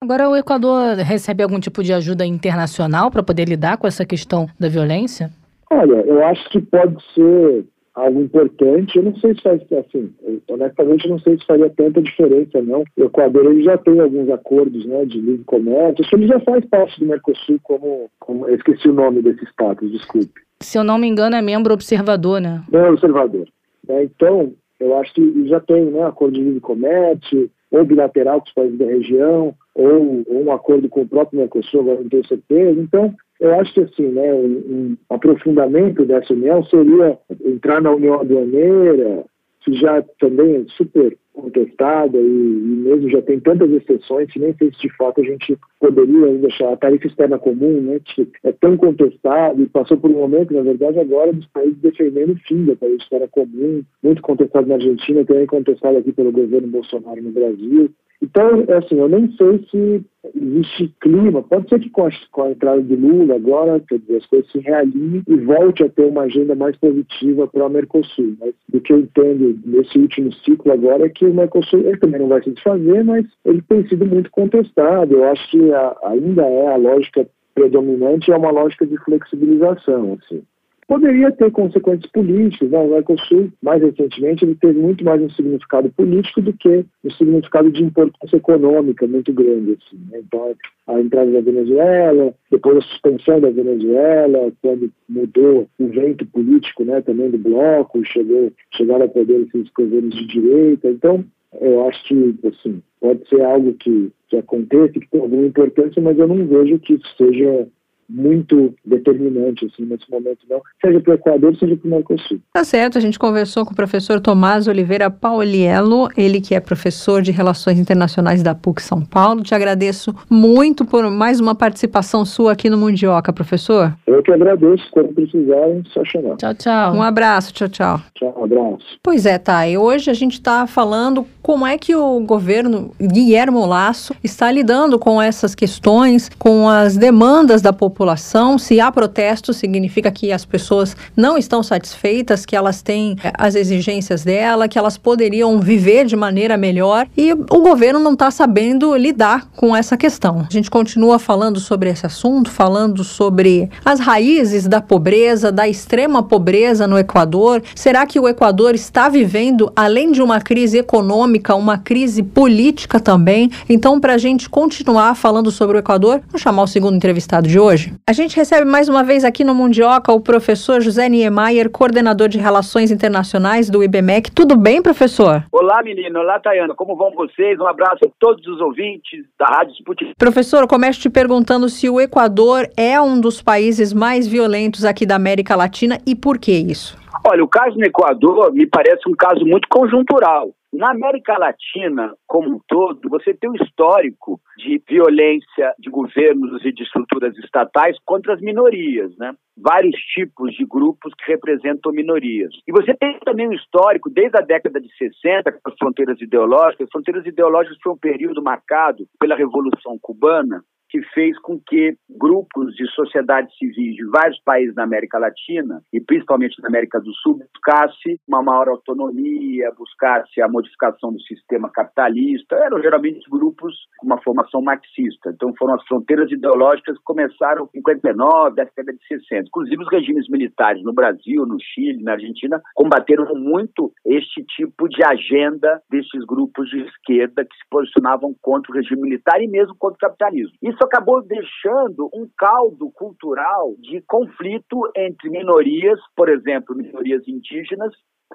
Agora, 0.03 0.29
o 0.29 0.37
Equador 0.37 0.97
recebe 0.97 1.42
algum 1.42 1.59
tipo 1.59 1.83
de 1.83 1.92
ajuda 1.92 2.27
internacional 2.27 3.11
para 3.11 3.23
poder 3.23 3.49
lidar 3.49 3.79
com 3.79 3.87
essa 3.87 4.05
questão 4.05 4.47
da 4.59 4.68
violência? 4.68 5.31
Olha, 5.70 6.00
eu 6.07 6.24
acho 6.24 6.48
que 6.50 6.61
pode 6.61 6.96
ser 7.14 7.64
algo 7.94 8.20
importante. 8.20 8.96
Eu 8.96 9.05
não 9.05 9.16
sei 9.16 9.35
se 9.35 9.42
faz 9.42 9.61
assim, 9.72 10.12
honestamente, 10.48 11.09
não 11.09 11.18
sei 11.20 11.38
se 11.38 11.46
faria 11.46 11.70
tanta 11.70 12.03
diferença, 12.03 12.61
não. 12.61 12.85
O 12.96 13.05
Equador 13.05 13.46
ele 13.46 13.62
já 13.62 13.79
tem 13.79 14.00
alguns 14.00 14.29
acordos 14.31 14.85
né, 14.85 15.05
de 15.05 15.20
livre 15.20 15.44
comércio. 15.44 16.05
Ele 16.12 16.27
já 16.27 16.40
faz 16.40 16.64
parte 16.66 16.98
do 17.00 17.07
Mercosul 17.07 17.59
como, 17.62 18.11
como. 18.18 18.48
Eu 18.48 18.57
esqueci 18.57 18.88
o 18.88 18.94
nome 18.94 19.22
desse 19.22 19.44
status, 19.46 19.90
desculpe. 19.90 20.33
Se 20.61 20.79
eu 20.79 20.85
não 20.85 20.98
me 20.98 21.07
engano, 21.07 21.37
é 21.37 21.42
membro 21.42 21.74
observador, 21.74 22.40
né? 22.40 22.62
É 22.72 22.90
observador. 22.90 23.46
É, 23.88 24.05
então, 24.05 24.53
eu 24.81 24.98
acho 24.98 25.14
que 25.14 25.48
já 25.48 25.61
tem 25.61 25.85
né, 25.85 26.03
acordo 26.05 26.35
de 26.35 26.42
livre 26.42 26.61
comércio, 26.61 27.50
ou 27.70 27.85
bilateral 27.85 28.40
com 28.40 28.46
os 28.46 28.55
países 28.55 28.79
da 28.79 28.87
região, 28.87 29.55
ou, 29.74 30.24
ou 30.27 30.44
um 30.44 30.53
acordo 30.53 30.88
com 30.88 31.03
o 31.03 31.09
próprio 31.09 31.40
Mercosul, 31.40 31.81
agora 31.81 32.00
não 32.00 32.09
tenho 32.09 32.27
certeza. 32.27 32.81
Então, 32.81 33.14
eu 33.44 33.61
acho 33.61 33.74
que 33.74 33.80
assim, 33.80 34.09
né, 34.09 34.33
um, 34.33 34.46
um, 34.46 34.96
aprofundamento 35.11 36.04
dessa 36.07 36.33
união 36.33 36.64
seria 36.64 37.18
entrar 37.44 37.80
na 37.80 37.92
União 37.92 38.20
Aduaneira, 38.20 39.24
que 39.61 39.74
já 39.74 40.02
também 40.18 40.57
é 40.57 40.64
super 40.76 41.16
contestada 41.35 42.16
e, 42.16 42.22
e, 42.22 42.76
mesmo 42.85 43.11
já 43.11 43.20
tem 43.20 43.40
tantas 43.40 43.70
exceções 43.70 44.33
que 44.33 44.38
nem 44.38 44.54
sei 44.54 44.70
se 44.72 44.80
de 44.80 44.96
fato 44.96 45.20
a 45.20 45.24
gente 45.24 45.59
poderia 45.80 46.26
ainda 46.26 46.48
a 46.72 46.76
tarifa 46.76 47.07
externa 47.07 47.38
comum, 47.38 47.80
né, 47.80 48.00
que 48.04 48.26
é 48.44 48.52
tão 48.52 48.76
contestado 48.76 49.61
e 49.61 49.66
passou 49.66 49.96
por 49.96 50.11
um 50.11 50.20
momento, 50.20 50.54
na 50.54 50.62
verdade, 50.62 50.98
agora 50.98 51.33
dos 51.33 51.46
países 51.48 51.76
defendendo 51.78 52.33
o 52.33 52.38
fim 52.48 52.64
da 52.64 52.76
tarifa 52.76 53.02
externa 53.02 53.28
comum, 53.28 53.83
muito 54.02 54.22
contestado 54.22 54.68
na 54.68 54.76
Argentina, 54.76 55.24
também 55.24 55.46
contestado 55.46 55.98
aqui 55.98 56.12
pelo 56.12 56.33
governo 56.33 56.68
Bolsonaro 56.68 57.20
no 57.20 57.33
Brasil. 57.33 57.90
Então, 58.24 58.64
é 58.68 58.78
assim, 58.78 58.96
eu 58.98 59.08
nem 59.08 59.30
sei 59.37 59.58
se 59.70 60.02
existe 60.34 60.94
clima. 61.00 61.42
Pode 61.42 61.68
ser 61.68 61.78
que 61.78 61.90
com 61.90 62.06
a, 62.06 62.10
com 62.32 62.42
a, 62.44 62.50
entrada 62.50 62.82
de 62.82 62.96
Lula 62.96 63.34
agora, 63.34 63.78
quer 63.87 63.98
dizer, 63.98 64.16
as 64.16 64.26
coisas 64.26 64.50
se 64.50 64.58
realinhem 64.60 65.22
e 65.28 65.37
volte 65.37 65.84
a 65.84 65.90
ter 65.90 66.06
uma 66.06 66.22
agenda 66.22 66.54
mais 66.54 66.74
positiva 66.78 67.46
para 67.46 67.66
o 67.66 67.68
Mercosul. 67.68 68.34
Mas 68.40 68.54
o 68.72 68.80
que 68.80 68.94
eu 68.94 69.00
entendo 69.00 69.58
nesse 69.66 69.98
último 69.98 70.32
ciclo 70.32 70.72
agora 70.72 71.04
é 71.04 71.10
que 71.10 71.26
o 71.26 71.34
Mercosul 71.34 71.80
ele 71.80 71.98
também 71.98 72.20
não 72.20 72.28
vai 72.28 72.42
se 72.42 72.50
desfazer, 72.50 73.04
mas 73.04 73.26
ele 73.44 73.60
tem 73.68 73.87
sido 73.88 74.06
muito 74.06 74.30
contestado. 74.30 75.12
Eu 75.12 75.24
acho 75.24 75.50
que 75.50 75.72
a, 75.72 75.96
ainda 76.04 76.42
é 76.46 76.68
a 76.68 76.76
lógica 76.76 77.28
predominante, 77.54 78.32
é 78.32 78.37
uma 78.37 78.50
lógica 78.50 78.87
de 78.87 78.96
flexibilização. 79.04 80.18
Assim 80.18 80.42
poderia 80.87 81.31
ter 81.33 81.51
consequências 81.51 82.11
políticas. 82.11 82.70
Né? 82.70 82.79
O 82.79 82.88
Mercosul, 82.88 83.51
mais 83.62 83.83
recentemente, 83.83 84.44
ele 84.44 84.55
teve 84.55 84.79
muito 84.79 85.05
mais 85.05 85.20
um 85.20 85.31
significado 85.31 85.90
político 85.90 86.40
do 86.40 86.53
que 86.53 86.85
um 87.05 87.11
significado 87.11 87.70
de 87.70 87.83
importância 87.83 88.37
econômica 88.37 89.07
muito 89.07 89.33
grande. 89.33 89.73
Assim, 89.73 90.01
né? 90.11 90.20
Então, 90.27 90.55
a 90.87 91.01
entrada 91.01 91.31
da 91.31 91.40
Venezuela, 91.40 92.35
depois 92.51 92.79
a 92.79 92.83
suspensão 92.83 93.40
da 93.40 93.51
Venezuela, 93.51 94.53
quando 94.62 94.90
mudou 95.09 95.66
o 95.79 95.87
vento 95.88 96.27
político 96.27 96.85
né, 96.85 97.01
também 97.01 97.31
do 97.31 97.38
bloco, 97.38 98.05
chegou, 98.05 98.53
chegaram 98.73 99.07
a 99.07 99.09
poder 99.09 99.47
esses 99.47 99.70
governos 99.70 100.14
de 100.14 100.27
direita. 100.27 100.88
Então, 100.88 101.25
eu 101.61 101.87
acho 101.88 102.05
que 102.05 102.35
assim, 102.47 102.83
pode 103.01 103.29
ser 103.29 103.42
algo 103.42 103.75
que, 103.75 104.11
que 104.29 104.37
aconteça, 104.37 104.92
que 104.92 105.09
tem 105.11 105.20
alguma 105.20 105.47
importância, 105.47 106.03
mas 106.03 106.18
eu 106.18 106.27
não 106.27 106.47
vejo 106.47 106.79
que 106.79 106.94
isso 106.94 107.16
seja 107.16 107.68
muito 108.14 108.72
determinante 108.85 109.66
assim, 109.66 109.85
nesse 109.85 110.09
momento, 110.09 110.38
não, 110.48 110.62
seja 110.81 111.00
para 111.00 111.11
o 111.11 111.14
Equador, 111.14 111.57
seja 111.57 111.77
para 111.77 111.88
o 111.88 111.90
Mercosul. 111.90 112.38
Tá 112.53 112.62
certo, 112.62 112.96
a 112.96 113.00
gente 113.00 113.18
conversou 113.18 113.66
com 113.66 113.72
o 113.72 113.77
professor 113.77 114.20
Tomás 114.20 114.68
Oliveira 114.68 115.11
Pauliello, 115.11 116.09
ele 116.16 116.40
que 116.40 116.55
é 116.55 116.61
professor 116.61 117.20
de 117.20 117.33
Relações 117.33 117.79
Internacionais 117.79 118.42
da 118.42 118.55
PUC 118.55 118.81
São 118.81 119.05
Paulo. 119.05 119.42
Te 119.42 119.55
agradeço 119.55 120.14
muito 120.31 120.85
por 120.85 121.11
mais 121.11 121.40
uma 121.40 121.55
participação 121.55 122.24
sua 122.24 122.53
aqui 122.53 122.70
no 122.70 122.79
Mundioca, 122.79 123.33
professor. 123.33 123.92
Eu 124.07 124.22
que 124.22 124.33
agradeço, 124.33 124.85
quando 124.92 125.12
precisarem, 125.12 125.83
só 125.92 126.05
chamar. 126.05 126.37
Tchau, 126.37 126.55
tchau. 126.55 126.94
Um 126.94 127.03
abraço, 127.03 127.53
tchau, 127.53 127.68
tchau. 127.68 128.00
Tchau, 128.14 128.35
um 128.38 128.44
abraço. 128.44 128.98
Pois 129.03 129.27
é, 129.27 129.38
tá, 129.38 129.66
e 129.66 129.77
hoje 129.77 130.11
a 130.11 130.14
gente 130.14 130.35
está 130.35 130.66
falando 130.68 131.27
como 131.42 131.66
é 131.66 131.77
que 131.77 131.96
o 131.96 132.20
governo 132.20 132.92
Guilherme 133.00 133.66
Lasso 133.66 134.14
está 134.22 134.50
lidando 134.53 134.98
com 134.98 135.20
essas 135.20 135.55
questões, 135.55 136.31
com 136.38 136.68
as 136.68 136.96
demandas 136.96 137.61
da 137.61 137.72
população 137.72 138.03
população. 138.04 138.58
Se 138.58 138.80
há 138.80 138.92
protesto, 138.92 139.54
significa 139.54 140.10
que 140.10 140.30
as 140.30 140.44
pessoas 140.44 140.94
não 141.16 141.38
estão 141.38 141.62
satisfeitas, 141.62 142.44
que 142.44 142.54
elas 142.54 142.82
têm 142.82 143.16
eh, 143.24 143.32
as 143.38 143.54
exigências 143.54 144.22
dela, 144.22 144.68
que 144.68 144.78
elas 144.78 144.98
poderiam 144.98 145.58
viver 145.58 146.04
de 146.04 146.14
maneira 146.14 146.56
melhor 146.56 147.06
e 147.16 147.32
o 147.32 147.60
governo 147.62 147.98
não 147.98 148.12
está 148.12 148.30
sabendo 148.30 148.94
lidar 148.94 149.48
com 149.56 149.74
essa 149.74 149.96
questão. 149.96 150.46
A 150.48 150.52
gente 150.52 150.70
continua 150.70 151.18
falando 151.18 151.58
sobre 151.58 151.88
esse 151.88 152.04
assunto, 152.04 152.50
falando 152.50 153.02
sobre 153.02 153.70
as 153.84 153.98
raízes 154.00 154.68
da 154.68 154.80
pobreza, 154.80 155.50
da 155.50 155.66
extrema 155.66 156.22
pobreza 156.22 156.86
no 156.86 156.98
Equador. 156.98 157.62
Será 157.74 158.06
que 158.06 158.20
o 158.20 158.28
Equador 158.28 158.74
está 158.74 159.08
vivendo, 159.08 159.72
além 159.74 160.12
de 160.12 160.20
uma 160.20 160.40
crise 160.40 160.78
econômica, 160.78 161.54
uma 161.54 161.78
crise 161.78 162.22
política 162.22 163.00
também? 163.00 163.50
Então, 163.68 163.98
para 163.98 164.14
a 164.14 164.18
gente 164.18 164.50
continuar 164.50 165.14
falando 165.14 165.50
sobre 165.50 165.78
o 165.78 165.80
Equador, 165.80 166.20
vou 166.30 166.38
chamar 166.38 166.64
o 166.64 166.66
segundo 166.66 166.96
entrevistado 166.96 167.48
de 167.48 167.58
hoje. 167.58 167.84
Hoje. 167.85 167.94
A 168.09 168.12
gente 168.12 168.37
recebe 168.37 168.64
mais 168.64 168.88
uma 168.88 169.03
vez 169.03 169.25
aqui 169.25 169.44
no 169.44 169.55
Mundioca 169.55 170.12
o 170.12 170.20
professor 170.20 170.81
José 170.81 171.09
Niemeyer, 171.09 171.70
coordenador 171.70 172.29
de 172.29 172.38
Relações 172.38 172.90
Internacionais 172.90 173.68
do 173.68 173.83
IBMEC. 173.83 174.31
Tudo 174.31 174.57
bem, 174.57 174.83
professor? 174.83 175.44
Olá, 175.53 175.83
menino. 175.83 176.18
Olá, 176.20 176.38
Tayana. 176.40 176.75
Como 176.75 176.97
vão 176.97 177.11
vocês? 177.12 177.59
Um 177.59 177.66
abraço 177.66 178.05
a 178.05 178.09
todos 178.18 178.47
os 178.47 178.61
ouvintes 178.61 179.25
da 179.38 179.47
Rádio 179.47 179.75
Sputnik. 179.75 180.14
Professor, 180.18 180.66
começo 180.66 181.01
te 181.01 181.11
perguntando 181.11 181.68
se 181.68 181.88
o 181.88 182.01
Equador 182.01 182.68
é 182.77 183.01
um 183.01 183.20
dos 183.20 183.42
países 183.42 183.92
mais 183.92 184.27
violentos 184.27 184.85
aqui 184.85 185.05
da 185.05 185.16
América 185.16 185.57
Latina 185.57 185.99
e 186.07 186.14
por 186.14 186.38
que 186.38 186.53
isso? 186.53 186.97
Olha, 187.27 187.42
o 187.42 187.49
caso 187.49 187.77
no 187.77 187.85
Equador 187.85 188.53
me 188.53 188.66
parece 188.66 189.09
um 189.09 189.14
caso 189.14 189.44
muito 189.47 189.66
conjuntural. 189.68 190.51
Na 190.74 190.90
América 190.90 191.38
Latina, 191.38 192.12
como 192.26 192.56
um 192.56 192.60
todo, 192.66 193.08
você 193.08 193.32
tem 193.32 193.48
um 193.48 193.54
histórico 193.54 194.40
de 194.58 194.82
violência 194.88 195.72
de 195.78 195.88
governos 195.88 196.64
e 196.64 196.72
de 196.72 196.82
estruturas 196.82 197.37
estatais 197.38 197.96
contra 198.04 198.34
as 198.34 198.40
minorias, 198.40 199.16
né? 199.16 199.34
Vários 199.56 199.94
tipos 200.12 200.52
de 200.52 200.66
grupos 200.66 201.14
que 201.14 201.30
representam 201.30 201.92
minorias. 201.92 202.50
E 202.66 202.72
você 202.72 202.92
tem 202.92 203.16
também 203.20 203.48
um 203.48 203.52
histórico, 203.52 204.10
desde 204.10 204.37
a 204.37 204.40
década 204.40 204.80
de 204.80 204.88
60, 204.96 205.52
com 205.52 205.70
as 205.70 205.76
fronteiras 205.78 206.20
ideológicas. 206.20 206.88
As 206.88 206.90
fronteiras 206.90 207.24
ideológicas 207.24 207.78
foi 207.80 207.92
um 207.92 207.98
período 207.98 208.42
marcado 208.42 209.06
pela 209.20 209.37
Revolução 209.37 209.96
Cubana, 210.02 210.60
que 210.94 211.02
fez 211.12 211.37
com 211.40 211.59
que 211.59 211.96
grupos 212.09 212.72
de 212.76 212.87
sociedade 212.92 213.52
civil 213.59 213.94
de 213.94 214.04
vários 214.12 214.38
países 214.44 214.72
da 214.76 214.85
América 214.85 215.18
Latina, 215.18 215.83
e 215.92 216.00
principalmente 216.00 216.62
na 216.62 216.68
América 216.68 217.00
do 217.00 217.12
Sul, 217.14 217.40
buscasse 217.52 218.20
uma 218.28 218.40
maior 218.40 218.68
autonomia, 218.68 219.72
buscasse 219.76 220.40
a 220.40 220.46
modificação 220.46 221.12
do 221.12 221.20
sistema 221.22 221.68
capitalista. 221.68 222.54
Eram 222.54 222.80
geralmente 222.80 223.28
grupos 223.28 223.74
com 223.98 224.07
uma 224.07 224.22
formação 224.22 224.62
marxista. 224.62 225.30
Então 225.35 225.52
foram 225.59 225.74
as 225.74 225.85
fronteiras 225.88 226.30
ideológicas 226.30 226.96
que 226.96 227.04
começaram 227.04 227.68
em 227.74 227.80
59, 227.80 228.54
década 228.54 228.92
de 228.92 229.04
60. 229.09 229.48
Inclusive 229.48 229.83
os 229.83 229.90
regimes 229.90 230.28
militares 230.28 230.80
no 230.85 230.92
Brasil, 230.92 231.44
no 231.44 231.57
Chile, 231.61 232.04
na 232.04 232.12
Argentina, 232.12 232.62
combateram 232.76 233.35
muito 233.35 233.92
este 234.07 234.44
tipo 234.44 234.88
de 234.88 235.02
agenda 235.02 235.83
desses 235.90 236.24
grupos 236.24 236.70
de 236.70 236.83
esquerda 236.83 237.44
que 237.44 237.57
se 237.57 237.64
posicionavam 237.68 238.33
contra 238.40 238.70
o 238.70 238.74
regime 238.76 239.02
militar 239.02 239.42
e 239.42 239.48
mesmo 239.48 239.74
contra 239.76 239.96
o 239.96 240.11
capitalismo. 240.11 240.57
Isso 240.62 240.84
acabou 240.85 241.23
deixando 241.23 242.09
um 242.14 242.29
caldo 242.37 242.90
cultural 242.92 243.75
de 243.79 244.01
conflito 244.03 244.90
entre 244.97 245.29
minorias, 245.31 245.99
por 246.16 246.29
exemplo, 246.29 246.77
minorias 246.77 247.27
indígenas 247.27 247.92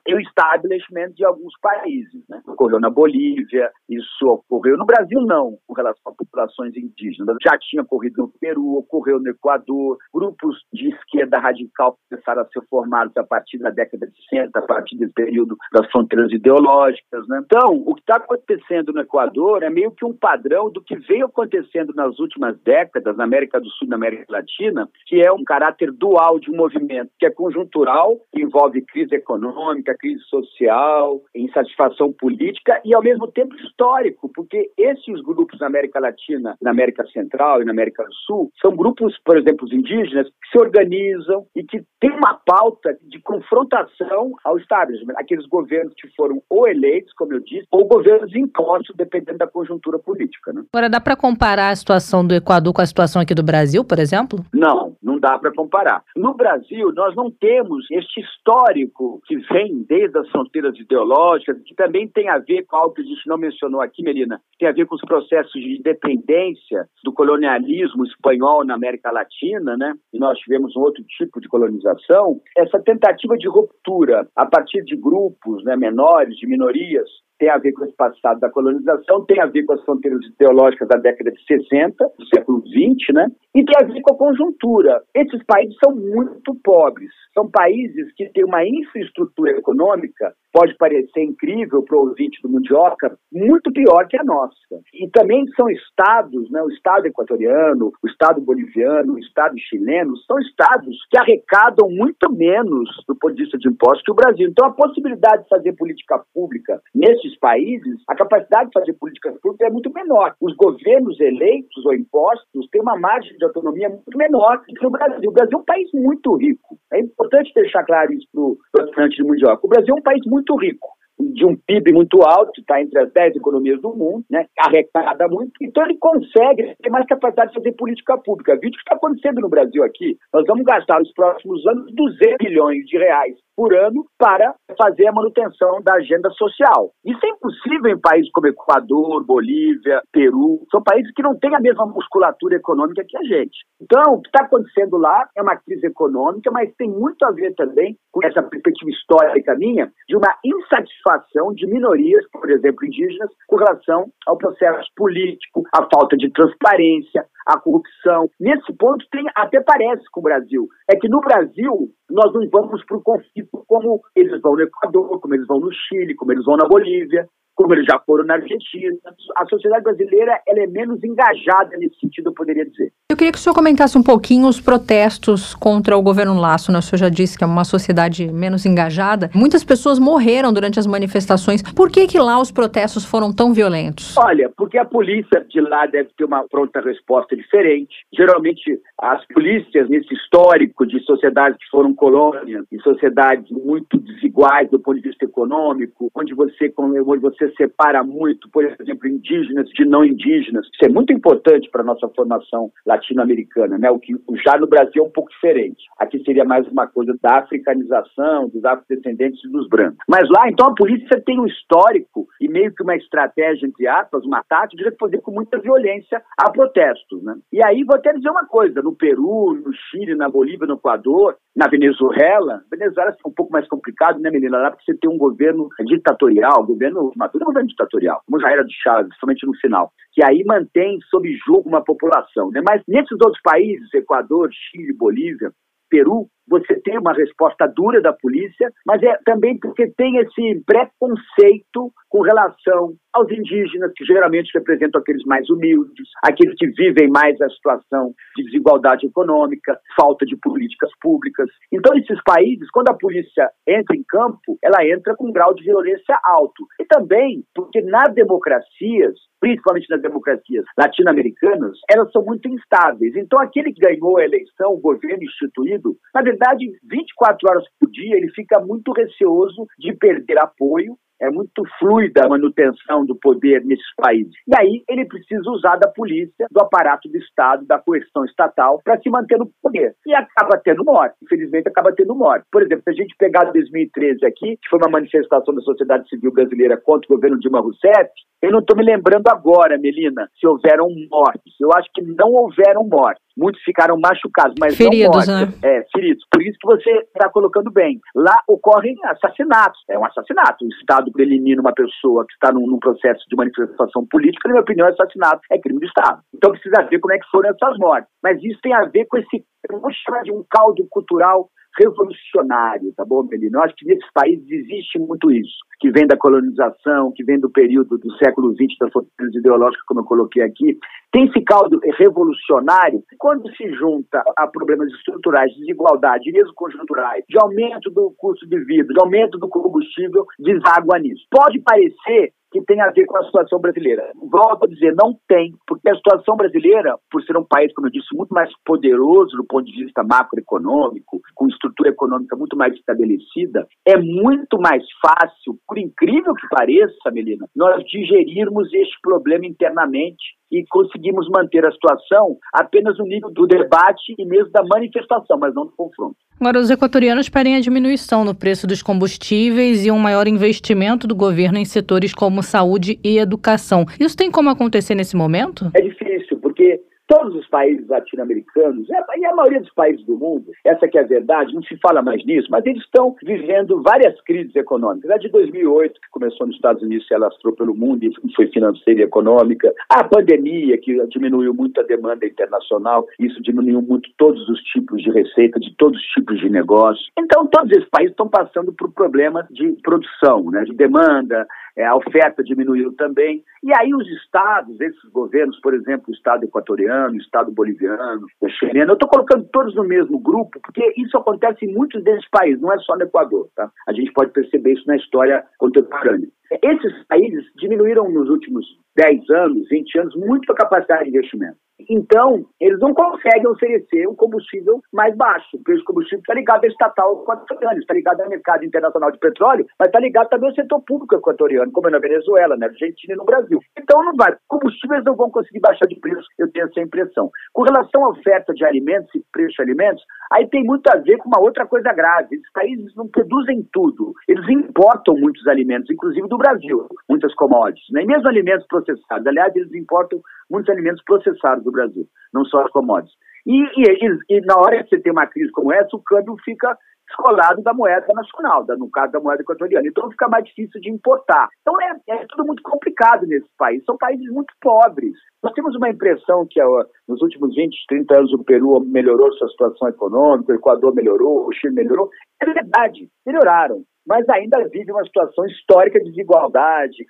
o 0.08 0.20
establishment 0.20 1.12
de 1.16 1.26
alguns 1.26 1.54
países. 1.62 2.24
Né? 2.30 2.42
Ocorreu 2.48 2.80
na 2.80 2.90
Bolívia, 2.90 3.72
isso 3.88 4.26
ocorreu 4.28 4.78
no 4.78 4.86
Brasil, 4.86 5.22
não, 5.22 5.58
com 5.68 5.74
relação 5.74 6.12
a 6.12 6.16
populações 6.16 6.76
indígenas. 6.76 7.38
Já 7.44 7.58
tinha 7.58 7.84
ocorrido 7.84 8.24
no 8.24 8.34
Peru, 8.40 8.78
ocorreu 8.78 9.20
no 9.20 9.30
Equador. 9.30 9.98
Grupos 10.14 10.58
de 10.74 10.90
esquerda 10.90 11.40
radical 11.40 11.98
começaram 12.10 12.42
a 12.42 12.48
ser 12.48 12.62
formados 12.70 13.16
a 13.18 13.24
partir 13.24 13.58
da 13.60 13.70
década 13.70 14.08
de 14.08 14.14
60, 14.30 14.58
a 14.58 14.62
partir 14.62 14.98
desse 14.98 15.14
período 15.14 15.56
das 15.72 15.90
fronteiras 15.92 16.32
ideológicas. 16.32 17.28
Né? 17.28 17.42
Então, 17.44 17.84
o 17.86 17.96
que 17.96 18.02
está 18.02 18.18
acontecendo 18.18 18.94
no 18.94 19.02
Equador 19.02 19.64
é 19.64 19.70
meio 19.70 19.92
que 19.92 20.06
um 20.06 20.14
padrão 20.14 20.70
do 20.72 20.82
que 20.82 20.96
veio 20.96 21.26
acontecendo 21.26 21.94
nas 21.94 22.20
últimas 22.20 22.60
décadas 22.62 23.16
na 23.16 23.24
América 23.24 23.60
do 23.60 23.70
Sul 23.70 23.88
e 23.88 23.90
na 23.90 23.96
América 23.96 24.26
Latina, 24.30 24.90
que 25.06 25.22
é 25.22 25.32
um 25.32 25.44
caráter 25.44 25.92
dual 25.92 26.40
de 26.40 26.52
um 26.52 26.56
movimento 26.56 27.12
que 27.20 27.26
é 27.26 27.30
conjuntural, 27.30 28.18
que 28.32 28.42
envolve 28.42 28.82
crise 28.82 29.16
econômica, 29.16 29.88
econômica, 29.89 29.95
crise 29.97 30.21
social, 30.25 31.21
insatisfação 31.36 32.13
política 32.13 32.82
e, 32.86 32.93
ao 32.93 33.02
mesmo 33.02 33.28
tempo, 33.28 33.56
histórico, 33.56 34.30
porque 34.34 34.71
esses 34.78 35.21
grupos 35.21 35.60
na 35.60 35.67
América 35.67 35.99
Latina, 35.99 36.56
na 36.62 36.71
América 36.71 37.06
Central 37.08 37.62
e 37.62 37.65
na 37.65 37.71
América 37.71 38.04
do 38.04 38.13
Sul 38.25 38.52
são 38.62 38.75
grupos, 38.75 39.17
por 39.23 39.38
exemplo, 39.38 39.65
os 39.65 39.73
indígenas, 39.73 40.28
que 40.28 40.52
se 40.52 40.60
organizam 40.60 41.45
e 41.56 41.63
que 41.63 41.82
têm 41.99 42.12
uma 42.12 42.39
pauta 42.45 42.97
de 43.04 43.19
confrontação 43.21 44.34
ao 44.43 44.58
establishment, 44.58 45.13
aqueles 45.17 45.45
governos 45.47 45.93
que 45.95 46.08
foram 46.15 46.41
ou 46.49 46.67
eleitos, 46.67 47.13
como 47.13 47.34
eu 47.34 47.39
disse, 47.39 47.65
ou 47.71 47.88
governos 47.88 48.34
impostos, 48.36 48.95
dependendo 48.95 49.38
da 49.38 49.47
conjuntura 49.47 49.99
política. 49.99 50.54
Né? 50.54 50.63
Agora, 50.73 50.89
dá 50.89 50.99
para 50.99 51.15
comparar 51.15 51.69
a 51.69 51.75
situação 51.75 52.25
do 52.25 52.34
Equador 52.34 52.73
com 52.73 52.82
a 52.82 52.86
situação 52.86 53.21
aqui 53.21 53.34
do 53.34 53.43
Brasil, 53.43 53.84
por 53.84 53.99
exemplo? 53.99 54.39
Não, 54.54 54.95
não 55.19 55.29
dá 55.29 55.38
para 55.38 55.53
comparar. 55.53 56.01
No 56.15 56.34
Brasil, 56.34 56.91
nós 56.93 57.13
não 57.15 57.29
temos 57.29 57.86
este 57.91 58.21
histórico 58.21 59.21
que 59.27 59.38
vem 59.51 59.84
desde 59.88 60.17
as 60.17 60.29
fronteiras 60.29 60.77
ideológicas, 60.79 61.62
que 61.63 61.75
também 61.75 62.08
tem 62.08 62.29
a 62.29 62.39
ver 62.39 62.65
com 62.65 62.77
algo 62.77 62.95
que 62.95 63.01
a 63.01 63.05
gente 63.05 63.27
não 63.27 63.38
mencionou 63.38 63.82
aqui, 63.82 64.01
Melina, 64.01 64.41
tem 64.58 64.67
a 64.67 64.71
ver 64.71 64.86
com 64.86 64.95
os 64.95 65.01
processos 65.01 65.51
de 65.51 65.77
independência 65.77 66.88
do 67.03 67.12
colonialismo 67.12 68.05
espanhol 68.05 68.65
na 68.65 68.75
América 68.75 69.12
Latina, 69.12 69.75
né? 69.77 69.93
E 70.13 70.19
nós 70.19 70.39
tivemos 70.39 70.75
um 70.75 70.82
outro 70.82 71.03
tipo 71.03 71.41
de 71.41 71.49
colonização. 71.49 72.39
Essa 72.58 72.79
tentativa 72.79 73.38
de 73.38 73.47
ruptura 73.47 74.27
a 74.36 74.45
partir 74.45 74.84
de 74.84 74.95
grupos 74.95 75.63
né, 75.65 75.75
menores, 75.75 76.36
de 76.38 76.47
minorias, 76.47 77.10
tem 77.39 77.49
a 77.49 77.58
ver 77.58 77.71
com 77.71 77.86
esse 77.86 77.95
passado 77.95 78.39
da 78.39 78.49
colonização, 78.49 79.25
tem 79.25 79.41
a 79.41 79.45
ver 79.45 79.63
com 79.63 79.73
as 79.73 79.84
fronteiras 79.84 80.19
ideológicas 80.25 80.88
da 80.88 80.97
década 80.97 81.32
de 81.32 81.43
60, 81.45 82.06
do 82.17 82.25
século 82.28 82.62
20, 82.62 83.13
né? 83.13 83.28
E 83.56 83.63
tem 83.63 83.75
a 83.82 83.91
ver 83.91 84.02
com 84.02 84.13
a 84.13 84.17
conjuntura. 84.17 85.02
Esses 85.15 85.41
países 85.45 85.75
são 85.84 85.95
muito 85.95 86.54
pobres. 86.63 87.10
São 87.34 87.49
países 87.49 88.12
que 88.15 88.30
têm 88.30 88.43
uma 88.43 88.65
infraestrutura 88.65 89.52
econômica, 89.52 90.34
pode 90.52 90.75
parecer 90.78 91.21
incrível 91.21 91.84
para 91.84 91.97
o 91.97 92.10
ouvinte 92.10 92.41
do 92.41 92.49
Mundioca, 92.49 93.17
muito 93.32 93.71
pior 93.71 94.08
que 94.08 94.17
a 94.17 94.23
nossa. 94.23 94.56
E 94.93 95.10
também 95.12 95.45
são 95.56 95.69
estados, 95.69 96.49
né, 96.52 96.62
o 96.62 96.69
estado 96.69 97.06
equatoriano, 97.06 97.91
o 98.04 98.08
estado 98.08 98.41
boliviano, 98.41 99.13
o 99.13 99.19
estado 99.19 99.56
chileno, 99.58 100.17
são 100.28 100.39
estados 100.39 100.97
que 101.10 101.17
arrecadam 101.17 101.89
muito 101.89 102.32
menos 102.34 102.89
do 103.08 103.15
ponto 103.15 103.36
de 103.36 103.43
vista 103.43 103.58
de 103.58 103.69
impostos 103.69 104.04
que 104.04 104.12
o 104.12 104.15
Brasil. 104.15 104.47
Então, 104.49 104.67
a 104.67 104.73
possibilidade 104.73 105.43
de 105.43 105.49
fazer 105.49 105.73
política 105.73 106.21
pública 106.34 106.82
nesses 107.30 107.38
países, 107.39 108.02
a 108.08 108.15
capacidade 108.15 108.70
de 108.70 108.80
fazer 108.80 108.94
política 108.94 109.32
pública 109.42 109.68
é 109.68 109.70
muito 109.70 109.92
menor. 109.94 110.36
Os 110.42 110.56
governos 110.56 111.20
eleitos 111.20 111.86
ou 111.86 111.94
impostos 111.94 112.68
têm 112.72 112.82
uma 112.82 112.98
margem 112.98 113.38
de 113.38 113.46
autonomia 113.46 113.89
muito 113.89 114.18
menor 114.18 114.62
que 114.63 114.74
no 114.84 114.89
Brasil. 114.89 115.30
O 115.30 115.34
Brasil 115.34 115.58
é 115.58 115.62
um 115.62 115.65
país 115.65 115.89
muito 115.94 116.36
rico. 116.36 116.78
É 116.94 117.00
importante 117.00 117.52
deixar 117.54 117.84
claro 117.84 118.12
isso 118.13 118.28
para 118.72 119.06
o 119.06 119.10
de 119.10 119.24
Mundioca. 119.24 119.65
O 119.65 119.70
Brasil 119.70 119.96
é 119.96 120.00
um 120.00 120.04
país 120.04 120.26
muito 120.26 120.56
rico 120.58 120.89
de 121.20 121.46
um 121.46 121.56
PIB 121.56 121.92
muito 121.92 122.22
alto, 122.22 122.62
está 122.62 122.82
entre 122.82 122.98
as 122.98 123.12
10 123.12 123.36
economias 123.36 123.82
do 123.82 123.94
mundo, 123.94 124.24
né? 124.30 124.46
arrecada 124.58 125.28
muito, 125.28 125.52
então 125.62 125.84
ele 125.84 125.98
consegue 125.98 126.76
ter 126.82 126.89
mais 126.89 127.06
capacidade 127.08 127.52
de 127.52 127.58
fazer 127.58 127.74
política 127.74 128.18
pública. 128.18 128.54
Vídeo 128.56 128.72
que 128.72 128.78
está 128.78 128.96
acontecendo 128.96 129.42
no 129.42 129.50
Brasil 129.50 129.84
aqui. 129.84 130.18
Nós 130.34 130.46
vamos 130.48 130.63
gastar 130.63 131.00
nos 131.00 131.12
próximos 131.12 131.65
anos 131.68 131.94
200 131.94 132.38
bilhões 132.39 132.86
de 132.86 132.98
reais 132.98 133.36
por 133.60 133.76
ano 133.76 134.06
para 134.17 134.56
fazer 134.82 135.06
a 135.08 135.12
manutenção 135.12 135.82
da 135.84 135.95
agenda 135.95 136.30
social. 136.30 136.91
Isso 137.04 137.19
é 137.26 137.28
impossível 137.28 137.91
em 137.91 138.00
países 138.00 138.32
como 138.32 138.48
Equador, 138.48 139.26
Bolívia, 139.26 140.02
Peru. 140.13 140.62
São 140.72 140.82
países 140.82 141.12
que 141.13 141.22
não 141.22 141.38
têm 141.38 141.54
a 141.54 141.60
mesma 141.60 141.86
musculatura 141.86 142.56
econômica 142.56 143.04
que 143.06 143.17
a 143.17 143.24
gente. 143.24 143.58
Então, 143.82 144.13
o 144.13 144.22
que 144.22 144.30
está 144.30 144.45
acontecendo 144.45 144.95
lá 144.95 145.28
é 145.36 145.41
uma 145.41 145.58
crise 145.58 145.86
econômica, 145.86 146.50
mas 146.52 146.74
tem 146.78 146.89
muito 146.89 147.22
a 147.26 147.32
ver 147.32 147.54
também 147.56 147.98
com 148.13 148.26
essa 148.26 148.41
perspectiva 148.41 148.91
histórica 148.91 149.56
minha 149.56 149.91
de 150.08 150.15
uma 150.15 150.34
insatisfação 150.45 151.54
de 151.54 151.67
minorias, 151.67 152.24
por 152.32 152.50
exemplo, 152.50 152.86
indígenas, 152.86 153.30
com 153.45 153.58
relação 153.58 154.06
ao 154.26 154.38
processo 154.38 154.89
político, 154.95 155.63
à 155.76 155.86
falta 155.93 156.15
de 156.15 156.32
transparência, 156.32 157.26
à 157.45 157.60
corrupção. 157.60 158.30
Nesse 158.39 158.72
ponto, 158.78 159.06
tem, 159.12 159.26
até 159.36 159.60
parece 159.60 160.04
com 160.12 160.22
o 160.22 160.24
Brasil. 160.24 160.67
É 160.89 160.95
que 160.95 161.10
no 161.10 161.19
Brasil, 161.19 161.89
nós 162.10 162.34
não 162.34 162.48
vamos 162.50 162.84
para 162.86 162.98
o 162.98 163.02
conflito 163.02 163.63
como 163.67 164.02
eles 164.15 164.41
vão 164.41 164.54
no 164.56 164.62
Equador, 164.62 165.19
como 165.19 165.36
eles 165.36 165.48
vão 165.48 165.60
no 165.60 165.72
Chile, 165.72 166.15
como 166.15 166.32
eles 166.32 166.45
vão 166.45 166.58
na 166.58 166.67
Bolívia 166.67 167.28
como 167.60 167.74
eles 167.74 167.86
já 167.86 168.00
foram 168.00 168.24
na 168.24 168.36
Argentina. 168.36 168.95
A 169.36 169.45
sociedade 169.45 169.84
brasileira 169.84 170.39
ela 170.48 170.63
é 170.63 170.67
menos 170.67 171.04
engajada 171.04 171.76
nesse 171.76 172.00
sentido, 172.00 172.30
eu 172.30 172.34
poderia 172.34 172.65
dizer. 172.65 172.93
Eu 173.12 173.17
queria 173.17 173.34
que 173.34 173.38
o 173.38 173.41
senhor 173.41 173.54
comentasse 173.54 173.98
um 173.98 174.04
pouquinho 174.04 174.48
os 174.48 174.62
protestos 174.62 175.54
contra 175.56 175.98
o 175.98 176.02
governo 176.02 176.39
Laço. 176.39 176.72
Né? 176.72 176.80
O 176.80 176.82
senhor 176.82 177.00
já 177.00 177.10
disse 177.10 177.38
que 177.38 177.43
é 177.43 177.48
uma 177.48 177.65
sociedade 177.65 178.32
menos 178.32 178.65
engajada. 178.65 179.30
Muitas 179.36 179.62
pessoas 179.62 180.00
morreram 180.00 180.54
durante 180.54 180.80
as 180.80 180.88
manifestações. 180.88 181.62
Por 181.62 181.91
que, 181.91 182.08
que 182.08 182.17
lá 182.17 182.39
os 182.39 182.50
protestos 182.50 183.04
foram 183.04 183.34
tão 183.34 183.52
violentos? 183.52 184.15
Olha, 184.17 184.50
porque 184.56 184.78
a 184.78 184.86
polícia 184.86 185.45
de 185.50 185.60
lá 185.60 185.86
deve 185.86 186.12
ter 186.17 186.24
uma 186.24 186.48
pronta 186.48 186.80
resposta 186.80 187.36
diferente. 187.36 188.06
Geralmente, 188.15 188.80
as 189.02 189.26
polícias, 189.28 189.89
nesse 189.89 190.13
histórico 190.13 190.86
de 190.86 190.98
sociedades 191.04 191.58
que 191.58 191.69
foram 191.69 191.93
colônia, 191.93 192.63
em 192.72 192.80
sociedades 192.80 193.52
muito 193.52 193.98
desiguais 193.98 194.69
do 194.69 194.80
ponto 194.80 194.95
de 194.95 195.10
vista 195.10 195.26
econômico, 195.26 196.10
onde 196.15 196.34
você, 196.34 196.72
onde 196.78 197.19
você 197.19 197.49
separa 197.56 198.04
muito, 198.04 198.50
por 198.50 198.64
exemplo, 198.64 199.08
indígenas 199.08 199.68
de 199.70 199.86
não 199.86 200.04
indígenas. 200.04 200.66
Isso 200.68 200.86
é 200.86 200.90
muito 200.90 201.14
importante 201.14 201.70
para 201.70 201.82
a 201.82 201.86
nossa 201.86 202.08
formação 202.10 202.72
latino-americana, 202.86 203.78
né? 203.78 203.90
o 203.90 204.00
que 204.00 204.14
já 204.46 204.58
no 204.58 204.68
Brasil 204.68 205.04
é 205.04 205.08
um 205.08 205.12
pouco 205.12 205.30
diferente. 205.32 205.84
Aqui 205.98 206.22
seria 206.24 206.46
mais 206.46 206.68
uma 206.68 206.88
coisa 206.88 207.16
da 207.22 207.40
africanização, 207.40 208.50
dos 208.50 208.64
afrodescendentes 208.64 209.44
e 209.44 209.52
dos 209.52 209.68
brancos. 209.68 209.98
Mas 210.08 210.30
lá, 210.30 210.50
então, 210.50 210.68
a 210.68 210.76
polícia 210.76 211.22
tem 211.26 211.40
um 211.40 211.46
histórico 211.46 212.28
e 212.40 212.48
meio 212.48 212.74
que 212.74 212.84
uma 212.84 212.96
estratégia, 212.96 213.68
entre 213.68 213.88
aspas, 213.88 214.24
uma 214.26 214.44
tática 214.44 214.78
de 214.78 214.90
responder 214.90 215.20
com 215.22 215.32
muita 215.32 215.60
violência 215.60 216.22
a 216.38 216.50
protestos. 216.52 217.24
Né? 217.24 217.36
E 217.52 217.64
aí, 217.66 217.84
vou 217.84 217.96
até 217.96 218.14
dizer 218.14 218.30
uma 218.30 218.46
coisa: 218.46 218.82
no 218.82 218.96
Peru, 218.96 219.54
no 219.54 219.74
Chile, 219.74 220.16
na 220.16 220.30
Bolívia, 220.30 220.68
no 220.68 220.76
Equador, 220.76 221.36
na 221.56 221.68
Venezuela, 221.68 222.62
Venezuela 222.72 223.12
é 223.12 223.28
um 223.28 223.34
pouco 223.34 223.52
mais 223.52 223.68
complicado, 223.68 224.20
né, 224.20 224.30
menina? 224.30 224.58
Lá 224.58 224.72
porque 224.72 224.86
você 224.86 224.97
tem 224.97 225.10
um 225.10 225.18
governo 225.18 225.68
ditatorial, 225.86 226.66
governo, 226.66 227.12
Maduro 227.30 227.43
é 227.43 227.45
um 227.45 227.45
governo 227.45 227.69
ditatorial, 227.69 228.21
como 228.25 228.41
já 228.41 228.51
era 228.51 228.63
de 228.63 228.73
Chaves, 228.82 229.15
somente 229.19 229.45
no 229.45 229.55
final, 229.55 229.91
que 230.11 230.23
aí 230.23 230.43
mantém 230.45 230.99
sob 231.09 231.32
julgo 231.45 231.69
uma 231.69 231.84
população, 231.84 232.49
né? 232.51 232.61
Mas 232.67 232.82
nesses 232.88 233.17
outros 233.21 233.41
países, 233.43 233.93
Equador, 233.93 234.49
Chile, 234.51 234.93
Bolívia, 234.93 235.51
Peru, 235.89 236.27
você 236.50 236.80
tem 236.82 236.97
uma 236.97 237.14
resposta 237.14 237.68
dura 237.68 238.02
da 238.02 238.14
polícia, 238.14 238.72
mas 238.86 239.02
é 239.04 239.18
também 239.26 239.58
porque 239.60 239.88
tem 239.95 240.18
esse 240.18 240.64
preconceito 240.66 241.91
com 242.10 242.22
relação 242.22 242.95
aos 243.14 243.32
indígenas, 243.32 243.91
que 243.95 244.06
geralmente 244.06 244.52
representam 244.54 245.02
aqueles 245.02 245.24
mais 245.26 245.50
humildes, 245.50 246.08
aqueles 246.24 246.56
que 246.56 246.68
vivem 246.68 247.10
mais 247.10 247.39
a 247.41 247.50
situação 247.50 248.14
de 248.36 248.43
desigualdade 248.43 249.06
econômica, 249.06 249.80
falta 249.95 250.26
de 250.26 250.36
políticas 250.38 250.89
públicas. 251.02 251.47
Então, 251.72 251.95
esses 251.97 252.20
países, 252.24 252.70
quando 252.72 252.89
a 252.89 252.97
polícia 252.97 253.50
entra 253.68 253.95
em 253.95 254.04
campo, 254.08 254.58
ela 254.64 254.86
entra 254.86 255.16
com 255.16 255.30
um 255.30 255.32
grau 255.32 255.54
de 255.54 255.64
violência 255.64 256.18
alto. 256.24 256.66
E 256.80 256.86
também 256.86 257.43
porque 257.54 257.82
nas 257.82 258.14
democracias, 258.14 259.16
principalmente 259.39 259.89
nas 259.89 260.02
democracias 260.02 260.66
latino-americanas, 260.78 261.78
elas 261.89 262.12
são 262.12 262.24
muito 262.24 262.47
instáveis. 262.47 263.16
Então, 263.16 263.39
aquele 263.39 263.74
que 263.74 263.82
ganhou 263.82 264.18
a 264.18 264.24
eleição, 264.24 264.74
o 264.74 264.82
governo 264.82 265.24
instituído, 265.24 265.95
na 266.14 266.22
verdade, 266.22 266.39
24 266.84 267.50
horas 267.50 267.64
por 267.80 267.90
dia, 267.92 268.16
ele 268.16 268.30
fica 268.32 268.60
muito 268.60 268.92
receoso 268.92 269.68
de 269.78 269.94
perder 269.94 270.40
apoio 270.40 270.98
é 271.22 271.30
muito 271.30 271.63
fluida 271.78 272.26
a 272.26 272.30
manutenção 272.30 273.05
do 273.05 273.15
poder 273.15 273.63
nesses 273.65 273.93
países. 273.95 274.34
E 274.47 274.57
aí 274.57 274.84
ele 274.89 275.05
precisa 275.05 275.49
usar 275.49 275.76
da 275.78 275.88
polícia, 275.88 276.47
do 276.49 276.61
aparato 276.61 277.09
do 277.09 277.17
Estado, 277.17 277.65
da 277.65 277.80
coerção 277.80 278.26
estatal, 278.26 278.82
para 278.84 278.99
se 278.99 279.09
manter 279.09 279.38
no 279.38 279.49
poder. 279.61 279.95
E 280.05 280.13
acaba 280.13 280.59
tendo 280.63 280.84
morte. 280.84 281.15
Infelizmente, 281.24 281.67
acaba 281.67 281.91
tendo 281.93 282.15
morte. 282.15 282.45
Por 282.51 282.63
exemplo, 282.63 282.84
se 282.84 282.89
a 282.91 282.93
gente 282.93 283.15
pegar 283.17 283.51
2013 283.51 284.26
aqui, 284.26 284.57
que 284.57 284.70
foi 284.70 284.80
uma 284.80 284.91
manifestação 284.91 285.53
da 285.53 285.61
sociedade 285.61 286.07
civil 286.09 286.32
brasileira 286.32 286.78
contra 286.78 287.05
o 287.11 287.15
governo 287.15 287.39
Dilma 287.39 287.61
Rousseff, 287.61 288.09
eu 288.41 288.51
não 288.51 288.59
estou 288.59 288.78
me 288.78 288.86
lembrando 288.86 289.28
agora, 289.28 289.78
Melina, 289.78 290.30
se 290.39 290.47
houveram 290.47 290.88
mortes. 291.11 291.53
Eu 291.59 291.74
acho 291.74 291.89
que 291.93 292.01
não 292.01 292.32
houveram 292.32 292.88
mortes. 292.88 293.22
Muitos 293.38 293.61
ficaram 293.63 293.97
machucados, 293.99 294.55
mas 294.59 294.76
feridos, 294.78 295.28
não 295.28 295.36
mortes. 295.36 295.61
Né? 295.61 295.70
É, 295.70 295.86
feridos. 295.93 296.24
Por 296.32 296.41
isso 296.41 296.57
que 296.59 296.67
você 296.67 296.89
está 296.89 297.30
colocando 297.30 297.70
bem. 297.70 297.99
Lá 298.15 298.36
ocorrem 298.47 298.95
assassinatos. 299.05 299.80
É 299.89 299.97
um 299.97 300.05
assassinato. 300.05 300.63
O 300.63 300.70
Estado 300.70 301.09
elimina 301.18 301.62
uma 301.62 301.74
pessoa 301.74 302.26
que 302.26 302.34
está 302.34 302.51
num, 302.53 302.68
num, 302.68 302.80
processo 302.80 303.24
de 303.28 303.36
manifestação 303.36 304.05
política, 304.10 304.47
na 304.47 304.53
minha 304.53 304.64
opinião, 304.64 304.88
é 304.88 304.91
assassinato. 304.91 305.41
É 305.51 305.60
crime 305.60 305.80
de 305.80 305.88
Estado. 305.88 306.22
Então 306.34 306.51
precisa 306.51 306.84
ver 306.84 306.99
como 306.99 307.14
é 307.14 307.18
que 307.18 307.30
foram 307.32 307.49
essas 307.49 307.78
mortes. 307.78 308.10
Mas 308.24 308.41
isso 308.43 308.60
tem 308.62 308.74
a 308.74 308.86
ver 308.86 309.05
com 309.05 309.18
esse, 309.18 309.43
vou 309.70 309.91
chamar 310.05 310.24
de 310.24 310.32
um 310.32 310.43
caldo 310.49 310.86
cultural 310.89 311.49
revolucionário, 311.80 312.93
tá 312.95 313.05
bom, 313.05 313.23
Melina? 313.23 313.59
Eu 313.59 313.63
acho 313.63 313.75
que 313.75 313.86
nesses 313.86 314.11
países 314.13 314.45
existe 314.49 314.99
muito 314.99 315.32
isso, 315.32 315.55
que 315.80 315.89
vem 315.91 316.05
da 316.05 316.17
colonização, 316.17 317.11
que 317.15 317.23
vem 317.23 317.39
do 317.39 317.49
período 317.49 317.97
do 317.97 318.11
século 318.17 318.53
XX, 318.53 318.77
das 318.80 318.91
fronteiras 318.91 319.36
ideológicas, 319.36 319.86
como 319.86 320.01
eu 320.01 320.05
coloquei 320.05 320.43
aqui. 320.43 320.77
Tem 321.11 321.25
esse 321.25 321.41
caldo 321.41 321.80
revolucionário, 321.97 323.01
quando 323.17 323.49
se 323.55 323.71
junta 323.75 324.21
a 324.38 324.47
problemas 324.47 324.91
estruturais 324.91 325.51
de 325.53 325.61
desigualdade, 325.61 326.32
mesmo 326.32 326.53
conjunturais, 326.53 327.23
de 327.27 327.38
aumento 327.41 327.89
do 327.89 328.13
custo 328.17 328.47
de 328.47 328.59
vida, 328.65 328.93
de 328.93 328.99
aumento 328.99 329.38
do 329.38 329.47
combustível, 329.47 330.25
deságua 330.39 330.99
nisso. 330.99 331.25
Pode 331.32 331.59
parecer 331.61 332.34
que 332.52 332.62
tem 332.64 332.82
a 332.82 332.91
ver 332.91 333.06
com 333.06 333.18
a 333.18 333.26
situação 333.26 333.60
brasileira. 333.60 334.12
Volto 334.16 334.66
a 334.66 334.68
dizer, 334.68 334.93
não 334.95 335.14
tem, 335.28 335.54
porque 335.68 335.89
a 335.89 335.95
situação 335.95 336.36
brasileira, 336.36 336.95
por 337.12 337.24
ser 337.24 337.38
um 337.38 337.45
país, 337.45 337.74
como 337.74 337.88
eu 337.88 337.91
disse, 337.91 338.16
muito 338.16 338.34
mais 338.34 338.50
poderoso 338.66 339.38
do 339.38 339.45
ponto 339.45 339.66
de 339.66 339.84
vista 339.84 340.04
macroeconômico, 340.04 341.20
com 341.36 341.47
estrutura 341.47 341.89
econômica 341.89 342.36
muito 342.36 342.58
mais 342.58 342.74
estabelecida, 342.74 343.68
é 343.86 343.97
muito 343.97 344.58
mais 344.60 344.84
fácil, 345.02 345.58
por 345.68 345.78
incrível 345.78 346.34
que 346.34 346.47
pareça, 346.50 347.12
Melina, 347.12 347.45
nós 347.56 347.84
digerirmos 347.86 348.74
este 348.74 348.97
problema 349.02 349.45
internamente 349.45 350.39
e 350.52 350.66
conseguimos 350.68 351.28
manter 351.30 351.66
a 351.66 351.72
situação 351.72 352.38
apenas 352.54 352.97
no 352.97 353.06
nível 353.06 353.30
do 353.32 353.45
debate 353.45 354.16
e 354.18 354.26
mesmo 354.26 354.52
da 354.52 354.64
manifestação, 354.64 355.38
mas 355.39 355.54
não 355.54 355.66
do 355.66 355.72
confronto. 355.74 356.18
Agora, 356.40 356.58
os 356.58 356.70
equatorianos 356.70 357.28
pedem 357.28 357.58
a 357.58 357.60
diminuição 357.60 358.24
no 358.24 358.34
preço 358.34 358.66
dos 358.66 358.82
combustíveis 358.82 359.86
e 359.86 359.92
um 359.92 360.00
maior 360.00 360.26
investimento 360.26 361.06
do 361.06 361.14
governo 361.14 361.58
em 361.58 361.66
setores 361.66 362.14
como 362.14 362.42
saúde 362.42 362.98
e 363.04 363.18
educação. 363.18 363.86
Isso 364.00 364.16
tem 364.16 364.32
como 364.32 364.50
acontecer 364.50 364.96
nesse 364.96 365.18
momento? 365.18 365.70
É 365.74 365.82
difícil, 365.82 366.38
porque 366.38 366.80
todos 367.10 367.36
os 367.36 367.47
países 367.47 367.88
latino-americanos, 367.88 368.88
e 368.88 369.26
a 369.26 369.36
maioria 369.36 369.60
dos 369.60 369.74
países 369.74 370.05
do 370.05 370.16
mundo, 370.16 370.51
essa 370.64 370.88
que 370.88 370.97
é 370.97 371.01
a 371.01 371.07
verdade, 371.07 371.53
não 371.53 371.64
se 371.64 371.76
fala 371.78 372.03
mais 372.03 372.24
nisso, 372.24 372.47
mas 372.51 372.64
eles 372.66 372.84
estão 372.84 373.16
vivendo 373.24 373.82
várias 373.82 374.20
crises 374.22 374.55
econômicas. 374.55 375.10
A 375.10 375.18
de 375.18 375.28
2008, 375.30 375.99
que 375.99 376.10
começou 376.12 376.45
nos 376.45 376.55
Estados 376.55 376.84
Unidos, 376.84 377.07
se 377.07 377.16
alastrou 377.16 377.55
pelo 377.55 377.76
mundo 377.76 378.03
e 378.03 378.14
foi 378.36 378.47
financeira 378.47 379.01
e 379.01 379.03
econômica. 379.03 379.74
A 379.89 380.03
pandemia, 380.03 380.78
que 380.78 381.03
diminuiu 381.07 381.53
muito 381.53 381.82
a 381.82 381.84
demanda 381.84 382.26
internacional, 382.26 383.07
isso 383.20 383.41
diminuiu 383.41 383.82
muito 383.82 384.10
todos 384.16 384.47
os 384.47 384.62
tipos 384.62 385.01
de 385.01 385.10
receita, 385.10 385.60
de 385.60 385.76
todos 385.78 385.99
os 385.99 386.07
tipos 386.10 386.39
de 386.39 386.49
negócio. 386.49 387.03
Então, 387.18 387.47
todos 387.47 387.72
esses 387.72 387.89
países 387.89 388.12
estão 388.12 388.28
passando 388.28 388.72
por 388.72 388.91
problemas 388.91 389.47
de 389.49 389.72
produção, 389.82 390.43
né, 390.51 390.64
de 390.64 390.74
demanda, 390.74 391.47
é, 391.80 391.86
a 391.86 391.95
oferta 391.95 392.43
diminuiu 392.43 392.91
também. 392.97 393.41
E 393.63 393.71
aí 393.73 393.93
os 393.95 394.05
estados, 394.21 394.80
esses 394.82 395.09
governos, 395.13 395.57
por 395.61 395.73
exemplo, 395.73 396.07
o 396.09 396.11
estado 396.11 396.43
equatoriano, 396.43 397.13
o 397.13 397.17
estado 397.17 397.51
boliviano, 397.53 398.27
o 398.41 398.49
chileno, 398.49 398.91
eu 398.91 398.95
estou 398.95 399.07
colocando 399.07 399.47
todos 399.49 399.73
no 399.75 399.86
mesmo 399.86 400.19
grupo, 400.19 400.59
porque 400.61 400.93
isso 400.97 401.17
acontece 401.17 401.65
em 401.65 401.73
muitos 401.73 402.03
desses 402.03 402.30
países, 402.30 402.61
não 402.61 402.73
é 402.73 402.77
só 402.80 402.97
no 402.97 403.03
Equador. 403.03 403.47
Tá? 403.55 403.71
A 403.88 403.93
gente 403.93 404.11
pode 404.11 404.32
perceber 404.32 404.73
isso 404.73 404.86
na 404.88 404.97
história 404.97 405.41
contemporânea. 405.57 406.27
Esses 406.61 407.07
países 407.07 407.45
diminuíram 407.55 408.11
nos 408.11 408.30
últimos 408.30 408.65
10 408.97 409.30
anos, 409.30 409.69
20 409.69 409.99
anos, 409.99 410.15
muito 410.17 410.51
a 410.51 410.55
capacidade 410.55 411.05
de 411.05 411.09
investimento. 411.11 411.55
Então, 411.88 412.45
eles 412.59 412.80
não 412.80 412.93
conseguem 412.93 413.47
oferecer 413.47 414.07
um 414.07 414.15
combustível 414.15 414.82
mais 414.91 415.15
baixo. 415.15 415.47
O 415.55 415.63
preço 415.63 415.82
do 415.82 415.86
combustível 415.86 416.19
está 416.19 416.34
ligado 416.34 416.63
ao 416.63 416.69
estatal 416.69 417.21
equatoriano, 417.21 417.80
está 417.80 417.93
ligado 417.93 418.21
ao 418.21 418.30
mercado 418.30 418.65
internacional 418.65 419.11
de 419.11 419.19
petróleo, 419.19 419.65
mas 419.80 419.88
está 419.88 419.99
ligado 419.99 420.30
também 420.30 420.49
ao 420.49 420.55
setor 420.55 420.82
público 420.82 421.15
equatoriano, 421.15 421.71
como 421.71 421.88
é 421.88 421.91
na 421.91 421.99
Venezuela, 421.99 422.57
na 422.57 422.65
Argentina 422.65 423.13
e 423.13 423.17
no 423.17 423.25
Brasil. 423.25 423.59
Então, 423.77 424.03
não 424.03 424.13
vai. 424.15 424.36
Combustíveis 424.47 425.03
não 425.05 425.15
vão 425.15 425.30
conseguir 425.30 425.59
baixar 425.59 425.86
de 425.86 425.99
preço, 425.99 426.27
eu 426.38 426.51
tenho 426.51 426.65
essa 426.65 426.82
impressão. 426.82 427.30
Com 427.53 427.63
relação 427.63 428.05
à 428.05 428.09
oferta 428.09 428.53
de 428.53 428.65
alimentos 428.65 429.13
e 429.15 429.23
preço 429.32 429.55
de 429.55 429.61
alimentos, 429.61 430.03
aí 430.32 430.47
tem 430.49 430.63
muito 430.63 430.88
a 430.88 430.97
ver 430.97 431.17
com 431.17 431.30
uma 431.30 431.39
outra 431.39 431.65
coisa 431.65 431.93
grave. 431.93 432.36
Esses 432.36 432.51
países 432.51 432.95
não 432.95 433.07
produzem 433.07 433.65
tudo. 433.71 434.13
Eles 434.27 434.47
importam 434.49 435.15
muitos 435.15 435.45
alimentos, 435.47 435.89
inclusive 435.89 436.27
do 436.27 436.38
Brasil, 436.38 436.88
muitas 437.07 437.34
commodities, 437.36 437.88
né? 437.91 438.03
mesmo 438.05 438.27
alimentos 438.27 438.65
processados. 438.67 439.25
Aliás, 439.25 439.55
eles 439.55 439.73
importam 439.73 440.19
muitos 440.50 440.70
alimentos 440.70 441.04
processados 441.04 441.64
do 441.64 441.72
Brasil, 441.72 442.08
não 442.34 442.43
só 442.45 442.64
as 442.64 442.72
commodities. 442.72 443.16
E, 443.45 443.64
e, 443.64 444.20
e, 444.30 444.41
na 444.41 444.58
hora 444.58 444.84
que 444.84 444.89
você 444.89 445.02
tem 445.02 445.12
uma 445.12 445.28
crise 445.28 445.52
como 445.52 445.74
essa, 445.74 445.95
o 445.95 446.02
câmbio 446.02 446.36
fica 446.43 446.78
descolado 447.10 447.62
da 447.62 447.74
moeda 447.74 448.07
nacional, 448.14 448.64
da, 448.64 448.78
no 448.78 448.89
caso 448.89 449.12
da 449.12 449.20
moeda 449.20 449.41
equatoriana. 449.41 449.88
Então 449.88 450.10
fica 450.12 450.28
mais 450.28 450.45
difícil 450.45 450.80
de 450.80 450.89
importar. 450.89 451.49
Então 451.62 451.76
é, 451.82 452.22
é 452.22 452.26
tudo 452.30 452.45
muito 452.45 452.64
complicado 452.64 453.26
nesse 453.26 453.49
país. 453.57 453.84
São 453.84 453.97
países 453.97 454.32
muito 454.32 454.53
pobres. 454.62 455.14
Nós 455.43 455.53
temos 455.53 455.76
uma 455.76 455.89
impressão 455.89 456.45
que 456.49 456.60
nos 457.07 457.22
últimos 457.22 457.55
20, 457.55 457.76
30 457.88 458.18
anos 458.18 458.34
o 458.34 458.43
Peru 458.43 458.80
melhorou 458.82 459.32
sua 459.34 459.49
situação 459.49 459.88
econômica, 459.88 460.53
o 460.53 460.55
Equador 460.55 460.93
melhorou, 460.93 461.47
o 461.47 461.53
Chile 461.53 461.74
melhorou. 461.74 462.10
É 462.41 462.45
verdade, 462.45 463.10
melhoraram 463.26 463.84
mas 464.10 464.28
ainda 464.28 464.68
vive 464.70 464.91
uma 464.91 465.03
situação 465.03 465.45
histórica 465.45 465.99
de 465.99 466.10
desigualdade, 466.10 467.05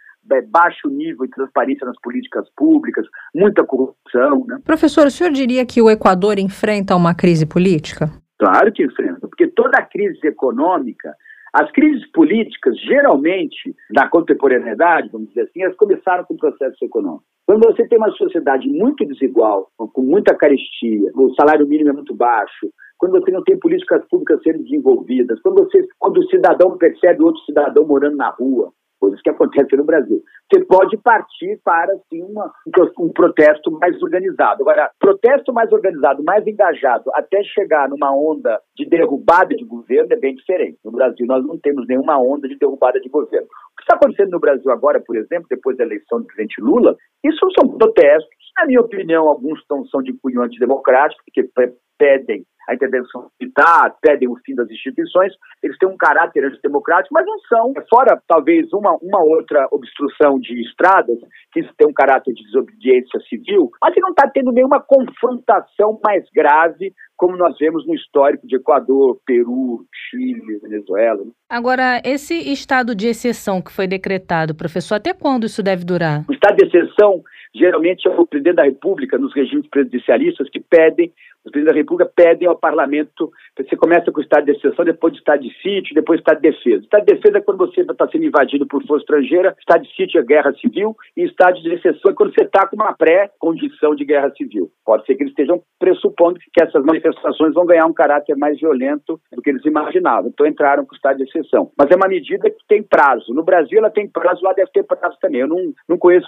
baixo 0.50 0.90
nível 0.90 1.26
de 1.26 1.32
transparência 1.32 1.88
nas 1.88 1.98
políticas 2.02 2.46
públicas, 2.58 3.06
muita 3.34 3.64
corrupção. 3.66 4.46
Né? 4.46 4.60
Professor, 4.66 5.08
o 5.08 5.12
senhor 5.12 5.32
diria 5.32 5.66
que 5.66 5.82
o 5.82 5.90
Equador 5.90 6.38
enfrenta 6.38 6.98
uma 6.98 7.16
crise 7.16 7.46
política? 7.46 8.12
Claro 8.40 8.72
que 8.72 8.84
enfrenta, 8.84 9.28
porque 9.28 9.48
toda 9.48 9.86
crise 9.86 10.26
econômica, 10.26 11.14
as 11.54 11.70
crises 11.72 12.10
políticas, 12.12 12.80
geralmente, 12.80 13.76
na 13.92 14.08
contemporaneidade, 14.08 15.10
vamos 15.12 15.28
dizer 15.30 15.42
assim, 15.42 15.64
elas 15.64 15.76
começaram 15.76 16.24
com 16.24 16.36
o 16.36 16.38
processo 16.38 16.84
econômico. 16.86 17.26
Quando 17.46 17.66
você 17.66 17.86
tem 17.88 17.98
uma 17.98 18.12
sociedade 18.12 18.70
muito 18.70 19.06
desigual, 19.06 19.70
com 19.76 20.02
muita 20.04 20.36
carestia, 20.36 21.12
o 21.16 21.34
salário 21.34 21.68
mínimo 21.68 21.90
é 21.90 21.94
muito 21.94 22.16
baixo, 22.16 22.70
quando 22.98 23.14
você 23.14 23.32
não 23.32 23.44
tem 23.44 23.58
políticas 23.58 24.06
públicas 24.08 24.40
sendo 24.44 24.64
desenvolvidas, 24.64 25.42
quando, 25.42 25.64
você, 25.64 25.88
quando 25.98 26.18
o 26.18 26.30
cidadão 26.30 26.78
percebe 26.78 27.24
outro 27.24 27.42
cidadão 27.46 27.86
morando 27.86 28.18
na 28.18 28.30
rua, 28.30 28.72
coisas 29.00 29.22
que 29.22 29.30
acontecem 29.30 29.78
no 29.78 29.86
Brasil. 29.86 30.22
Você 30.52 30.64
pode 30.66 30.98
partir 30.98 31.60
para 31.64 31.94
assim, 31.94 32.22
uma, 32.24 32.52
um 33.00 33.10
protesto 33.10 33.72
mais 33.72 34.02
organizado. 34.02 34.62
Agora, 34.62 34.92
protesto 35.00 35.54
mais 35.54 35.72
organizado, 35.72 36.24
mais 36.24 36.46
engajado, 36.46 37.10
até 37.14 37.42
chegar 37.44 37.90
numa 37.90 38.12
onda 38.16 38.60
de 38.76 38.86
derrubada 38.86 39.56
de 39.56 39.66
governo 39.66 40.14
é 40.14 40.18
bem 40.18 40.36
diferente. 40.36 40.78
No 40.84 40.92
Brasil, 40.92 41.26
nós 41.26 41.46
não 41.46 41.58
temos 41.58 41.88
nenhuma 41.88 42.20
onda 42.20 42.48
de 42.48 42.58
derrubada 42.58 43.00
de 43.00 43.10
governo. 43.10 43.48
Que 43.80 43.84
está 43.84 43.96
acontecendo 43.96 44.32
no 44.32 44.40
Brasil 44.40 44.70
agora, 44.72 45.00
por 45.00 45.16
exemplo, 45.16 45.48
depois 45.50 45.78
da 45.78 45.86
eleição 45.86 46.20
do 46.20 46.28
presidente 46.28 46.62
Lula, 46.62 46.96
isso 47.24 47.40
são 47.58 47.78
protestos. 47.78 48.30
Na 48.58 48.66
minha 48.66 48.82
opinião, 48.82 49.30
alguns 49.30 49.66
são, 49.66 49.86
são 49.86 50.04
de 50.04 50.12
cunho 50.22 50.42
antidemocrático, 50.42 51.24
porque 51.26 51.50
pedem 51.98 52.46
a 52.70 52.76
intervenção 52.76 53.32
militar, 53.40 53.96
pedem 54.00 54.30
o 54.30 54.38
fim 54.46 54.54
das 54.54 54.70
instituições, 54.70 55.34
eles 55.64 55.78
têm 55.80 55.90
um 55.90 55.98
caráter 55.98 56.46
antidemocrático, 56.46 57.14
mas 57.14 57.26
não 57.26 57.40
são, 57.40 57.74
fora 57.90 58.22
talvez 58.28 58.72
uma, 58.72 58.96
uma 59.02 59.24
outra 59.24 59.68
obstrução 59.72 60.40
de 60.40 60.62
estradas, 60.62 61.18
que 61.52 61.64
tem 61.78 61.88
um 61.88 61.94
caráter 61.94 62.34
de 62.34 62.44
desobediência 62.44 63.20
civil, 63.28 63.72
mas 63.82 63.94
que 63.94 64.00
não 64.00 64.10
está 64.10 64.30
tendo 64.30 64.52
nenhuma 64.52 64.80
confrontação 64.80 66.00
mais 66.04 66.24
grave 66.34 66.94
como 67.18 67.36
nós 67.36 67.58
vemos 67.60 67.86
no 67.86 67.94
histórico 67.94 68.48
de 68.48 68.56
Equador, 68.56 69.20
Peru, 69.26 69.86
Chile, 70.10 70.58
Venezuela. 70.62 71.26
Né? 71.26 71.32
Agora, 71.50 72.02
esse 72.06 72.34
estado 72.50 72.96
de 72.96 73.08
exceção 73.08 73.62
que 73.70 73.74
foi 73.74 73.88
decretado, 73.88 74.56
professor, 74.56 74.96
até 74.96 75.14
quando 75.14 75.46
isso 75.46 75.62
deve 75.62 75.86
durar? 75.86 76.26
O 76.28 76.34
estado 76.34 76.58
de 76.58 76.66
exceção 76.66 77.24
geralmente 77.56 78.08
é 78.08 78.12
o 78.12 78.26
presidente 78.26 78.56
da 78.56 78.64
República, 78.64 79.18
nos 79.18 79.34
regimes 79.34 79.68
presidencialistas, 79.68 80.50
que 80.50 80.60
pedem 80.60 81.12
os 81.46 81.52
presidentes 81.52 81.74
da 81.74 81.80
República 81.80 82.12
pedem 82.16 82.48
ao 82.48 82.58
parlamento, 82.58 83.32
você 83.58 83.76
começa 83.76 84.12
com 84.12 84.20
o 84.20 84.24
estado 84.24 84.46
de 84.46 84.52
exceção, 84.52 84.86
depois 84.86 85.14
de 85.14 85.20
estado 85.20 85.42
de 85.42 85.54
sítio, 85.62 85.96
depois 85.96 86.20
estado 86.20 86.42
de 86.42 86.50
defesa. 86.50 86.84
Estado 86.84 87.06
de 87.06 87.14
defesa 87.16 87.38
é 87.38 87.42
quando 87.42 87.58
você 87.58 87.82
está 87.82 88.08
sendo 88.10 88.26
invadido 88.26 88.68
por 88.68 88.86
força 88.86 89.04
estrangeira, 89.04 89.56
estado 89.60 89.84
de 89.84 89.96
sítio 89.96 90.20
é 90.20 90.24
guerra 90.24 90.54
civil, 90.54 90.96
e 91.16 91.24
estado 91.24 91.62
de 91.62 91.74
exceção 91.74 92.12
é 92.12 92.14
quando 92.14 92.34
você 92.34 92.44
está 92.44 92.68
com 92.68 92.76
uma 92.76 92.94
pré-condição 92.94 93.96
de 93.96 94.06
guerra 94.06 94.32
civil. 94.36 94.70
Pode 94.86 95.06
ser 95.06 95.16
que 95.16 95.24
eles 95.24 95.32
estejam 95.32 95.62
pressupondo 95.80 96.40
que 96.54 96.62
essas 96.62 96.84
manifestações 96.84 97.54
vão 97.54 97.66
ganhar 97.66 97.86
um 97.86 97.94
caráter 97.94 98.36
mais 98.36 98.60
violento 98.60 99.20
do 99.32 99.42
que 99.42 99.50
eles 99.50 99.66
imaginavam. 99.66 100.30
Então 100.30 100.46
entraram 100.46 100.86
com 100.86 100.94
o 100.94 100.96
estado 100.96 101.18
de 101.18 101.24
exceção. 101.24 101.72
Mas 101.78 101.90
é 101.92 101.96
uma 101.96 102.08
medida 102.08 102.50
que 102.50 102.68
tem 102.68 102.84
prazo. 102.84 103.34
No 103.34 103.44
Brasil 103.44 103.80
ela 103.80 103.90
tem 103.90 104.08
prazo, 104.08 104.44
lá 104.44 104.54
deve 104.54 104.72
ter 104.72 104.84
prazo 104.84 105.18
também. 105.22 105.42
Eu 105.42 105.48
não, 105.48 105.74
não 105.88 105.98
conheço 105.98 106.28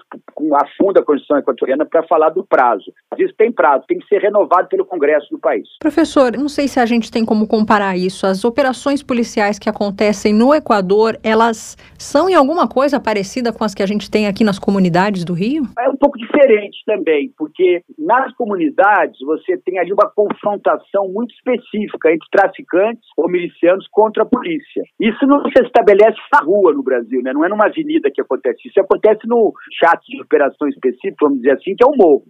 a 0.56 0.66
fundo 0.78 1.00
a 1.00 1.04
Constituição 1.04 1.38
equatoriana 1.38 1.86
para 1.86 2.04
falar 2.04 2.30
do 2.30 2.46
prazo. 2.46 2.92
Mas 3.12 3.20
isso 3.20 3.36
tem 3.38 3.52
prazo, 3.52 3.86
tem 3.88 4.00
que 4.00 4.08
ser 4.08 4.22
renovado 4.22 4.68
pelo 4.68 4.86
Congresso 4.86 5.11
Congresso 5.12 5.28
do 5.32 5.40
país. 5.40 5.68
Professor, 5.80 6.38
não 6.38 6.48
sei 6.48 6.68
se 6.68 6.80
a 6.80 6.86
gente 6.86 7.12
tem 7.12 7.26
como 7.26 7.48
comparar 7.48 7.98
isso. 7.98 8.26
As 8.26 8.46
operações 8.46 9.04
policiais 9.04 9.60
que 9.60 9.70
acontecem 9.70 10.34
no 10.34 10.54
Equador, 10.54 11.18
elas 11.24 11.78
são 11.98 12.30
em 12.30 12.36
alguma 12.36 12.68
coisa 12.68 13.00
parecida 13.00 13.52
com 13.52 13.64
as 13.64 13.76
que 13.76 13.84
a 13.84 13.86
gente 13.86 14.10
tem 14.10 14.28
aqui 14.28 14.44
nas 14.44 14.58
comunidades 14.58 15.26
do 15.26 15.34
Rio? 15.34 15.64
É 15.80 15.90
um 15.90 15.98
pouco 15.98 16.18
diferente 16.18 16.78
também, 16.86 17.32
porque 17.38 17.82
nas 17.98 18.34
comunidades 18.36 19.20
você 19.26 19.58
tem 19.58 19.80
ali 19.80 19.92
uma 19.92 20.10
confrontação 20.10 21.10
muito 21.10 21.34
específica 21.34 22.12
entre 22.12 22.28
traficantes 22.32 23.04
ou 23.18 23.30
milicianos 23.30 23.88
contra 23.92 24.24
a 24.24 24.26
polícia. 24.26 24.84
Isso 25.00 25.26
não 25.26 25.44
se 25.44 25.64
estabelece 25.64 26.20
na 26.34 26.40
rua 26.40 26.74
no 26.74 26.84
Brasil, 26.84 27.22
né? 27.22 27.34
não 27.34 27.44
é 27.44 27.50
numa 27.50 27.66
avenida 27.66 28.10
que 28.14 28.22
acontece. 28.22 28.68
Isso 28.68 28.80
acontece 28.80 29.28
no 29.28 29.54
chat 29.80 30.00
de 30.08 30.22
operação 30.22 30.68
específico, 30.68 31.18
vamos 31.22 31.40
dizer 31.40 31.54
assim, 31.54 31.76
que 31.76 31.84
é 31.84 31.88
o 31.88 31.96
morro 31.96 32.24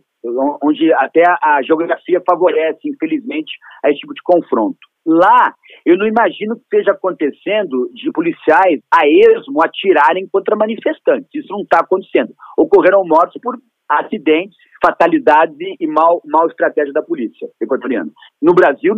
onde 0.64 0.94
até 0.94 1.24
a 1.42 1.62
geografia 1.64 2.22
favorece, 2.26 2.80
infelizmente, 2.86 3.52
esse 3.86 4.00
tipo 4.00 4.14
de 4.14 4.22
confronto. 4.24 4.78
Lá, 5.06 5.54
eu 5.84 5.98
não 5.98 6.06
imagino 6.06 6.56
que 6.56 6.62
esteja 6.64 6.92
acontecendo 6.92 7.90
de 7.94 8.12
policiais 8.12 8.80
a 8.94 9.08
esmo 9.08 9.64
atirarem 9.64 10.28
contra 10.32 10.56
manifestantes. 10.56 11.28
Isso 11.34 11.52
não 11.52 11.62
está 11.62 11.80
acontecendo. 11.80 12.34
Ocorreram 12.56 13.04
mortes 13.04 13.42
por 13.42 13.58
acidentes, 13.90 14.56
fatalidades 14.84 15.56
e 15.80 15.88
mal, 15.88 16.22
mal 16.26 16.48
estratégia 16.48 16.94
da 16.94 17.02
polícia 17.02 17.48
equatoriana. 17.60 18.12
No 18.42 18.54
Brasil, 18.54 18.94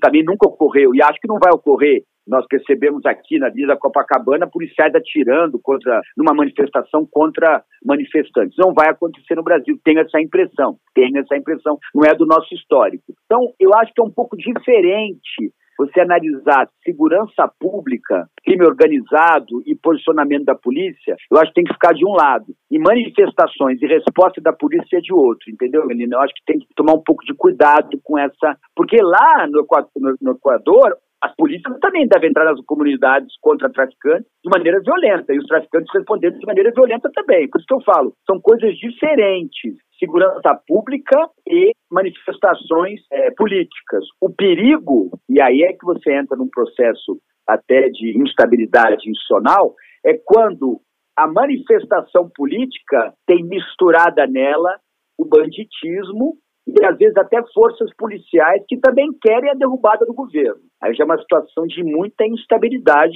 também 0.00 0.24
nunca 0.24 0.48
ocorreu, 0.48 0.94
e 0.94 1.02
acho 1.02 1.20
que 1.20 1.28
não 1.28 1.38
vai 1.38 1.52
ocorrer 1.52 2.02
nós 2.26 2.46
percebemos 2.46 3.04
aqui 3.04 3.38
na 3.38 3.48
Vila 3.48 3.76
Copacabana 3.76 4.46
policiais 4.46 4.94
atirando 4.94 5.58
contra 5.60 6.00
numa 6.16 6.34
manifestação 6.34 7.06
contra 7.10 7.62
manifestantes. 7.84 8.56
Não 8.58 8.72
vai 8.72 8.90
acontecer 8.90 9.34
no 9.34 9.42
Brasil, 9.42 9.78
tenho 9.84 10.00
essa 10.00 10.20
impressão, 10.20 10.76
tenho 10.94 11.18
essa 11.18 11.36
impressão, 11.36 11.78
não 11.94 12.04
é 12.04 12.14
do 12.14 12.26
nosso 12.26 12.54
histórico. 12.54 13.04
Então, 13.24 13.40
eu 13.58 13.74
acho 13.74 13.92
que 13.92 14.00
é 14.00 14.04
um 14.04 14.10
pouco 14.10 14.36
diferente 14.36 15.52
você 15.78 16.00
analisar 16.00 16.68
segurança 16.84 17.50
pública, 17.58 18.28
crime 18.44 18.64
organizado 18.64 19.62
e 19.66 19.74
posicionamento 19.74 20.44
da 20.44 20.54
polícia, 20.54 21.16
eu 21.30 21.38
acho 21.38 21.48
que 21.48 21.54
tem 21.54 21.64
que 21.64 21.72
ficar 21.72 21.92
de 21.92 22.04
um 22.06 22.12
lado. 22.12 22.54
E 22.70 22.78
manifestações 22.78 23.80
e 23.80 23.86
resposta 23.86 24.40
da 24.40 24.52
polícia 24.52 24.98
é 24.98 25.00
de 25.00 25.12
outro, 25.12 25.50
entendeu, 25.50 25.86
Melina? 25.86 26.16
Eu 26.16 26.20
acho 26.20 26.34
que 26.34 26.44
tem 26.44 26.58
que 26.58 26.66
tomar 26.76 26.92
um 26.92 27.02
pouco 27.02 27.24
de 27.24 27.34
cuidado 27.34 27.98
com 28.02 28.18
essa. 28.18 28.56
Porque 28.76 28.96
lá 29.00 29.46
no 29.48 30.32
Equador 30.32 30.96
as 31.22 31.32
polícias 31.36 31.78
também 31.78 32.06
devem 32.08 32.30
entrar 32.30 32.44
nas 32.44 32.60
comunidades 32.64 33.32
contra 33.40 33.70
traficantes 33.70 34.26
de 34.44 34.50
maneira 34.50 34.80
violenta 34.80 35.32
e 35.32 35.38
os 35.38 35.46
traficantes 35.46 35.88
respondendo 35.94 36.36
de 36.36 36.46
maneira 36.46 36.72
violenta 36.74 37.08
também. 37.14 37.48
Por 37.48 37.58
isso 37.58 37.66
que 37.68 37.74
eu 37.74 37.82
falo, 37.82 38.12
são 38.28 38.40
coisas 38.40 38.76
diferentes. 38.76 39.76
Segurança 40.00 40.60
pública 40.66 41.16
e 41.46 41.72
manifestações 41.88 43.00
é, 43.12 43.30
políticas. 43.30 44.04
O 44.20 44.30
perigo, 44.30 45.10
e 45.28 45.40
aí 45.40 45.62
é 45.62 45.72
que 45.72 45.84
você 45.84 46.12
entra 46.12 46.36
num 46.36 46.48
processo 46.48 47.20
até 47.46 47.88
de 47.88 48.20
instabilidade 48.20 49.08
institucional, 49.08 49.76
é 50.04 50.18
quando 50.24 50.80
a 51.16 51.28
manifestação 51.28 52.28
política 52.34 53.14
tem 53.28 53.44
misturada 53.44 54.26
nela 54.26 54.76
o 55.16 55.24
banditismo 55.24 56.34
e 56.66 56.84
às 56.84 56.96
vezes 56.96 57.16
até 57.16 57.40
forças 57.54 57.94
policiais 57.96 58.64
que 58.66 58.78
também 58.78 59.08
querem 59.20 59.50
a 59.50 59.54
derrubada 59.54 60.04
do 60.04 60.14
governo. 60.14 60.71
Aí 60.82 60.94
já 60.94 61.04
é 61.04 61.06
uma 61.06 61.18
situação 61.18 61.66
de 61.66 61.82
muita 61.84 62.26
instabilidade 62.26 63.12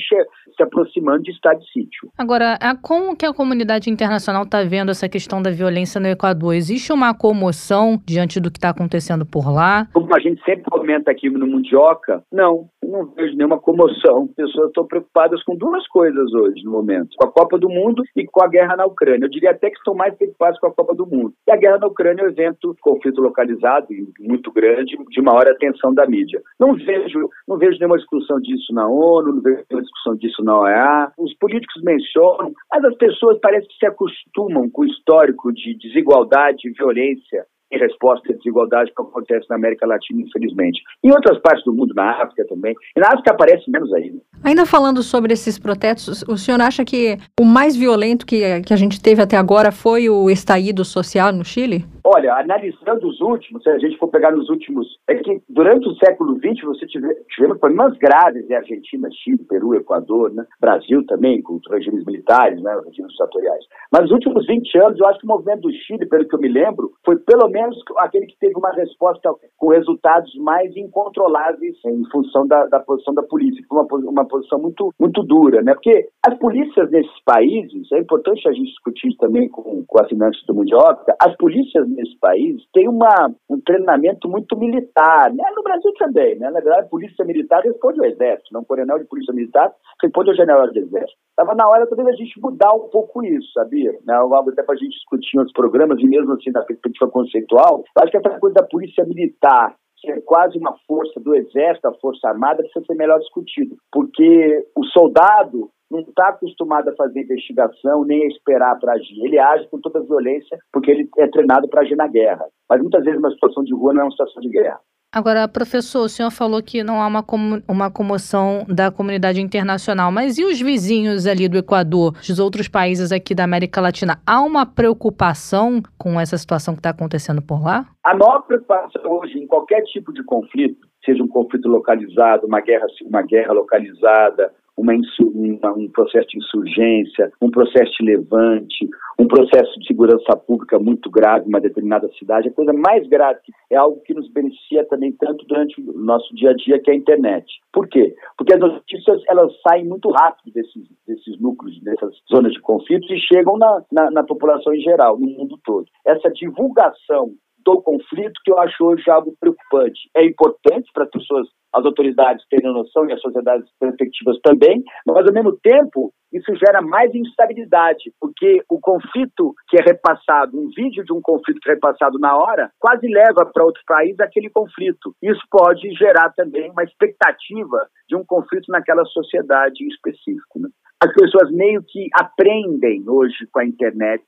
se 0.57 0.63
aproximando 0.63 1.23
de 1.23 1.33
estado 1.33 1.59
de 1.59 1.71
sítio. 1.73 2.11
Agora, 2.17 2.59
como 2.83 3.17
que 3.17 3.27
a 3.27 3.33
comunidade 3.33 3.91
internacional 3.91 4.45
está 4.45 4.63
vendo 4.63 4.91
essa 4.91 5.09
questão 5.09 5.43
da 5.43 5.51
violência 5.51 6.01
no 6.01 6.07
Equador? 6.07 6.55
Existe 6.55 6.93
uma 6.93 7.13
comoção 7.13 8.01
diante 8.07 8.41
do 8.41 8.51
que 8.51 8.59
está 8.59 8.71
acontecendo 8.71 9.27
por 9.27 9.53
lá? 9.53 9.89
Como 9.93 10.15
a 10.15 10.21
gente 10.21 10.43
sempre 10.45 10.71
comenta 10.71 11.11
aqui 11.11 11.29
no 11.29 11.47
Mundioca, 11.47 12.23
não, 12.33 12.69
não 12.83 13.07
vejo 13.07 13.37
nenhuma 13.37 13.59
comoção. 13.59 14.29
As 14.31 14.35
pessoas 14.35 14.69
estão 14.69 14.87
preocupadas 14.87 15.43
com 15.43 15.57
duas 15.57 15.87
coisas 15.89 16.33
hoje, 16.33 16.63
no 16.65 16.71
momento: 16.71 17.17
com 17.17 17.27
a 17.27 17.33
Copa 17.33 17.59
do 17.59 17.69
Mundo 17.69 18.03
e 18.15 18.25
com 18.27 18.43
a 18.43 18.49
guerra 18.49 18.77
na 18.77 18.87
Ucrânia. 18.87 19.27
Eu 19.27 19.31
diria 19.31 19.51
até 19.51 19.71
que 19.71 19.77
estão 19.77 19.95
mais 19.95 20.15
preocupados 20.15 20.59
com 20.61 20.69
a 20.69 20.73
Copa 20.73 20.95
do 20.95 21.07
Mundo. 21.07 21.33
E 21.47 21.53
a 21.53 21.57
guerra 21.57 21.79
na 21.79 21.87
Ucrânia 21.87 22.23
é 22.23 22.25
um 22.27 22.31
evento, 22.31 22.77
conflito 22.81 23.21
localizado 23.21 23.87
e 23.91 24.07
muito 24.21 24.53
grande, 24.53 24.97
de 25.11 25.23
maior 25.23 25.47
atenção 25.49 25.93
da 25.93 26.07
mídia. 26.07 26.41
Não 26.59 26.75
vejo, 26.75 27.29
não 27.47 27.56
não 27.57 27.59
vejo 27.59 27.79
nenhuma 27.79 27.97
discussão 27.97 28.39
disso 28.39 28.73
na 28.73 28.87
ONU, 28.87 29.35
não 29.35 29.43
vejo 29.43 29.65
nenhuma 29.71 29.83
discussão 29.83 30.15
disso 30.17 30.45
na 30.45 30.61
OEA. 30.61 31.13
Os 31.19 31.35
políticos 31.39 31.83
mencionam, 31.83 32.53
mas 32.71 32.85
as 32.85 32.97
pessoas 32.97 33.39
parecem 33.41 33.69
que 33.69 33.79
se 33.79 33.87
acostumam 33.87 34.69
com 34.69 34.83
o 34.83 34.87
histórico 34.87 35.53
de 35.53 35.77
desigualdade 35.79 36.69
e 36.69 36.73
violência 36.73 37.47
em 37.73 37.79
resposta 37.79 38.33
à 38.33 38.37
desigualdade 38.37 38.93
que 38.95 39.03
acontece 39.03 39.47
na 39.51 39.57
América 39.57 39.87
Latina, 39.87 40.23
infelizmente. 40.23 40.81
Em 41.03 41.11
outras 41.11 41.41
partes 41.41 41.65
do 41.65 41.73
mundo, 41.73 41.93
na 41.95 42.23
África 42.23 42.47
também. 42.49 42.75
E 42.97 43.01
na 43.01 43.09
África 43.09 43.33
aparece 43.33 43.69
menos 43.69 43.93
ainda. 43.93 44.21
Ainda 44.45 44.65
falando 44.65 45.03
sobre 45.03 45.33
esses 45.33 45.59
protestos, 45.59 46.23
o 46.29 46.37
senhor 46.37 46.61
acha 46.61 46.85
que 46.85 47.19
o 47.41 47.45
mais 47.45 47.75
violento 47.75 48.25
que, 48.25 48.61
que 48.61 48.73
a 48.73 48.77
gente 48.77 49.03
teve 49.03 49.21
até 49.21 49.37
agora 49.37 49.73
foi 49.73 50.09
o 50.09 50.31
estaído 50.31 50.85
social 50.85 51.33
no 51.33 51.45
Chile? 51.45 51.85
Olha, 52.09 52.35
analisando 52.35 53.09
os 53.09 53.21
últimos, 53.21 53.65
se 53.65 53.69
a 53.69 53.79
gente 53.79 53.99
for 53.99 54.07
pegar 54.07 54.31
nos 54.31 54.49
últimos, 54.49 54.87
é 55.09 55.17
que 55.17 55.43
durante 55.49 55.89
o 55.89 55.97
século 55.97 56.37
XX 56.37 56.65
você 56.65 56.87
tive, 56.87 57.13
tivemos 57.35 57.59
problemas 57.59 57.99
graves 57.99 58.49
em 58.49 58.55
Argentina, 58.55 59.09
Chile, 59.11 59.45
Peru, 59.49 59.75
Equador, 59.75 60.33
né? 60.33 60.45
Brasil 60.61 61.05
também, 61.07 61.43
com 61.43 61.55
os 61.55 61.69
regimes 61.69 62.05
militares, 62.07 62.63
né? 62.63 62.81
regimes 62.87 63.11
ditatoriais. 63.11 63.65
Mas 63.93 64.03
nos 64.03 64.13
últimos 64.13 64.47
20 64.47 64.79
anos, 64.79 65.01
eu 65.01 65.07
acho 65.09 65.19
que 65.19 65.27
o 65.27 65.29
movimento 65.29 65.63
do 65.63 65.73
Chile, 65.73 66.07
pelo 66.07 66.29
que 66.29 66.37
eu 66.37 66.39
me 66.39 66.49
lembro, 66.49 66.93
foi 67.05 67.17
pelo 67.17 67.49
menos 67.49 67.77
aquele 67.99 68.27
que 68.27 68.39
teve 68.39 68.57
uma 68.57 68.71
resposta 68.71 69.29
com 69.57 69.71
resultados 69.71 70.33
mais 70.37 70.77
incontroláveis 70.77 71.75
em 71.85 72.09
função 72.13 72.47
da, 72.47 72.67
da 72.67 72.79
posição 72.79 73.15
da 73.15 73.25
polícia, 73.25 73.65
uma, 73.69 73.85
uma 74.09 74.29
posição 74.29 74.61
muito, 74.61 74.95
muito 75.01 75.25
dura, 75.25 75.61
né? 75.61 75.75
Porque 75.75 76.09
as 76.25 76.39
polícias 76.39 76.89
nesses 76.89 77.25
países, 77.25 77.91
é 77.91 77.99
importante 77.99 78.47
a 78.47 78.53
gente 78.53 78.69
discutir 78.69 79.17
também 79.19 79.49
com, 79.49 79.85
com 79.85 80.01
assinantes 80.01 80.41
do 80.47 80.55
Mundioca, 80.55 81.17
as 81.21 81.37
polícias 81.37 81.96
nesse 81.97 82.19
país 82.19 82.63
têm 82.73 82.89
uma, 82.89 83.33
um 83.51 83.61
treinamento 83.61 84.29
muito 84.29 84.57
militar, 84.57 85.33
né? 85.33 85.45
No 85.57 85.63
Brasil 85.63 85.93
também, 85.99 86.39
né? 86.39 86.51
Na 86.51 86.61
verdade, 86.61 86.87
a 86.87 86.89
polícia 86.89 87.25
militar 87.25 87.63
responde 87.63 88.01
ao 88.01 88.07
exército, 88.07 88.53
não 88.53 88.61
um 88.61 88.65
coronel 88.65 88.99
de 88.99 89.07
polícia 89.07 89.35
militar 89.35 89.73
responde 90.03 90.31
ao 90.31 90.37
general 90.37 90.71
de 90.71 90.79
exército. 90.79 91.19
Estava 91.31 91.55
na 91.55 91.69
hora 91.69 91.87
também 91.87 92.07
da 92.07 92.13
gente 92.13 92.41
mudar 92.41 92.73
um 92.73 92.89
pouco 92.89 93.25
isso, 93.25 93.51
sabia? 93.53 93.93
Né? 94.07 94.15
Algo 94.15 94.51
até 94.51 94.63
para 94.63 94.75
a 94.75 94.79
gente 94.79 94.93
discutir 94.93 95.39
outros 95.39 95.55
programas, 95.55 95.99
e 96.01 96.07
mesmo 96.07 96.33
assim 96.33 96.51
na 96.51 96.63
perspectiva 96.63 97.11
conceitual, 97.11 97.85
acho 97.99 98.11
que 98.11 98.19
essa 98.19 98.39
coisa 98.39 98.55
da 98.55 98.67
polícia 98.67 99.05
militar 99.05 99.75
ser 100.01 100.23
quase 100.25 100.59
uma 100.59 100.75
força 100.87 101.19
do 101.21 101.35
exército, 101.35 101.91
da 101.91 101.99
força 101.99 102.29
armada, 102.29 102.63
precisa 102.63 102.85
ser 102.85 102.95
melhor 102.95 103.19
discutido, 103.19 103.77
porque 103.91 104.67
o 104.77 104.85
soldado 104.87 105.71
não 105.91 106.01
está 106.01 106.29
acostumado 106.29 106.89
a 106.89 106.97
fazer 106.97 107.21
investigação 107.21 108.05
nem 108.05 108.25
a 108.25 108.29
esperar 108.29 108.79
para 108.79 108.95
agir. 108.95 109.25
Ele 109.25 109.39
age 109.39 109.69
com 109.69 109.81
toda 109.81 109.99
a 109.99 110.03
violência 110.03 110.59
porque 110.73 110.91
ele 110.91 111.09
é 111.19 111.29
treinado 111.29 111.69
para 111.69 111.83
agir 111.83 111.97
na 111.97 112.09
guerra. 112.09 112.47
Mas 112.69 112.81
muitas 112.81 113.05
vezes 113.05 113.19
uma 113.19 113.31
situação 113.31 113.63
de 113.65 113.75
rua 113.75 113.93
não 113.93 114.03
é 114.03 114.05
uma 114.05 114.11
situação 114.11 114.43
de 114.43 114.49
guerra. 114.49 114.81
Agora, 115.17 115.49
professor, 115.49 116.03
o 116.05 116.09
senhor 116.11 116.31
falou 116.31 116.63
que 116.63 116.83
não 116.83 117.01
há 117.01 117.07
uma, 117.07 117.23
com, 117.23 117.63
uma 117.67 117.91
comoção 117.91 118.67
da 118.69 118.91
comunidade 118.91 119.41
internacional, 119.41 120.13
mas 120.13 120.37
e 120.37 120.45
os 120.45 120.61
vizinhos 120.61 121.27
ali 121.27 121.49
do 121.49 121.57
Equador, 121.57 122.13
dos 122.13 122.39
outros 122.39 122.69
países 122.69 123.11
aqui 123.13 123.35
da 123.35 123.45
América 123.45 123.81
Latina? 123.81 124.21
Há 124.27 124.43
uma 124.43 124.67
preocupação 124.67 125.81
com 125.97 126.21
essa 126.21 126.37
situação 126.37 126.75
que 126.75 126.81
está 126.81 126.91
acontecendo 126.91 127.41
por 127.41 127.65
lá? 127.65 127.87
A 128.05 128.15
maior 128.15 128.41
preocupação 128.41 129.01
hoje 129.07 129.39
em 129.39 129.47
qualquer 129.47 129.83
tipo 129.85 130.13
de 130.13 130.23
conflito, 130.23 130.87
seja 131.03 131.23
um 131.23 131.29
conflito 131.29 131.67
localizado, 131.67 132.47
uma 132.47 132.61
guerra, 132.61 132.87
uma 133.07 133.23
guerra 133.23 133.55
localizada, 133.55 134.53
uma, 134.77 134.93
uma, 134.93 135.73
um 135.73 135.89
processo 135.89 136.29
de 136.29 136.39
insurgência, 136.39 137.33
um 137.41 137.51
processo 137.51 137.91
de 137.99 138.05
levante, 138.05 138.89
um 139.19 139.27
processo 139.27 139.79
de 139.81 139.87
segurança 139.87 140.37
pública 140.37 140.79
muito 140.79 141.11
grave 141.11 141.47
em 141.47 141.49
uma 141.49 141.61
determinada 141.61 142.09
cidade. 142.19 142.49
A 142.49 142.53
coisa 142.53 142.73
mais 142.73 143.07
grave 143.09 143.41
é 143.71 143.77
algo 143.77 144.01
que 144.03 144.13
nos 144.13 144.29
beneficia 144.31 144.85
também 144.85 145.13
tanto 145.13 145.45
durante 145.47 145.81
o 145.81 145.93
nosso 145.99 146.35
dia 146.35 146.51
a 146.51 146.55
dia, 146.55 146.79
que 146.79 146.91
é 146.91 146.95
a 146.95 146.97
internet. 146.97 147.47
Por 147.73 147.89
quê? 147.89 148.15
Porque 148.37 148.53
as 148.53 148.61
notícias 148.61 149.23
elas 149.29 149.53
saem 149.67 149.87
muito 149.87 150.11
rápido 150.11 150.53
desses, 150.53 150.85
desses 151.07 151.41
núcleos, 151.41 151.81
dessas 151.83 152.15
zonas 152.31 152.53
de 152.53 152.61
conflitos 152.61 153.11
e 153.11 153.19
chegam 153.19 153.57
na, 153.57 153.83
na, 153.91 154.11
na 154.11 154.25
população 154.25 154.75
em 154.75 154.81
geral, 154.81 155.19
no 155.19 155.27
mundo 155.27 155.59
todo. 155.65 155.87
Essa 156.05 156.31
divulgação 156.31 157.35
do 157.67 157.83
conflito 157.83 158.41
que 158.45 158.53
eu 158.53 158.59
acho 158.61 158.85
hoje 158.85 159.11
algo 159.11 159.35
preocupante. 159.41 160.09
É 160.17 160.25
importante 160.25 160.89
para 160.95 161.03
as 161.03 161.11
pessoas, 161.11 161.49
as 161.75 161.85
autoridades 161.85 162.47
terem 162.49 162.73
noção 162.73 163.09
e 163.09 163.13
as 163.13 163.21
sociedades 163.21 163.69
perspectivas 163.81 164.39
também, 164.41 164.85
mas 165.05 165.27
ao 165.27 165.35
mesmo 165.35 165.53
tempo 165.59 166.13
isso 166.33 166.55
gera 166.55 166.81
mais 166.81 167.13
instabilidade, 167.15 168.13
porque 168.21 168.63
o 168.69 168.79
conflito 168.79 169.55
que 169.69 169.79
é 169.79 169.83
repassado, 169.83 170.57
um 170.59 170.69
vídeo 170.77 171.05
de 171.05 171.13
um 171.13 171.21
conflito 171.21 171.61
que 171.61 171.71
é 171.71 171.75
repassado 171.75 172.19
na 172.19 172.37
hora, 172.37 172.71
quase 172.79 173.09
leva 173.09 173.51
para 173.53 173.65
outro 173.65 173.83
país 173.87 174.19
aquele 174.21 174.51
conflito. 174.51 175.15
Isso 175.23 175.43
pode 175.51 175.91
gerar 175.95 176.31
também 176.37 176.71
uma 176.71 176.85
expectativa 176.85 177.89
de 178.09 178.17
um 178.17 178.25
conflito 178.25 178.71
naquela 178.71 179.05
sociedade 179.07 179.83
em 179.83 179.89
específico. 179.89 180.61
Né? 180.61 180.69
As 181.03 181.13
pessoas 181.13 181.51
meio 181.51 181.83
que 181.87 182.09
aprendem 182.15 183.05
hoje 183.09 183.47
com 183.53 183.61
a 183.61 183.67
internet 183.67 184.25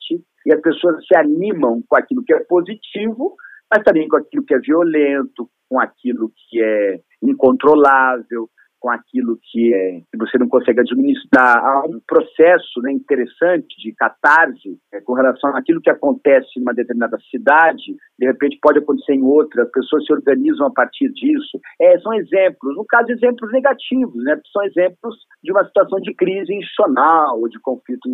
e 0.48 0.52
as 0.52 0.60
pessoas 0.62 0.96
se 1.06 1.14
animam 1.14 1.82
com 1.86 1.96
aquilo 1.96 2.24
que 2.24 2.32
é 2.32 2.42
positivo, 2.44 3.36
mas 3.70 3.84
também 3.84 4.08
com 4.08 4.16
aquilo 4.16 4.44
que 4.44 4.54
é 4.54 4.58
violento, 4.58 5.46
com 5.68 5.78
aquilo 5.78 6.32
que 6.34 6.62
é 6.62 7.00
incontrolável, 7.22 8.48
com 8.80 8.88
aquilo 8.90 9.38
que, 9.42 9.74
é, 9.74 10.00
que 10.10 10.16
você 10.16 10.38
não 10.38 10.48
consegue 10.48 10.80
administrar. 10.80 11.58
Há 11.58 11.82
um 11.86 12.00
processo 12.06 12.80
né, 12.80 12.92
interessante 12.92 13.76
de 13.78 13.92
catarse 13.92 14.78
é, 14.90 15.02
com 15.02 15.12
relação 15.12 15.54
àquilo 15.54 15.82
que 15.82 15.90
acontece 15.90 16.48
em 16.56 16.62
uma 16.62 16.72
determinada 16.72 17.18
cidade, 17.30 17.94
de 18.18 18.26
repente 18.26 18.58
pode 18.62 18.78
acontecer 18.78 19.12
em 19.12 19.22
outra, 19.22 19.64
as 19.64 19.70
pessoas 19.70 20.06
se 20.06 20.12
organizam 20.14 20.66
a 20.66 20.72
partir 20.72 21.10
disso. 21.12 21.60
É, 21.78 21.98
são 21.98 22.14
exemplos, 22.14 22.74
no 22.74 22.86
caso, 22.86 23.10
exemplos 23.10 23.52
negativos, 23.52 24.24
né, 24.24 24.40
são 24.50 24.64
exemplos 24.64 25.14
de 25.42 25.52
uma 25.52 25.66
situação 25.66 26.00
de 26.00 26.14
crise 26.14 26.54
institucional 26.54 27.38
ou 27.38 27.48
de 27.50 27.60
conflito 27.60 28.08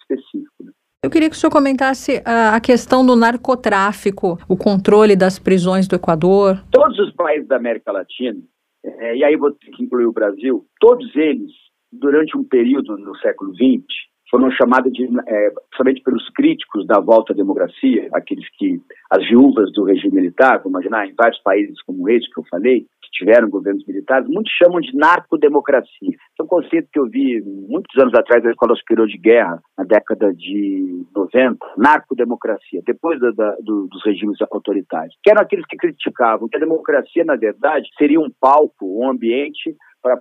específico. 0.00 0.64
Né. 0.64 0.72
Eu 1.04 1.10
queria 1.10 1.30
que 1.30 1.36
o 1.36 1.38
senhor 1.38 1.52
comentasse 1.52 2.20
a, 2.24 2.56
a 2.56 2.60
questão 2.60 3.06
do 3.06 3.14
narcotráfico, 3.14 4.36
o 4.48 4.56
controle 4.56 5.14
das 5.14 5.38
prisões 5.38 5.86
do 5.86 5.94
Equador. 5.94 6.60
Todos 6.72 6.98
os 6.98 7.12
países 7.14 7.46
da 7.46 7.56
América 7.56 7.92
Latina 7.92 8.40
é, 8.84 9.16
e 9.16 9.24
aí 9.24 9.36
vou 9.36 9.52
ter 9.52 9.70
que 9.70 9.82
incluir 9.82 10.06
o 10.06 10.12
Brasil, 10.12 10.66
todos 10.80 11.14
eles, 11.16 11.52
durante 11.92 12.36
um 12.36 12.44
período 12.44 12.96
no 12.98 13.16
século 13.18 13.54
XX, 13.54 13.84
foram 14.30 14.50
chamados 14.52 14.92
de, 14.92 15.08
é, 15.26 15.52
somente 15.76 16.02
pelos 16.02 16.28
críticos 16.30 16.86
da 16.86 17.00
volta 17.00 17.32
à 17.32 17.36
democracia, 17.36 18.08
aqueles 18.12 18.48
que, 18.56 18.80
as 19.10 19.26
viúvas 19.26 19.72
do 19.72 19.84
regime 19.84 20.16
militar, 20.16 20.58
vamos 20.58 20.70
imaginar, 20.70 21.06
em 21.06 21.14
vários 21.14 21.40
países 21.42 21.80
como 21.82 22.08
esse 22.08 22.30
que 22.30 22.38
eu 22.38 22.44
falei, 22.50 22.86
que 23.02 23.10
tiveram 23.12 23.48
governos 23.48 23.86
militares, 23.86 24.28
muitos 24.28 24.52
chamam 24.52 24.80
de 24.80 24.94
narcodemocracia. 24.94 26.16
É 26.38 26.42
um 26.42 26.46
conceito 26.46 26.88
que 26.92 27.00
eu 27.00 27.06
vi 27.06 27.42
muitos 27.68 27.96
anos 28.00 28.14
atrás 28.14 28.44
na 28.44 28.50
Escola 28.50 28.76
Superior 28.76 29.06
de 29.06 29.18
Guerra, 29.18 29.60
na 29.76 29.84
década 29.84 30.32
de 30.34 31.04
90, 31.16 31.58
narcodemocracia, 31.76 32.82
depois 32.86 33.18
da, 33.20 33.30
da, 33.30 33.56
do, 33.62 33.88
dos 33.88 34.04
regimes 34.04 34.38
autoritários, 34.52 35.14
que 35.22 35.30
eram 35.30 35.42
aqueles 35.42 35.66
que 35.66 35.76
criticavam 35.76 36.48
que 36.48 36.56
a 36.56 36.60
democracia, 36.60 37.24
na 37.24 37.36
verdade, 37.36 37.88
seria 37.96 38.20
um 38.20 38.30
palco, 38.40 39.00
um 39.00 39.10
ambiente 39.10 39.74
para 40.02 40.14
a 40.14 40.20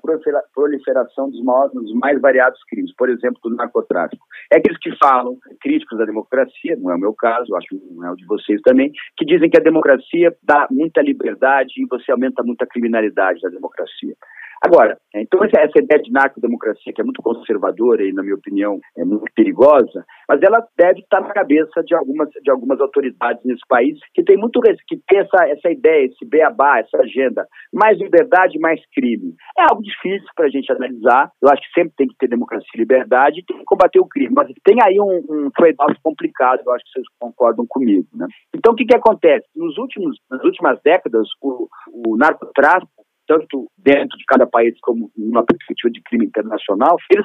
proliferação 0.53 1.29
dos, 1.29 1.43
maiores, 1.43 1.73
dos 1.73 1.93
mais 1.93 2.19
variados 2.19 2.59
crimes, 2.65 2.93
por 2.95 3.09
exemplo, 3.09 3.39
do 3.43 3.55
narcotráfico. 3.55 4.25
É 4.51 4.57
aqueles 4.57 4.77
que 4.79 4.95
falam, 4.97 5.37
críticos 5.61 5.97
da 5.97 6.05
democracia, 6.05 6.75
não 6.77 6.91
é 6.91 6.95
o 6.95 6.99
meu 6.99 7.13
caso, 7.13 7.55
acho 7.55 7.67
que 7.67 7.81
não 7.91 8.05
é 8.05 8.11
o 8.11 8.15
de 8.15 8.25
vocês 8.25 8.61
também, 8.61 8.91
que 9.15 9.25
dizem 9.25 9.49
que 9.49 9.59
a 9.59 9.63
democracia 9.63 10.35
dá 10.43 10.67
muita 10.71 11.01
liberdade 11.01 11.73
e 11.77 11.87
você 11.87 12.11
aumenta 12.11 12.43
muito 12.43 12.61
a 12.63 12.67
criminalidade 12.67 13.41
da 13.41 13.49
democracia. 13.49 14.15
Agora, 14.63 14.97
então 15.15 15.43
essa 15.43 15.79
ideia 15.79 16.01
de 16.01 16.11
narcodemocracia, 16.11 16.93
que 16.93 17.01
é 17.01 17.03
muito 17.03 17.21
conservadora 17.21 18.03
e, 18.03 18.13
na 18.13 18.23
minha 18.23 18.35
opinião, 18.35 18.79
é 18.97 19.03
muito 19.03 19.25
perigosa, 19.35 20.05
mas 20.27 20.41
ela 20.41 20.65
deve 20.77 20.99
estar 20.99 21.21
na 21.21 21.31
cabeça 21.31 21.83
de 21.83 21.95
algumas, 21.95 22.29
de 22.29 22.51
algumas 22.51 22.79
autoridades 22.81 23.43
nesse 23.45 23.65
país 23.67 23.97
que 24.13 24.23
tem 24.23 24.37
muito 24.37 24.57
que 24.87 24.97
tem 25.07 25.19
essa, 25.19 25.47
essa 25.47 25.71
ideia, 25.71 26.05
esse 26.05 26.25
beabá, 26.25 26.79
essa 26.79 26.97
agenda, 26.97 27.47
mais 27.73 27.97
liberdade, 27.99 28.59
mais 28.59 28.81
crime. 28.93 29.35
É 29.57 29.63
algo 29.69 29.81
difícil 29.81 30.27
para 30.35 30.45
a 30.45 30.49
gente 30.49 30.71
analisar. 30.71 31.31
Eu 31.41 31.49
acho 31.49 31.61
que 31.61 31.79
sempre 31.79 31.93
tem 31.95 32.07
que 32.07 32.15
ter 32.17 32.27
democracia 32.27 32.67
e 32.73 32.79
liberdade 32.79 33.39
e 33.39 33.45
tem 33.45 33.57
que 33.57 33.65
combater 33.65 33.99
o 33.99 34.07
crime. 34.07 34.33
Mas 34.35 34.51
tem 34.63 34.77
aí 34.83 34.99
um, 34.99 35.23
um 35.29 35.49
trade-off 35.51 35.95
complicado, 36.03 36.61
eu 36.65 36.73
acho 36.73 36.83
que 36.85 36.91
vocês 36.91 37.05
concordam 37.19 37.65
comigo. 37.67 38.07
Né? 38.13 38.27
Então, 38.55 38.73
o 38.73 38.75
que, 38.75 38.85
que 38.85 38.95
acontece? 38.95 39.45
Nos 39.55 39.77
últimos, 39.77 40.17
nas 40.29 40.43
últimas 40.43 40.81
décadas, 40.81 41.27
o, 41.41 41.67
o 41.93 42.17
narcotráfico 42.17 42.96
tanto 43.27 43.69
dentro 43.77 44.17
de 44.17 44.25
cada 44.25 44.47
país 44.47 44.73
como 44.81 45.11
numa 45.15 45.43
perspectiva 45.43 45.91
de 45.91 46.01
crime 46.01 46.25
internacional, 46.25 46.97
ele 47.11 47.23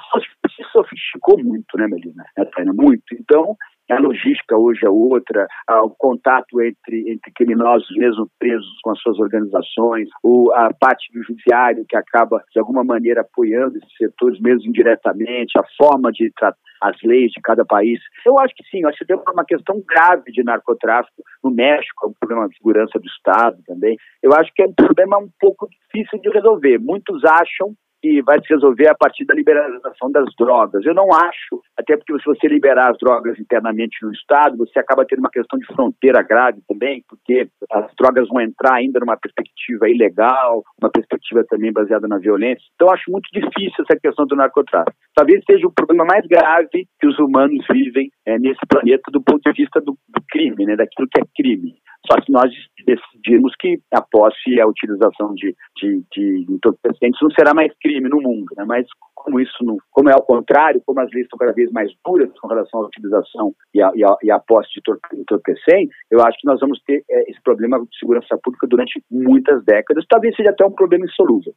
se 0.57 0.62
sofisticou 0.72 1.42
muito, 1.42 1.76
né, 1.78 1.86
Melina? 1.86 2.24
Né, 2.36 2.44
muito. 2.74 3.14
Então, 3.18 3.57
a 3.91 3.99
logística 3.99 4.57
hoje 4.57 4.85
é 4.85 4.91
outra, 4.91 5.47
o 5.85 5.91
contato 5.91 6.61
entre, 6.61 7.11
entre 7.11 7.33
criminosos 7.35 7.89
mesmo 7.97 8.28
presos 8.39 8.80
com 8.83 8.91
as 8.91 9.01
suas 9.01 9.18
organizações, 9.18 10.09
ou 10.22 10.53
a 10.55 10.72
parte 10.72 11.12
do 11.12 11.22
judiciário 11.22 11.85
que 11.89 11.97
acaba, 11.97 12.43
de 12.53 12.59
alguma 12.59 12.85
maneira, 12.85 13.20
apoiando 13.20 13.76
esses 13.76 13.97
setores 13.97 14.41
mesmo 14.41 14.68
indiretamente, 14.68 15.59
a 15.59 15.64
forma 15.76 16.11
de 16.12 16.30
tratar 16.37 16.57
as 16.83 16.97
leis 17.05 17.30
de 17.30 17.41
cada 17.41 17.64
país. 17.64 18.01
Eu 18.26 18.39
acho 18.41 18.53
que 18.57 18.64
sim, 18.68 18.85
acho 18.85 18.99
que 18.99 19.07
tem 19.07 19.16
uma 19.16 19.45
questão 19.45 19.80
grave 19.87 20.33
de 20.33 20.43
narcotráfico 20.43 21.22
no 21.43 21.51
México, 21.51 22.07
é 22.07 22.09
um 22.09 22.14
problema 22.18 22.49
de 22.49 22.57
segurança 22.57 22.99
do 22.99 23.07
Estado 23.07 23.57
também. 23.64 23.97
Eu 24.20 24.33
acho 24.33 24.53
que 24.53 24.62
é 24.62 24.66
um 24.66 24.74
problema 24.74 25.18
um 25.18 25.28
pouco 25.39 25.68
difícil 25.68 26.18
de 26.20 26.28
resolver. 26.30 26.78
Muitos 26.78 27.24
acham 27.24 27.72
que 28.03 28.20
vai 28.22 28.40
se 28.40 28.53
resolver 28.53 28.88
a 28.88 28.94
partir 28.96 29.24
da 29.24 29.32
liberalização 29.32 30.11
das 30.11 30.26
drogas. 30.36 30.84
Eu 30.84 30.92
não 30.92 31.07
acho, 31.14 31.62
até 31.78 31.96
porque 31.96 32.12
se 32.18 32.26
você 32.26 32.48
liberar 32.48 32.90
as 32.90 32.98
drogas 32.98 33.38
internamente 33.38 33.96
no 34.03 34.12
Estado, 34.12 34.57
você 34.57 34.80
acaba 34.80 35.07
tendo 35.07 35.20
uma 35.20 35.30
questão 35.30 35.57
de 35.57 35.66
fronteira 35.66 36.20
grave 36.20 36.61
também, 36.68 37.05
porque 37.09 37.48
as 37.70 37.94
drogas 37.96 38.28
vão 38.28 38.40
entrar 38.40 38.74
ainda 38.74 38.98
numa 38.98 39.16
perspectiva 39.16 39.88
ilegal, 39.88 40.64
uma 40.82 40.90
perspectiva 40.90 41.44
também 41.48 41.72
baseada 41.72 42.09
na 42.09 42.18
violência. 42.18 42.64
Então, 42.74 42.90
acho 42.90 43.09
muito 43.09 43.28
difícil 43.32 43.84
essa 43.88 43.98
questão 44.00 44.26
do 44.26 44.34
narcotráfico. 44.34 44.96
Talvez 45.14 45.40
seja 45.48 45.66
o 45.66 45.72
problema 45.72 46.05
mais 46.05 46.26
grave 46.26 46.88
que 46.98 47.07
os 47.07 47.16
humanos 47.20 47.64
vivem 47.70 48.11
é, 48.26 48.36
nesse 48.36 48.61
planeta 48.68 49.11
do 49.12 49.22
ponto 49.22 49.40
de 49.40 49.62
vista 49.62 49.80
do, 49.80 49.92
do 50.09 50.22
crime, 50.28 50.66
né, 50.66 50.74
daquilo 50.74 51.09
que 51.09 51.20
é 51.20 51.24
crime. 51.36 51.76
Só 52.11 52.20
que 52.20 52.32
nós 52.32 52.50
decidimos 52.85 53.55
que 53.59 53.80
a 53.93 54.01
posse 54.01 54.49
e 54.49 54.61
a 54.61 54.66
utilização 54.66 55.35
de, 55.35 55.55
de, 55.76 56.03
de 56.12 56.47
entorpecentes 56.49 57.20
não 57.22 57.30
será 57.30 57.55
mais 57.55 57.72
crime 57.80 58.09
no 58.09 58.20
mundo, 58.20 58.47
né? 58.57 58.64
mas 58.66 58.87
como 59.14 59.41
isso 59.41 59.53
não, 59.62 59.76
como 59.91 60.11
é 60.11 60.12
ao 60.12 60.22
contrário, 60.22 60.83
como 60.85 61.01
as 61.01 61.11
leis 61.12 61.24
estão 61.24 61.39
cada 61.39 61.53
vez 61.53 61.70
mais 61.70 61.91
duras 62.05 62.28
com 62.41 62.49
relação 62.49 62.80
à 62.80 62.87
utilização 62.87 63.55
e 63.72 63.80
a, 63.80 63.91
e 63.95 64.05
a, 64.05 64.16
e 64.22 64.41
posse 64.47 64.68
de 64.74 65.20
entorpecentes, 65.20 65.97
eu 66.11 66.20
acho 66.20 66.39
que 66.39 66.47
nós 66.47 66.59
vamos 66.61 66.80
ter 66.85 67.05
é, 67.09 67.30
esse 67.30 67.41
problema 67.43 67.78
de 67.80 67.99
segurança 67.99 68.37
pública 68.43 68.66
durante 68.66 69.03
muitas 69.11 69.64
décadas, 69.64 70.05
talvez 70.09 70.35
seja 70.35 70.51
até 70.51 70.64
um 70.64 70.72
problema 70.72 71.05
insolúvel. 71.05 71.53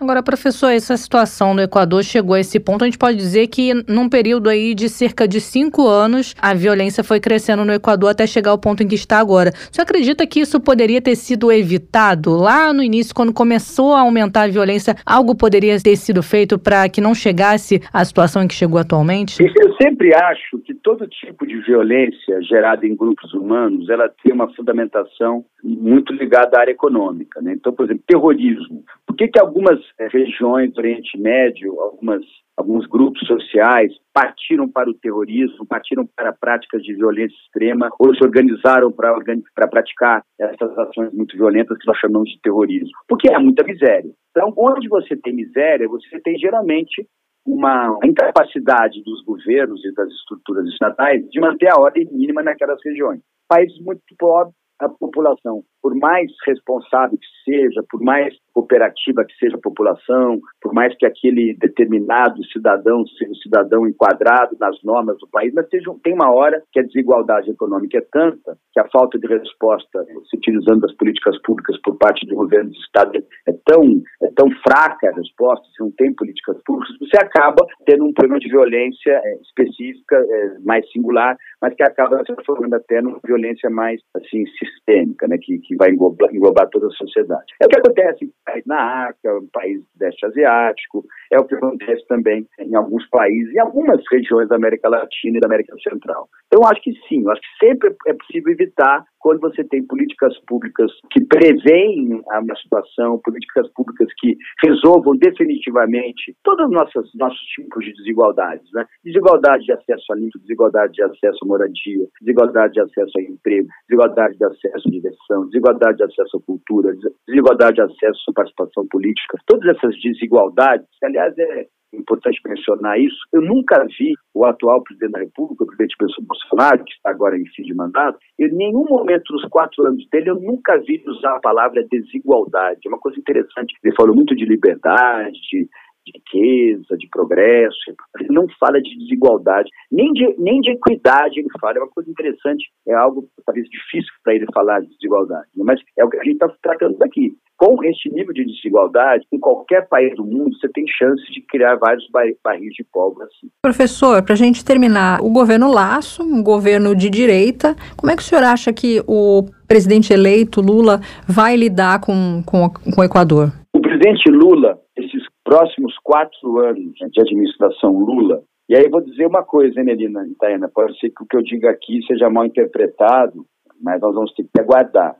Agora, 0.00 0.22
professor, 0.22 0.68
essa 0.68 0.96
situação 0.96 1.54
no 1.54 1.62
Equador 1.62 2.02
chegou 2.04 2.34
a 2.34 2.40
esse 2.40 2.60
ponto, 2.60 2.84
a 2.84 2.86
gente 2.86 2.98
pode 2.98 3.16
dizer 3.16 3.48
que 3.48 3.74
num 3.88 4.08
período 4.08 4.48
aí 4.48 4.74
de 4.74 4.88
cerca 4.88 5.26
de 5.26 5.40
cinco 5.40 5.86
anos, 5.86 6.34
a 6.40 6.54
violência 6.54 7.02
foi 7.02 7.20
crescendo 7.20 7.64
no 7.64 7.72
Equador 7.72 8.10
até 8.10 8.26
chegar 8.26 8.50
ao 8.50 8.58
ponto 8.58 8.82
em 8.82 8.88
que 8.88 8.94
está 8.94 9.18
agora. 9.18 9.52
Senhor 9.72 9.84
acredita 9.84 10.26
que 10.26 10.40
isso 10.40 10.60
poderia 10.68 11.00
ter 11.00 11.16
sido 11.16 11.50
evitado 11.50 12.36
lá 12.36 12.74
no 12.74 12.82
início, 12.82 13.14
quando 13.14 13.32
começou 13.32 13.94
a 13.94 14.00
aumentar 14.00 14.42
a 14.42 14.48
violência? 14.48 14.94
Algo 15.06 15.34
poderia 15.34 15.80
ter 15.80 15.96
sido 15.96 16.22
feito 16.22 16.58
para 16.58 16.86
que 16.90 17.00
não 17.00 17.14
chegasse 17.14 17.80
à 17.90 18.04
situação 18.04 18.42
em 18.42 18.48
que 18.48 18.52
chegou 18.52 18.78
atualmente? 18.78 19.42
Eu 19.42 19.74
sempre 19.80 20.14
acho 20.14 20.58
que 20.58 20.74
todo 20.74 21.08
tipo 21.08 21.46
de 21.46 21.58
violência 21.62 22.42
gerada 22.42 22.86
em 22.86 22.94
grupos 22.94 23.32
humanos, 23.32 23.88
ela 23.88 24.10
tem 24.22 24.30
uma 24.30 24.54
fundamentação 24.54 25.42
muito 25.64 26.12
ligada 26.12 26.58
à 26.58 26.60
área 26.60 26.72
econômica. 26.72 27.40
Né? 27.40 27.54
Então, 27.54 27.72
por 27.72 27.86
exemplo, 27.86 28.04
terrorismo. 28.06 28.84
Por 29.06 29.16
que, 29.16 29.26
que 29.26 29.40
algumas 29.40 29.80
eh, 29.98 30.08
regiões 30.12 30.70
do 30.74 30.80
Oriente 30.80 31.16
Médio, 31.16 31.80
algumas 31.80 32.20
alguns 32.58 32.86
grupos 32.86 33.24
sociais 33.24 33.92
partiram 34.12 34.68
para 34.68 34.90
o 34.90 34.94
terrorismo, 34.94 35.64
partiram 35.64 36.04
para 36.04 36.32
práticas 36.32 36.82
de 36.82 36.92
violência 36.92 37.36
extrema 37.44 37.88
ou 38.00 38.12
se 38.16 38.24
organizaram 38.24 38.90
para, 38.90 39.14
para 39.54 39.68
praticar 39.68 40.24
essas 40.60 40.78
ações 40.78 41.12
muito 41.12 41.36
violentas 41.36 41.78
que 41.78 41.86
nós 41.86 41.98
chamamos 41.98 42.28
de 42.30 42.40
terrorismo. 42.40 42.90
Porque 43.08 43.30
é 43.30 43.38
muita 43.38 43.64
miséria. 43.64 44.10
Então, 44.30 44.52
onde 44.56 44.88
você 44.88 45.16
tem 45.16 45.34
miséria, 45.34 45.88
você 45.88 46.20
tem 46.20 46.38
geralmente 46.38 47.06
uma 47.46 47.98
incapacidade 48.04 49.02
dos 49.02 49.24
governos 49.24 49.82
e 49.84 49.92
das 49.94 50.08
estruturas 50.10 50.66
estatais 50.68 51.24
de 51.30 51.40
manter 51.40 51.70
a 51.70 51.80
ordem 51.80 52.06
mínima 52.12 52.42
naquelas 52.42 52.78
regiões. 52.84 53.20
Países 53.48 53.78
muito 53.80 54.02
pobres, 54.18 54.54
a 54.80 54.88
população 54.88 55.62
por 55.82 55.94
mais 55.94 56.30
responsável 56.46 57.16
que 57.18 57.50
seja, 57.50 57.82
por 57.90 58.00
mais 58.00 58.34
cooperativa 58.58 59.24
que 59.24 59.34
seja 59.38 59.56
a 59.56 59.60
população, 59.60 60.40
por 60.60 60.74
mais 60.74 60.96
que 60.96 61.06
aquele 61.06 61.56
determinado 61.60 62.44
cidadão 62.46 63.06
seja 63.06 63.30
um 63.30 63.34
cidadão 63.36 63.86
enquadrado 63.86 64.56
nas 64.58 64.76
normas 64.82 65.16
do 65.18 65.28
país, 65.28 65.52
mas 65.54 65.68
seja, 65.68 65.94
tem 66.02 66.14
uma 66.14 66.34
hora 66.34 66.60
que 66.72 66.80
a 66.80 66.82
desigualdade 66.82 67.50
econômica 67.50 67.98
é 67.98 68.06
tanta 68.12 68.56
que 68.72 68.80
a 68.80 68.88
falta 68.88 69.18
de 69.18 69.26
resposta, 69.28 70.04
se 70.28 70.36
utilizando 70.36 70.80
das 70.80 70.94
políticas 70.96 71.40
públicas 71.42 71.80
por 71.82 71.96
parte 71.96 72.26
do 72.26 72.34
governo 72.34 72.70
do 72.70 72.76
Estado, 72.76 73.22
é 73.46 73.52
tão, 73.64 73.82
é 74.22 74.30
tão 74.34 74.50
fraca 74.66 75.08
a 75.08 75.14
resposta, 75.14 75.64
se 75.76 75.82
não 75.82 75.92
tem 75.92 76.12
políticas 76.14 76.60
públicas, 76.64 76.96
você 76.98 77.16
acaba 77.16 77.64
tendo 77.86 78.04
um 78.04 78.12
problema 78.12 78.40
de 78.40 78.48
violência 78.48 79.12
é, 79.12 79.34
específica, 79.42 80.16
é, 80.16 80.58
mais 80.64 80.88
singular, 80.90 81.36
mas 81.62 81.74
que 81.74 81.82
acaba 81.82 82.18
se 82.18 82.34
transformando 82.34 82.74
até 82.74 83.00
numa 83.00 83.20
violência 83.24 83.70
mais 83.70 84.00
assim 84.16 84.44
sistêmica, 84.58 85.28
né, 85.28 85.38
que, 85.40 85.58
que 85.68 85.76
vai 85.76 85.90
englobar, 85.90 86.34
englobar, 86.34 86.68
toda 86.70 86.86
a 86.86 86.90
sociedade. 86.90 87.44
É 87.60 87.66
o 87.66 87.68
que 87.68 87.78
acontece 87.78 88.32
na 88.64 89.08
África, 89.08 89.38
em 89.42 89.46
países 89.52 89.84
do 89.94 90.04
Leste 90.04 90.26
Asiático, 90.26 91.04
é 91.30 91.38
o 91.38 91.44
que 91.44 91.54
acontece 91.54 92.06
também 92.08 92.46
em 92.58 92.74
alguns 92.74 93.06
países, 93.10 93.54
em 93.54 93.60
algumas 93.60 94.02
regiões 94.10 94.48
da 94.48 94.56
América 94.56 94.88
Latina 94.88 95.36
e 95.36 95.40
da 95.40 95.46
América 95.46 95.76
Central. 95.86 96.28
Então, 96.46 96.66
acho 96.66 96.80
que 96.82 96.92
sim, 97.06 97.22
acho 97.28 97.40
que 97.40 97.66
sempre 97.66 97.94
é 98.06 98.14
possível 98.14 98.50
evitar 98.50 99.04
quando 99.18 99.40
você 99.40 99.64
tem 99.64 99.86
políticas 99.86 100.38
públicas 100.46 100.90
que 101.10 101.24
preveem 101.24 102.22
a 102.30 102.56
situação, 102.56 103.20
políticas 103.24 103.68
públicas 103.74 104.08
que 104.18 104.36
resolvam 104.64 105.16
definitivamente 105.16 106.36
todos 106.42 106.66
os 106.66 106.72
nossos, 106.72 107.10
nossos 107.14 107.40
tipos 107.54 107.84
de 107.84 107.92
desigualdades. 107.94 108.66
Né? 108.72 108.84
Desigualdade 109.04 109.64
de 109.64 109.72
acesso 109.72 110.12
a 110.12 110.16
limpo, 110.16 110.38
desigualdade 110.38 110.92
de 110.92 111.02
acesso 111.02 111.38
à 111.42 111.46
moradia, 111.46 112.06
desigualdade 112.20 112.72
de 112.74 112.80
acesso 112.80 113.18
a 113.18 113.22
emprego, 113.22 113.68
desigualdade 113.88 114.36
de 114.36 114.44
acesso 114.44 114.88
à 114.88 114.90
diversão, 114.90 115.44
desigualdade 115.46 115.96
de 115.96 116.04
acesso 116.04 116.36
à 116.36 116.40
cultura, 116.40 116.94
desigualdade 117.26 117.74
de 117.76 117.82
acesso 117.82 118.30
à 118.30 118.32
participação 118.32 118.86
política. 118.88 119.38
Todas 119.46 119.76
essas 119.76 119.94
desigualdades, 120.00 120.86
aliás, 121.02 121.36
é, 121.38 121.66
importante 121.92 122.40
mencionar 122.44 122.98
isso. 122.98 123.16
Eu 123.32 123.42
nunca 123.42 123.84
vi 123.98 124.14
o 124.34 124.44
atual 124.44 124.82
presidente 124.82 125.12
da 125.12 125.20
República, 125.20 125.64
o 125.64 125.66
presidente 125.66 125.96
Bolsonaro, 126.20 126.84
que 126.84 126.92
está 126.92 127.10
agora 127.10 127.38
em 127.38 127.46
fim 127.46 127.62
de 127.62 127.74
mandato, 127.74 128.18
em 128.38 128.48
nenhum 128.52 128.84
momento 128.84 129.32
nos 129.32 129.44
quatro 129.48 129.86
anos 129.86 130.06
dele 130.10 130.30
eu 130.30 130.40
nunca 130.40 130.78
vi 130.78 131.02
usar 131.06 131.36
a 131.36 131.40
palavra 131.40 131.86
desigualdade. 131.90 132.80
É 132.84 132.88
uma 132.88 132.98
coisa 132.98 133.18
interessante. 133.18 133.74
Ele 133.82 133.94
falou 133.94 134.14
muito 134.14 134.34
de 134.34 134.44
liberdade, 134.44 135.38
de, 135.50 135.68
riqueza, 136.14 136.96
de 136.96 137.08
progresso. 137.08 137.76
Ele 138.18 138.32
não 138.32 138.46
fala 138.58 138.80
de 138.80 138.96
desigualdade, 138.98 139.70
nem 139.90 140.10
de, 140.12 140.34
nem 140.38 140.60
de 140.60 140.70
equidade 140.70 141.38
ele 141.38 141.48
fala. 141.60 141.78
É 141.78 141.80
uma 141.80 141.90
coisa 141.90 142.10
interessante, 142.10 142.70
é 142.86 142.94
algo 142.94 143.28
talvez 143.44 143.68
difícil 143.68 144.10
para 144.24 144.34
ele 144.34 144.46
falar 144.52 144.80
de 144.80 144.88
desigualdade, 144.88 145.48
mas 145.56 145.80
é 145.98 146.04
o 146.04 146.08
que 146.08 146.16
a 146.16 146.24
gente 146.24 146.34
está 146.34 146.48
tratando 146.62 147.02
aqui 147.02 147.36
com 147.58 147.82
este 147.84 148.08
nível 148.08 148.32
de 148.32 148.44
desigualdade, 148.44 149.26
em 149.32 149.38
qualquer 149.38 149.88
país 149.88 150.14
do 150.14 150.24
mundo, 150.24 150.56
você 150.56 150.68
tem 150.68 150.84
chance 150.86 151.22
de 151.32 151.40
criar 151.42 151.74
vários 151.74 152.08
barris 152.42 152.72
de 152.72 152.84
pólvora 152.84 153.26
assim. 153.26 153.48
Professor, 153.60 154.22
para 154.22 154.34
a 154.34 154.36
gente 154.36 154.64
terminar, 154.64 155.20
o 155.20 155.28
governo 155.28 155.68
Laço, 155.68 156.22
um 156.22 156.40
governo 156.40 156.94
de 156.94 157.10
direita, 157.10 157.74
como 157.96 158.12
é 158.12 158.16
que 158.16 158.22
o 158.22 158.24
senhor 158.24 158.44
acha 158.44 158.72
que 158.72 159.02
o 159.08 159.44
presidente 159.66 160.12
eleito, 160.12 160.60
Lula, 160.60 161.00
vai 161.28 161.56
lidar 161.56 162.00
com, 162.00 162.42
com, 162.46 162.70
com 162.70 163.00
o 163.00 163.04
Equador? 163.04 163.52
O 163.74 163.80
presidente 163.80 164.30
Lula, 164.30 164.78
esses 164.96 165.24
próximos 165.44 165.92
quatro 166.04 166.58
anos 166.60 166.94
de 166.94 167.20
administração 167.20 167.98
Lula, 167.98 168.40
e 168.68 168.76
aí 168.76 168.84
eu 168.84 168.90
vou 168.90 169.00
dizer 169.00 169.26
uma 169.26 169.42
coisa, 169.42 169.80
hein, 169.80 169.86
Melina 169.86 170.24
Itaiana, 170.28 170.70
pode 170.72 170.96
ser 171.00 171.10
que 171.10 171.24
o 171.24 171.26
que 171.26 171.36
eu 171.36 171.42
diga 171.42 171.70
aqui 171.70 172.00
seja 172.06 172.30
mal 172.30 172.46
interpretado, 172.46 173.44
mas 173.82 174.00
nós 174.00 174.14
vamos 174.14 174.32
ter 174.34 174.44
que 174.44 174.60
aguardar. 174.60 175.16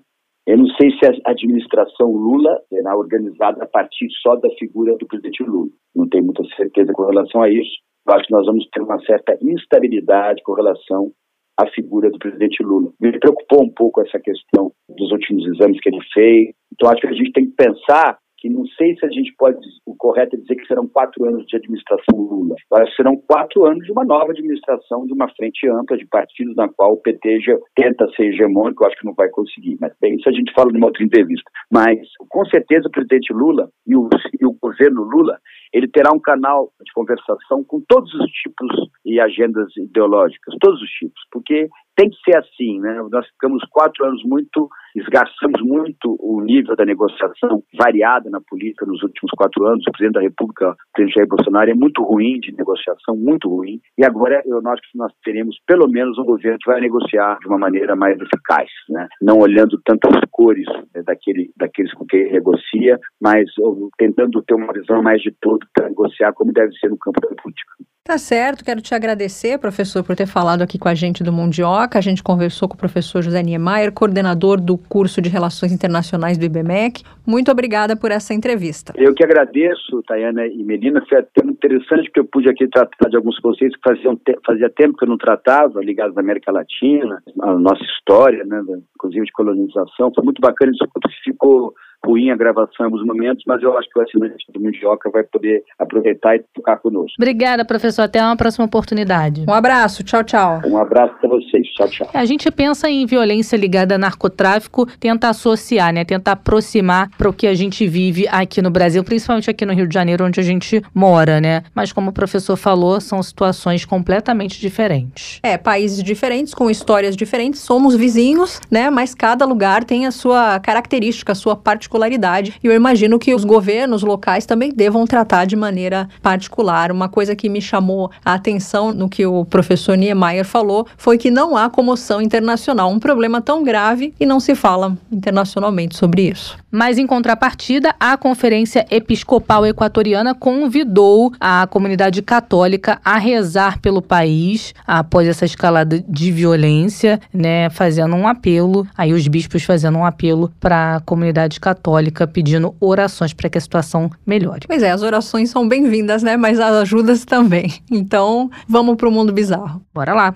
Eu 0.48 0.56
não 0.56 0.66
sei 0.80 0.88
se 0.92 1.04
a 1.04 1.30
administração 1.30 2.10
Lula 2.10 2.58
será 2.70 2.96
organizada 2.96 3.62
a 3.62 3.66
partir 3.66 4.08
só 4.22 4.34
da 4.36 4.48
figura 4.58 4.96
do 4.96 5.06
presidente 5.06 5.42
Lula. 5.42 5.68
Não 5.94 6.08
tenho 6.08 6.24
muita 6.24 6.42
certeza 6.56 6.90
com 6.94 7.04
relação 7.04 7.42
a 7.42 7.50
isso. 7.50 7.70
Eu 8.08 8.14
acho 8.14 8.26
que 8.26 8.32
nós 8.32 8.46
vamos 8.46 8.66
ter 8.72 8.80
uma 8.80 8.98
certa 9.00 9.36
instabilidade 9.42 10.42
com 10.42 10.54
relação 10.54 11.12
à 11.60 11.66
figura 11.66 12.08
do 12.08 12.18
presidente 12.18 12.62
Lula. 12.62 12.90
Me 12.98 13.12
preocupou 13.20 13.62
um 13.62 13.70
pouco 13.70 14.00
essa 14.00 14.18
questão 14.18 14.72
dos 14.88 15.12
últimos 15.12 15.44
exames 15.48 15.78
que 15.82 15.90
ele 15.90 16.00
fez. 16.14 16.54
Então, 16.72 16.88
acho 16.88 17.02
que 17.02 17.08
a 17.08 17.12
gente 17.12 17.32
tem 17.32 17.44
que 17.44 17.54
pensar 17.54 18.16
que 18.38 18.48
não 18.48 18.64
sei 18.66 18.96
se 18.96 19.04
a 19.04 19.08
gente 19.08 19.34
pode, 19.36 19.58
o 19.84 19.94
correto 19.96 20.36
é 20.36 20.38
dizer 20.38 20.56
que 20.56 20.66
serão 20.66 20.86
quatro 20.86 21.24
anos 21.26 21.44
de 21.46 21.56
administração 21.56 22.16
Lula, 22.16 22.54
mas 22.70 22.94
serão 22.94 23.16
quatro 23.16 23.66
anos 23.66 23.84
de 23.84 23.92
uma 23.92 24.04
nova 24.04 24.30
administração, 24.32 25.06
de 25.06 25.12
uma 25.12 25.28
frente 25.34 25.68
ampla 25.68 25.96
de 25.96 26.06
partidos 26.06 26.54
na 26.56 26.68
qual 26.68 26.92
o 26.92 27.00
PT 27.00 27.40
já 27.40 27.58
tenta 27.74 28.08
ser 28.14 28.32
hegemônico, 28.32 28.86
acho 28.86 28.96
que 28.96 29.06
não 29.06 29.14
vai 29.14 29.28
conseguir, 29.28 29.76
mas 29.80 29.92
bem, 30.00 30.14
isso 30.16 30.28
a 30.28 30.32
gente 30.32 30.52
fala 30.54 30.72
numa 30.72 30.86
outra 30.86 31.04
entrevista. 31.04 31.50
Mas, 31.70 31.98
com 32.28 32.44
certeza, 32.46 32.88
o 32.88 32.90
presidente 32.90 33.32
Lula 33.32 33.68
e 33.86 33.96
o, 33.96 34.08
e 34.40 34.46
o 34.46 34.56
governo 34.60 35.02
Lula, 35.02 35.38
ele 35.72 35.88
terá 35.88 36.12
um 36.12 36.20
canal 36.20 36.70
de 36.84 36.92
conversação 36.92 37.64
com 37.64 37.82
todos 37.88 38.12
os 38.14 38.30
tipos 38.30 38.68
e 39.04 39.20
agendas 39.20 39.76
ideológicas, 39.76 40.54
todos 40.60 40.80
os 40.80 40.90
tipos, 40.90 41.20
porque 41.30 41.68
tem 41.98 42.08
que 42.08 42.16
ser 42.24 42.38
assim, 42.38 42.78
né? 42.78 43.02
Nós 43.10 43.26
ficamos 43.26 43.60
quatro 43.72 44.06
anos 44.06 44.22
muito, 44.24 44.68
esgarçamos 44.94 45.60
muito 45.62 46.16
o 46.20 46.40
nível 46.40 46.76
da 46.76 46.84
negociação 46.84 47.60
variada 47.76 48.30
na 48.30 48.40
política 48.40 48.86
nos 48.86 49.02
últimos 49.02 49.32
quatro 49.36 49.66
anos. 49.66 49.82
O 49.84 49.90
presidente 49.90 50.14
da 50.14 50.20
República, 50.20 50.70
o 50.70 50.76
presidente 50.94 51.16
Jair 51.16 51.28
Bolsonaro, 51.28 51.68
é 51.68 51.74
muito 51.74 52.04
ruim 52.04 52.38
de 52.38 52.54
negociação, 52.56 53.16
muito 53.16 53.48
ruim. 53.48 53.80
E 53.98 54.04
agora 54.04 54.40
eu 54.46 54.58
acho 54.68 54.82
que 54.92 54.96
nós 54.96 55.12
teremos 55.24 55.56
pelo 55.66 55.88
menos 55.88 56.16
um 56.18 56.24
governo 56.24 56.58
que 56.62 56.70
vai 56.70 56.80
negociar 56.80 57.36
de 57.40 57.48
uma 57.48 57.58
maneira 57.58 57.96
mais 57.96 58.16
eficaz, 58.20 58.70
né? 58.88 59.08
Não 59.20 59.36
olhando 59.38 59.80
tantas 59.84 60.20
cores 60.30 60.66
né, 60.94 61.02
daquele, 61.02 61.50
daqueles 61.56 61.92
com 61.94 62.06
quem 62.06 62.30
negocia, 62.30 62.96
mas 63.20 63.50
tentando 63.98 64.40
ter 64.42 64.54
uma 64.54 64.72
visão 64.72 65.02
mais 65.02 65.20
de 65.20 65.32
todo 65.40 65.66
para 65.74 65.88
negociar 65.88 66.32
como 66.32 66.52
deve 66.52 66.72
ser 66.74 66.90
no 66.90 66.98
campo 66.98 67.20
da 67.20 67.34
política. 67.42 67.72
Tá 68.08 68.16
certo, 68.16 68.64
quero 68.64 68.80
te 68.80 68.94
agradecer, 68.94 69.58
professor, 69.58 70.02
por 70.02 70.16
ter 70.16 70.26
falado 70.26 70.62
aqui 70.62 70.78
com 70.78 70.88
a 70.88 70.94
gente 70.94 71.22
do 71.22 71.30
Mundioca. 71.30 71.98
A 71.98 72.00
gente 72.00 72.22
conversou 72.22 72.66
com 72.66 72.74
o 72.74 72.78
professor 72.78 73.20
José 73.20 73.42
Niemeyer, 73.42 73.92
coordenador 73.92 74.58
do 74.58 74.78
curso 74.78 75.20
de 75.20 75.28
Relações 75.28 75.72
Internacionais 75.72 76.38
do 76.38 76.46
IBMEC. 76.46 77.02
Muito 77.26 77.50
obrigada 77.50 77.94
por 77.94 78.10
essa 78.10 78.32
entrevista. 78.32 78.94
Eu 78.96 79.12
que 79.12 79.22
agradeço, 79.22 80.02
Tayana 80.08 80.46
e 80.46 80.64
Melina. 80.64 81.04
Foi 81.06 81.18
até 81.18 81.44
interessante 81.44 82.10
que 82.10 82.18
eu 82.18 82.24
pude 82.24 82.48
aqui 82.48 82.66
tratar 82.68 83.10
de 83.10 83.16
alguns 83.16 83.38
conceitos 83.40 83.76
que 83.76 83.86
fazia, 83.86 84.16
te 84.24 84.38
fazia 84.46 84.70
tempo 84.70 84.96
que 84.96 85.04
eu 85.04 85.08
não 85.10 85.18
tratava, 85.18 85.84
ligados 85.84 86.16
à 86.16 86.20
América 86.20 86.50
Latina, 86.50 87.22
à 87.42 87.52
nossa 87.58 87.82
história, 87.82 88.42
né, 88.46 88.62
inclusive 88.96 89.26
de 89.26 89.32
colonização. 89.32 90.10
Foi 90.14 90.24
muito 90.24 90.40
bacana, 90.40 90.72
isso 90.72 90.88
ficou 91.22 91.74
ruim 92.04 92.30
a 92.30 92.36
gravação 92.36 92.74
em 92.80 92.84
alguns 92.84 93.04
momentos, 93.04 93.44
mas 93.46 93.62
eu 93.62 93.76
acho 93.76 93.88
que 93.90 93.98
o 93.98 94.02
assinante 94.02 94.44
do 94.52 94.60
Mundioca 94.60 95.10
vai 95.10 95.22
poder 95.24 95.62
aproveitar 95.78 96.36
e 96.36 96.44
tocar 96.54 96.76
conosco. 96.78 97.14
Obrigada, 97.18 97.64
professor. 97.64 98.02
Até 98.02 98.22
uma 98.22 98.36
próxima 98.36 98.64
oportunidade. 98.64 99.44
Um 99.48 99.52
abraço. 99.52 100.02
Tchau, 100.02 100.22
tchau. 100.24 100.60
Um 100.64 100.78
abraço 100.78 101.14
para 101.20 101.28
vocês. 101.28 101.66
Tchau, 101.74 101.88
tchau. 101.88 102.10
A 102.14 102.24
gente 102.24 102.50
pensa 102.50 102.88
em 102.88 103.04
violência 103.04 103.56
ligada 103.56 103.96
a 103.96 103.98
narcotráfico, 103.98 104.86
tenta 104.98 105.28
associar, 105.28 105.92
né? 105.92 106.04
Tenta 106.04 106.32
aproximar 106.32 107.10
para 107.16 107.28
o 107.28 107.32
que 107.32 107.46
a 107.46 107.54
gente 107.54 107.86
vive 107.86 108.26
aqui 108.28 108.62
no 108.62 108.70
Brasil, 108.70 109.02
principalmente 109.02 109.50
aqui 109.50 109.66
no 109.66 109.72
Rio 109.72 109.86
de 109.86 109.94
Janeiro, 109.94 110.24
onde 110.24 110.40
a 110.40 110.42
gente 110.42 110.82
mora, 110.94 111.40
né? 111.40 111.64
Mas 111.74 111.92
como 111.92 112.10
o 112.10 112.12
professor 112.12 112.56
falou, 112.56 113.00
são 113.00 113.22
situações 113.22 113.84
completamente 113.84 114.60
diferentes. 114.60 115.40
É, 115.42 115.58
países 115.58 116.02
diferentes, 116.02 116.54
com 116.54 116.70
histórias 116.70 117.16
diferentes, 117.16 117.60
somos 117.60 117.94
vizinhos, 117.94 118.60
né? 118.70 118.88
Mas 118.88 119.14
cada 119.14 119.44
lugar 119.44 119.84
tem 119.84 120.06
a 120.06 120.10
sua 120.10 120.60
característica, 120.60 121.32
a 121.32 121.34
sua 121.34 121.56
particularidade 121.56 121.87
particularidade. 121.88 122.54
E 122.62 122.66
eu 122.66 122.72
imagino 122.72 123.18
que 123.18 123.34
os 123.34 123.44
governos 123.44 124.02
locais 124.02 124.44
também 124.44 124.70
devam 124.72 125.06
tratar 125.06 125.46
de 125.46 125.56
maneira 125.56 126.08
particular. 126.22 126.92
Uma 126.92 127.08
coisa 127.08 127.34
que 127.34 127.48
me 127.48 127.60
chamou 127.60 128.10
a 128.24 128.34
atenção 128.34 128.92
no 128.92 129.08
que 129.08 129.26
o 129.26 129.44
professor 129.44 129.96
Niemeyer 129.96 130.44
falou 130.44 130.86
foi 130.96 131.16
que 131.16 131.30
não 131.30 131.56
há 131.56 131.70
comoção 131.70 132.20
internacional, 132.20 132.90
um 132.90 132.98
problema 132.98 133.40
tão 133.40 133.64
grave 133.64 134.14
e 134.20 134.26
não 134.26 134.38
se 134.38 134.54
fala 134.54 134.96
internacionalmente 135.10 135.96
sobre 135.96 136.28
isso. 136.28 136.56
Mas, 136.70 136.98
em 136.98 137.06
contrapartida, 137.06 137.94
a 137.98 138.16
Conferência 138.16 138.86
Episcopal 138.90 139.66
Equatoriana 139.66 140.34
convidou 140.34 141.32
a 141.40 141.66
comunidade 141.66 142.20
católica 142.22 143.00
a 143.04 143.18
rezar 143.18 143.80
pelo 143.80 144.02
país 144.02 144.74
após 144.86 145.26
essa 145.26 145.44
escalada 145.44 146.04
de 146.06 146.30
violência, 146.30 147.20
né? 147.32 147.70
Fazendo 147.70 148.14
um 148.14 148.28
apelo, 148.28 148.86
aí 148.96 149.12
os 149.12 149.26
bispos 149.26 149.62
fazendo 149.62 149.98
um 149.98 150.04
apelo 150.04 150.52
para 150.60 150.96
a 150.96 151.00
comunidade 151.00 151.58
católica, 151.58 152.26
pedindo 152.26 152.74
orações 152.80 153.32
para 153.32 153.48
que 153.48 153.58
a 153.58 153.60
situação 153.60 154.10
melhore. 154.26 154.66
Pois 154.66 154.82
é, 154.82 154.90
as 154.90 155.02
orações 155.02 155.50
são 155.50 155.66
bem-vindas, 155.66 156.22
né? 156.22 156.36
Mas 156.36 156.60
as 156.60 156.74
ajudas 156.74 157.24
também. 157.24 157.72
Então, 157.90 158.50
vamos 158.68 158.96
para 158.96 159.08
o 159.08 159.12
mundo 159.12 159.32
bizarro. 159.32 159.82
Bora 159.92 160.14
lá. 160.14 160.34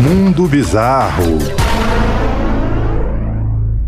Mundo 0.00 0.46
Bizarro. 0.46 1.65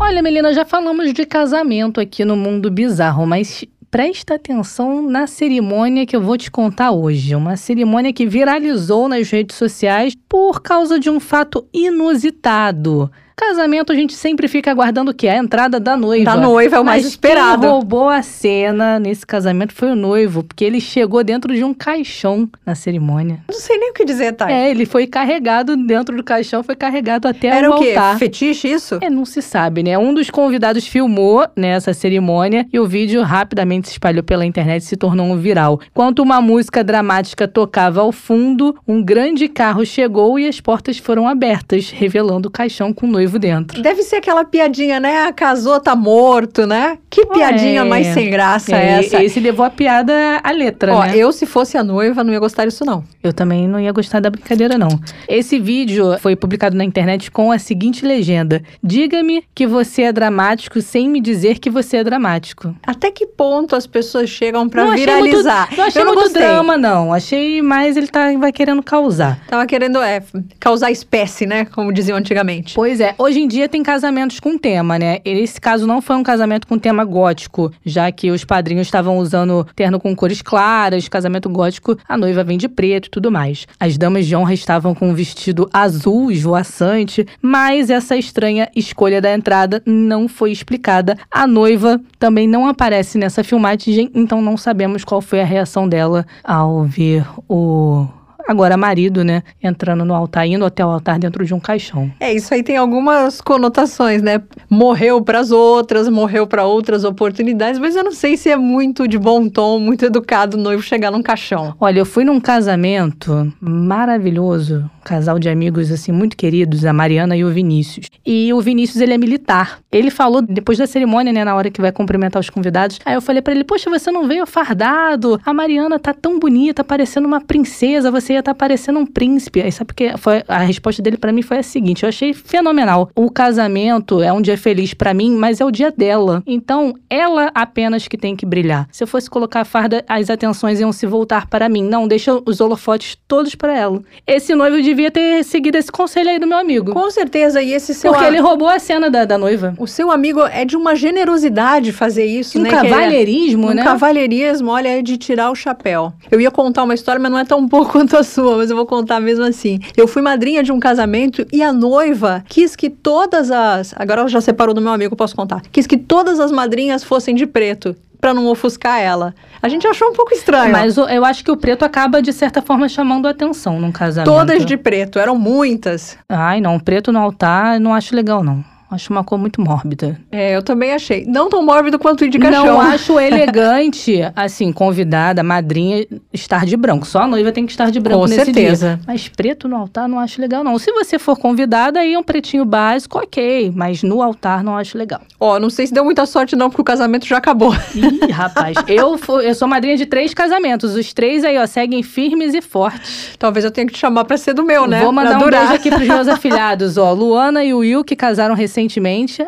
Olha, 0.09 0.23
Melina, 0.23 0.51
já 0.51 0.65
falamos 0.65 1.13
de 1.13 1.23
casamento 1.23 2.01
aqui 2.01 2.25
no 2.25 2.35
Mundo 2.35 2.71
Bizarro, 2.71 3.27
mas 3.27 3.63
presta 3.91 4.33
atenção 4.33 5.03
na 5.07 5.27
cerimônia 5.27 6.03
que 6.03 6.15
eu 6.15 6.21
vou 6.21 6.35
te 6.35 6.49
contar 6.49 6.89
hoje. 6.89 7.35
Uma 7.35 7.55
cerimônia 7.55 8.11
que 8.11 8.25
viralizou 8.25 9.07
nas 9.07 9.29
redes 9.29 9.55
sociais 9.55 10.15
por 10.27 10.63
causa 10.63 10.99
de 10.99 11.11
um 11.11 11.19
fato 11.19 11.63
inusitado. 11.71 13.11
Casamento 13.39 13.93
a 13.93 13.95
gente 13.95 14.13
sempre 14.15 14.49
fica 14.49 14.69
aguardando 14.69 15.11
o 15.11 15.13
quê? 15.13 15.29
A 15.29 15.37
entrada 15.37 15.79
da 15.79 15.95
noiva. 15.95 16.25
Da 16.25 16.35
noiva 16.35 16.75
é 16.75 16.79
o 16.79 16.83
mais 16.83 17.03
Mas 17.03 17.11
esperado. 17.13 17.61
Quem 17.61 17.69
roubou 17.69 18.09
a 18.09 18.21
cena 18.21 18.99
nesse 18.99 19.25
casamento 19.25 19.73
foi 19.73 19.89
o 19.89 19.95
noivo, 19.95 20.43
porque 20.43 20.65
ele 20.65 20.81
chegou 20.81 21.23
dentro 21.23 21.55
de 21.55 21.63
um 21.63 21.73
caixão 21.73 22.49
na 22.65 22.75
cerimônia. 22.75 23.39
Não 23.49 23.57
sei 23.57 23.77
nem 23.77 23.91
o 23.91 23.93
que 23.93 24.03
dizer, 24.03 24.33
Thay. 24.33 24.53
É, 24.53 24.69
ele 24.69 24.85
foi 24.85 25.07
carregado 25.07 25.77
dentro 25.77 26.17
do 26.17 26.23
caixão, 26.23 26.61
foi 26.63 26.75
carregado 26.75 27.29
até 27.29 27.47
Era 27.47 27.69
o 27.69 27.75
altar. 27.75 28.19
Fetiche 28.19 28.67
isso? 28.67 28.97
É, 28.99 29.09
não 29.09 29.23
se 29.23 29.41
sabe, 29.41 29.83
né? 29.83 29.97
Um 29.97 30.13
dos 30.13 30.29
convidados 30.29 30.85
filmou 30.85 31.47
nessa 31.55 31.93
cerimônia 31.93 32.67
e 32.73 32.77
o 32.77 32.85
vídeo 32.85 33.21
rapidamente 33.23 33.87
se 33.87 33.93
espalhou 33.93 34.21
pela 34.21 34.45
internet 34.45 34.81
e 34.81 34.85
se 34.85 34.97
tornou 34.97 35.25
um 35.25 35.37
viral. 35.37 35.79
Enquanto 35.89 36.19
uma 36.19 36.41
música 36.41 36.83
dramática 36.83 37.47
tocava 37.47 38.01
ao 38.01 38.11
fundo, 38.11 38.75
um 38.85 39.01
grande 39.01 39.47
carro 39.47 39.85
chegou 39.85 40.37
e 40.37 40.45
as 40.45 40.59
portas 40.59 40.97
foram 40.97 41.25
abertas, 41.25 41.89
revelando 41.89 42.49
o 42.49 42.51
caixão 42.51 42.91
com 42.91 43.07
o 43.07 43.09
noivo 43.09 43.28
dentro. 43.37 43.81
Deve 43.81 44.01
ser 44.01 44.15
aquela 44.15 44.43
piadinha, 44.45 44.99
né? 44.99 45.25
Ah, 45.27 45.33
casou, 45.33 45.79
tá 45.79 45.95
morto, 45.95 46.65
né? 46.65 46.97
Que 47.09 47.25
piadinha 47.25 47.81
É. 47.81 47.83
mais 47.83 48.07
sem 48.07 48.29
graça 48.29 48.75
É, 48.75 48.99
essa. 48.99 49.23
Esse 49.23 49.39
levou 49.39 49.65
a 49.65 49.69
piada 49.69 50.13
à 50.43 50.51
letra, 50.51 50.93
Ó, 50.95 51.03
né? 51.05 51.15
eu 51.15 51.31
se 51.31 51.45
fosse 51.45 51.77
a 51.77 51.83
noiva 51.83 52.23
não 52.23 52.31
ia 52.33 52.39
gostar 52.39 52.65
disso 52.65 52.85
não. 52.85 53.03
Eu 53.21 53.33
também 53.33 53.67
não 53.67 53.79
ia 53.79 53.91
gostar 53.91 54.19
da 54.21 54.29
brincadeira, 54.29 54.77
não. 54.77 54.87
Esse 55.27 55.59
vídeo 55.59 56.17
foi 56.19 56.35
publicado 56.35 56.75
na 56.75 56.83
internet 56.85 57.29
com 57.29 57.51
a 57.51 57.59
seguinte 57.59 58.05
legenda: 58.05 58.61
Diga-me 58.81 59.43
que 59.53 59.67
você 59.67 60.03
é 60.03 60.13
dramático 60.13 60.81
sem 60.81 61.09
me 61.09 61.19
dizer 61.19 61.59
que 61.59 61.69
você 61.69 61.97
é 61.97 62.03
dramático. 62.03 62.73
Até 62.87 63.11
que 63.11 63.25
ponto 63.27 63.75
as 63.75 63.85
pessoas 63.85 64.29
chegam 64.29 64.67
achei 64.73 64.95
viralizar? 65.05 65.67
Muito, 65.67 65.77
não 65.77 65.85
achei 65.85 66.01
eu 66.01 66.05
não 66.05 66.13
muito 66.13 66.23
gostei. 66.25 66.41
drama, 66.41 66.77
não. 66.77 67.13
Achei 67.13 67.61
mais 67.61 67.97
ele 67.97 68.07
tá, 68.07 68.31
vai 68.37 68.51
querendo 68.51 68.81
causar. 68.81 69.39
Tava 69.47 69.65
querendo 69.65 70.01
é, 70.01 70.21
causar 70.59 70.91
espécie, 70.91 71.45
né? 71.45 71.65
Como 71.65 71.91
diziam 71.91 72.17
antigamente. 72.17 72.73
Pois 72.75 72.99
é, 73.01 73.08
hoje 73.17 73.39
em 73.39 73.47
dia 73.47 73.69
tem 73.69 73.83
casamentos 73.83 74.39
com 74.39 74.57
tema, 74.57 74.99
né? 74.99 75.19
Esse 75.23 75.59
caso 75.59 75.87
não 75.87 76.01
foi 76.01 76.15
um 76.15 76.23
casamento 76.23 76.67
com 76.67 76.77
tema 76.77 77.03
gótico, 77.03 77.71
já 77.85 78.11
que 78.11 78.31
os 78.31 78.43
padrinhos 78.43 78.87
estavam 78.87 79.17
usando 79.17 79.65
terno 79.75 79.99
com 79.99 80.15
cores 80.15 80.41
claras, 80.41 81.07
casamento 81.07 81.49
gótico, 81.49 81.97
a 82.07 82.17
noiva 82.17 82.43
vem 82.43 82.57
de 82.57 82.67
preto 82.67 83.07
e 83.07 83.09
tudo 83.09 83.31
mais. 83.31 83.67
As 83.79 83.97
damas 83.97 84.25
de 84.25 84.35
honra 84.35 84.53
estavam 84.53 84.93
com 84.93 85.09
um 85.09 85.13
vestido 85.13 85.69
azul 85.71 86.31
esvoaçante, 86.31 87.25
mas 87.41 87.89
essa 87.89 88.15
estranha 88.15 88.69
escolha 88.75 89.21
da 89.21 89.33
entrada 89.33 89.81
não 89.85 90.27
foi 90.27 90.51
explicada. 90.51 91.17
A 91.31 91.47
noiva 91.47 91.99
também 92.17 92.47
não 92.47 92.67
aparece 92.67 93.17
nessa 93.17 93.43
filmagem, 93.43 94.09
então 94.13 94.41
não 94.41 94.57
sabemos 94.57 95.03
qual 95.03 95.21
foi 95.21 95.41
a 95.41 95.45
reação 95.45 95.87
dela 95.87 96.25
ao 96.43 96.83
ver 96.83 97.25
o 97.47 98.07
agora 98.49 98.75
marido, 98.75 99.23
né, 99.23 99.43
entrando 99.61 100.03
no 100.03 100.15
altar, 100.15 100.47
indo 100.47 100.65
até 100.65 100.83
o 100.83 100.89
altar 100.89 101.19
dentro 101.19 101.45
de 101.45 101.53
um 101.53 101.59
caixão. 101.59 102.11
É, 102.19 102.33
isso 102.33 102.51
aí 102.51 102.63
tem 102.63 102.77
algumas 102.77 103.41
conotações, 103.41 104.23
né? 104.23 104.41
Morreu 104.67 105.21
pras 105.21 105.51
outras, 105.51 106.09
morreu 106.09 106.47
pra 106.47 106.65
outras 106.65 107.03
oportunidades, 107.03 107.79
mas 107.79 107.95
eu 107.95 108.03
não 108.03 108.11
sei 108.11 108.35
se 108.35 108.49
é 108.49 108.57
muito 108.57 109.07
de 109.07 109.19
bom 109.19 109.47
tom, 109.47 109.79
muito 109.79 110.03
educado 110.03 110.57
o 110.57 110.59
noivo 110.59 110.81
chegar 110.81 111.11
num 111.11 111.21
caixão. 111.21 111.75
Olha, 111.79 111.99
eu 111.99 112.05
fui 112.07 112.23
num 112.23 112.39
casamento 112.39 113.53
maravilhoso, 113.61 114.89
casal 115.09 115.39
de 115.39 115.49
amigos 115.49 115.91
assim 115.91 116.11
muito 116.11 116.37
queridos, 116.37 116.85
a 116.85 116.93
Mariana 116.93 117.35
e 117.35 117.43
o 117.43 117.49
Vinícius. 117.49 118.05
E 118.23 118.53
o 118.53 118.61
Vinícius, 118.61 119.01
ele 119.01 119.11
é 119.11 119.17
militar. 119.17 119.79
Ele 119.91 120.11
falou 120.11 120.39
depois 120.39 120.77
da 120.77 120.85
cerimônia, 120.85 121.33
né, 121.33 121.43
na 121.43 121.55
hora 121.55 121.71
que 121.71 121.81
vai 121.81 121.91
cumprimentar 121.91 122.39
os 122.39 122.47
convidados. 122.47 122.99
Aí 123.03 123.15
eu 123.15 123.21
falei 123.21 123.41
pra 123.41 123.51
ele: 123.51 123.63
"Poxa, 123.63 123.89
você 123.89 124.11
não 124.11 124.27
veio 124.27 124.45
fardado? 124.45 125.41
A 125.43 125.51
Mariana 125.51 125.97
tá 125.97 126.13
tão 126.13 126.37
bonita, 126.37 126.83
parecendo 126.83 127.27
uma 127.27 127.41
princesa, 127.41 128.11
você 128.11 128.33
ia 128.33 128.39
estar 128.39 128.53
tá 128.53 128.55
parecendo 128.57 128.99
um 128.99 129.05
príncipe". 129.05 129.63
Aí 129.63 129.71
sabe 129.71 129.87
porque 129.87 130.15
foi 130.17 130.43
a 130.47 130.59
resposta 130.59 131.01
dele 131.01 131.17
pra 131.17 131.31
mim 131.31 131.41
foi 131.41 131.57
a 131.57 131.63
seguinte: 131.63 132.03
eu 132.03 132.09
achei 132.09 132.31
fenomenal. 132.31 133.09
O 133.15 133.31
casamento 133.31 134.21
é 134.21 134.31
um 134.31 134.41
dia 134.43 134.59
feliz 134.59 134.93
pra 134.93 135.11
mim, 135.11 135.35
mas 135.35 135.59
é 135.59 135.65
o 135.65 135.71
dia 135.71 135.89
dela. 135.89 136.43
Então, 136.45 136.93
ela 137.09 137.49
apenas 137.55 138.07
que 138.07 138.17
tem 138.17 138.35
que 138.35 138.45
brilhar. 138.45 138.87
Se 138.91 139.03
eu 139.03 139.07
fosse 139.07 139.27
colocar 139.27 139.61
a 139.61 139.65
farda, 139.65 140.05
as 140.07 140.29
atenções 140.29 140.79
iam 140.79 140.91
se 140.91 141.07
voltar 141.07 141.47
para 141.47 141.67
mim. 141.67 141.81
Não, 141.83 142.07
deixa 142.07 142.39
os 142.45 142.61
holofotes 142.61 143.17
todos 143.27 143.55
para 143.55 143.75
ela. 143.75 144.03
Esse 144.27 144.53
noivo 144.53 144.79
devia 144.99 145.11
ter 145.11 145.43
seguido 145.45 145.77
esse 145.77 145.89
conselho 145.91 146.29
aí 146.29 146.37
do 146.39 146.45
meu 146.45 146.57
amigo. 146.57 146.91
Com 146.93 147.09
certeza, 147.09 147.61
e 147.61 147.73
esse 147.73 147.93
seu 147.93 148.11
Porque 148.11 148.25
a- 148.25 148.27
ele 148.27 148.39
roubou 148.39 148.67
a 148.67 148.77
cena 148.79 149.09
da, 149.09 149.23
da 149.23 149.37
noiva. 149.37 149.73
o 149.77 149.87
seu 149.87 150.11
amigo 150.11 150.41
é 150.41 150.65
de 150.65 150.75
uma 150.75 150.93
generosidade 150.95 151.91
fazer 151.93 152.25
isso, 152.25 152.59
Um 152.59 152.61
né? 152.63 152.69
é- 152.69 152.71
cavalheirismo, 152.71 153.67
Um 153.69 153.73
né? 153.73 153.83
cavalheirismo, 153.83 154.69
olha, 154.71 154.89
é 154.89 155.01
de 155.01 155.17
tirar 155.17 155.51
o 155.51 155.55
chapéu. 155.55 156.11
Eu 156.29 156.41
ia 156.41 156.51
contar 156.51 156.83
uma 156.83 156.93
história, 156.93 157.19
mas 157.21 157.31
não 157.31 157.39
é 157.39 157.45
tão 157.45 157.65
boa 157.65 157.85
quanto 157.87 158.17
a 158.17 158.23
sua, 158.23 158.57
mas 158.57 158.69
eu 158.69 158.75
vou 158.75 158.85
contar 158.85 159.19
mesmo 159.21 159.45
assim. 159.45 159.79
Eu 159.95 160.07
fui 160.07 160.21
madrinha 160.21 160.61
de 160.61 160.71
um 160.71 160.79
casamento 160.79 161.45
e 161.51 161.63
a 161.63 161.71
noiva 161.71 162.43
quis 162.49 162.75
que 162.75 162.89
todas 162.89 163.49
as. 163.51 163.93
Agora 163.95 164.21
ela 164.21 164.29
já 164.29 164.41
separou 164.41 164.73
do 164.73 164.81
meu 164.81 164.91
amigo, 164.91 165.15
posso 165.15 165.35
contar. 165.35 165.61
Quis 165.71 165.87
que 165.87 165.97
todas 165.97 166.39
as 166.39 166.51
madrinhas 166.51 167.03
fossem 167.03 167.33
de 167.33 167.45
preto. 167.47 167.95
Pra 168.19 168.33
não 168.33 168.47
ofuscar 168.47 168.99
ela. 168.99 169.33
A 169.61 169.69
gente 169.69 169.87
achou 169.87 170.09
um 170.09 170.13
pouco 170.13 170.33
estranho. 170.33 170.71
Mas 170.71 170.97
eu 170.97 171.23
acho 171.23 171.43
que 171.43 171.51
o 171.51 171.55
preto 171.57 171.83
acaba, 171.85 172.21
de 172.21 172.33
certa 172.33 172.61
forma, 172.61 172.89
chamando 172.89 173.27
a 173.27 173.31
atenção 173.31 173.79
num 173.79 173.91
casamento. 173.91 174.29
Todas 174.29 174.65
de 174.65 174.75
preto, 174.75 175.19
eram 175.19 175.37
muitas. 175.37 176.17
Ai, 176.27 176.59
não. 176.59 176.79
Preto 176.79 177.11
no 177.11 177.19
altar, 177.19 177.79
não 177.79 177.93
acho 177.93 178.15
legal, 178.15 178.43
não. 178.43 178.63
Acho 178.91 179.11
uma 179.13 179.23
cor 179.23 179.37
muito 179.37 179.61
mórbida. 179.61 180.19
É, 180.31 180.55
eu 180.55 180.63
também 180.63 180.91
achei. 180.93 181.23
Não 181.27 181.47
tão 181.49 181.63
mórbido 181.63 181.99
quanto 181.99 182.23
o 182.25 182.29
de 182.29 182.39
caixão. 182.39 182.65
Não 182.65 182.81
acho 182.81 183.19
elegante, 183.19 184.19
assim, 184.35 184.71
convidada, 184.73 185.43
madrinha, 185.43 186.05
estar 186.33 186.65
de 186.65 186.75
branco. 186.75 187.05
Só 187.05 187.19
a 187.19 187.27
noiva 187.27 187.51
tem 187.51 187.65
que 187.65 187.71
estar 187.71 187.91
de 187.91 187.99
branco 187.99 188.21
Com 188.21 188.27
nesse 188.27 188.45
certeza. 188.45 188.95
dia. 188.95 188.99
Mas 189.05 189.27
preto 189.27 189.67
no 189.67 189.75
altar 189.75 190.07
não 190.09 190.17
acho 190.19 190.41
legal, 190.41 190.63
não. 190.63 190.77
Se 190.79 190.91
você 190.91 191.19
for 191.19 191.37
convidada, 191.37 191.99
aí 191.99 192.13
é 192.15 192.19
um 192.19 192.23
pretinho 192.23 192.65
básico, 192.65 193.19
ok. 193.19 193.71
Mas 193.75 194.01
no 194.01 194.21
altar 194.23 194.63
não 194.63 194.75
acho 194.75 194.97
legal. 194.97 195.21
Ó, 195.39 195.59
não 195.59 195.69
sei 195.69 195.85
se 195.85 195.93
deu 195.93 196.03
muita 196.03 196.25
sorte 196.25 196.55
não, 196.55 196.69
porque 196.69 196.81
o 196.81 196.85
casamento 196.85 197.27
já 197.27 197.37
acabou. 197.37 197.73
Ih, 197.93 198.31
rapaz, 198.33 198.75
eu, 198.87 199.17
fu- 199.19 199.39
eu 199.39 199.53
sou 199.53 199.67
madrinha 199.67 199.97
de 199.97 200.07
três 200.07 200.33
casamentos. 200.33 200.95
Os 200.95 201.13
três 201.13 201.43
aí, 201.43 201.57
ó, 201.59 201.67
seguem 201.67 202.01
firmes 202.01 202.55
e 202.55 202.61
fortes. 202.61 203.35
Talvez 203.37 203.63
eu 203.65 203.69
tenha 203.71 203.85
que 203.85 203.93
te 203.93 203.99
chamar 203.99 204.25
pra 204.25 204.35
ser 204.35 204.53
do 204.53 204.63
meu, 204.63 204.87
né? 204.87 205.01
Vou 205.03 205.11
mandar 205.11 205.29
pra 205.31 205.37
um 205.37 205.43
durar. 205.43 205.59
beijo 205.61 205.73
aqui 205.75 205.89
pros 205.91 206.07
meus 206.07 206.27
afilhados, 206.27 206.97
ó. 206.97 207.13
Luana 207.13 207.63
e 207.63 207.71
o 207.71 207.77
Will, 207.79 208.03
que 208.03 208.15
casaram 208.15 208.55
recentemente. 208.55 208.78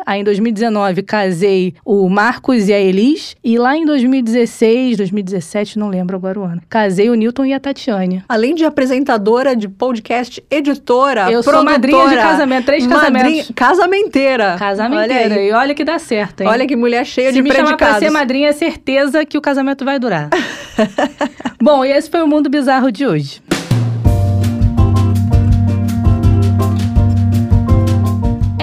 Aí 0.06 0.20
em 0.20 0.24
2019 0.24 1.02
casei 1.02 1.74
o 1.84 2.08
Marcos 2.08 2.68
e 2.68 2.72
a 2.72 2.78
Elis. 2.78 3.34
E 3.42 3.58
lá 3.58 3.76
em 3.76 3.84
2016, 3.84 4.96
2017, 4.98 5.78
não 5.78 5.88
lembro 5.88 6.16
agora 6.16 6.38
o 6.40 6.42
ano, 6.44 6.60
casei 6.68 7.08
o 7.10 7.14
Newton 7.14 7.46
e 7.46 7.52
a 7.52 7.60
Tatiane. 7.60 8.22
Além 8.28 8.54
de 8.54 8.64
apresentadora 8.64 9.54
de 9.56 9.68
podcast, 9.68 10.42
editora, 10.50 11.30
Eu 11.30 11.42
sou 11.42 11.52
produtora, 11.52 11.72
madrinha 11.78 12.08
de 12.08 12.16
casamento, 12.16 12.64
três 12.66 12.86
madrinha- 12.86 13.12
casamentos. 13.12 13.52
casamenteira. 13.54 14.56
Casamenteira. 14.58 15.34
Olha. 15.34 15.40
E 15.42 15.52
olha 15.52 15.74
que 15.74 15.84
dá 15.84 15.98
certo, 15.98 16.40
hein? 16.42 16.48
Olha 16.48 16.66
que 16.66 16.76
mulher 16.76 17.04
cheia 17.06 17.28
Se 17.28 17.34
de 17.34 17.42
me 17.42 17.50
chamar 17.50 17.68
pra 17.68 17.76
predicados. 17.76 18.04
ser 18.06 18.10
madrinha, 18.10 18.48
é 18.48 18.52
certeza 18.52 19.24
que 19.24 19.36
o 19.38 19.40
casamento 19.40 19.84
vai 19.84 19.98
durar. 19.98 20.28
Bom, 21.60 21.84
e 21.84 21.92
esse 21.92 22.10
foi 22.10 22.22
o 22.22 22.26
Mundo 22.26 22.48
Bizarro 22.50 22.90
de 22.90 23.06
hoje. 23.06 23.40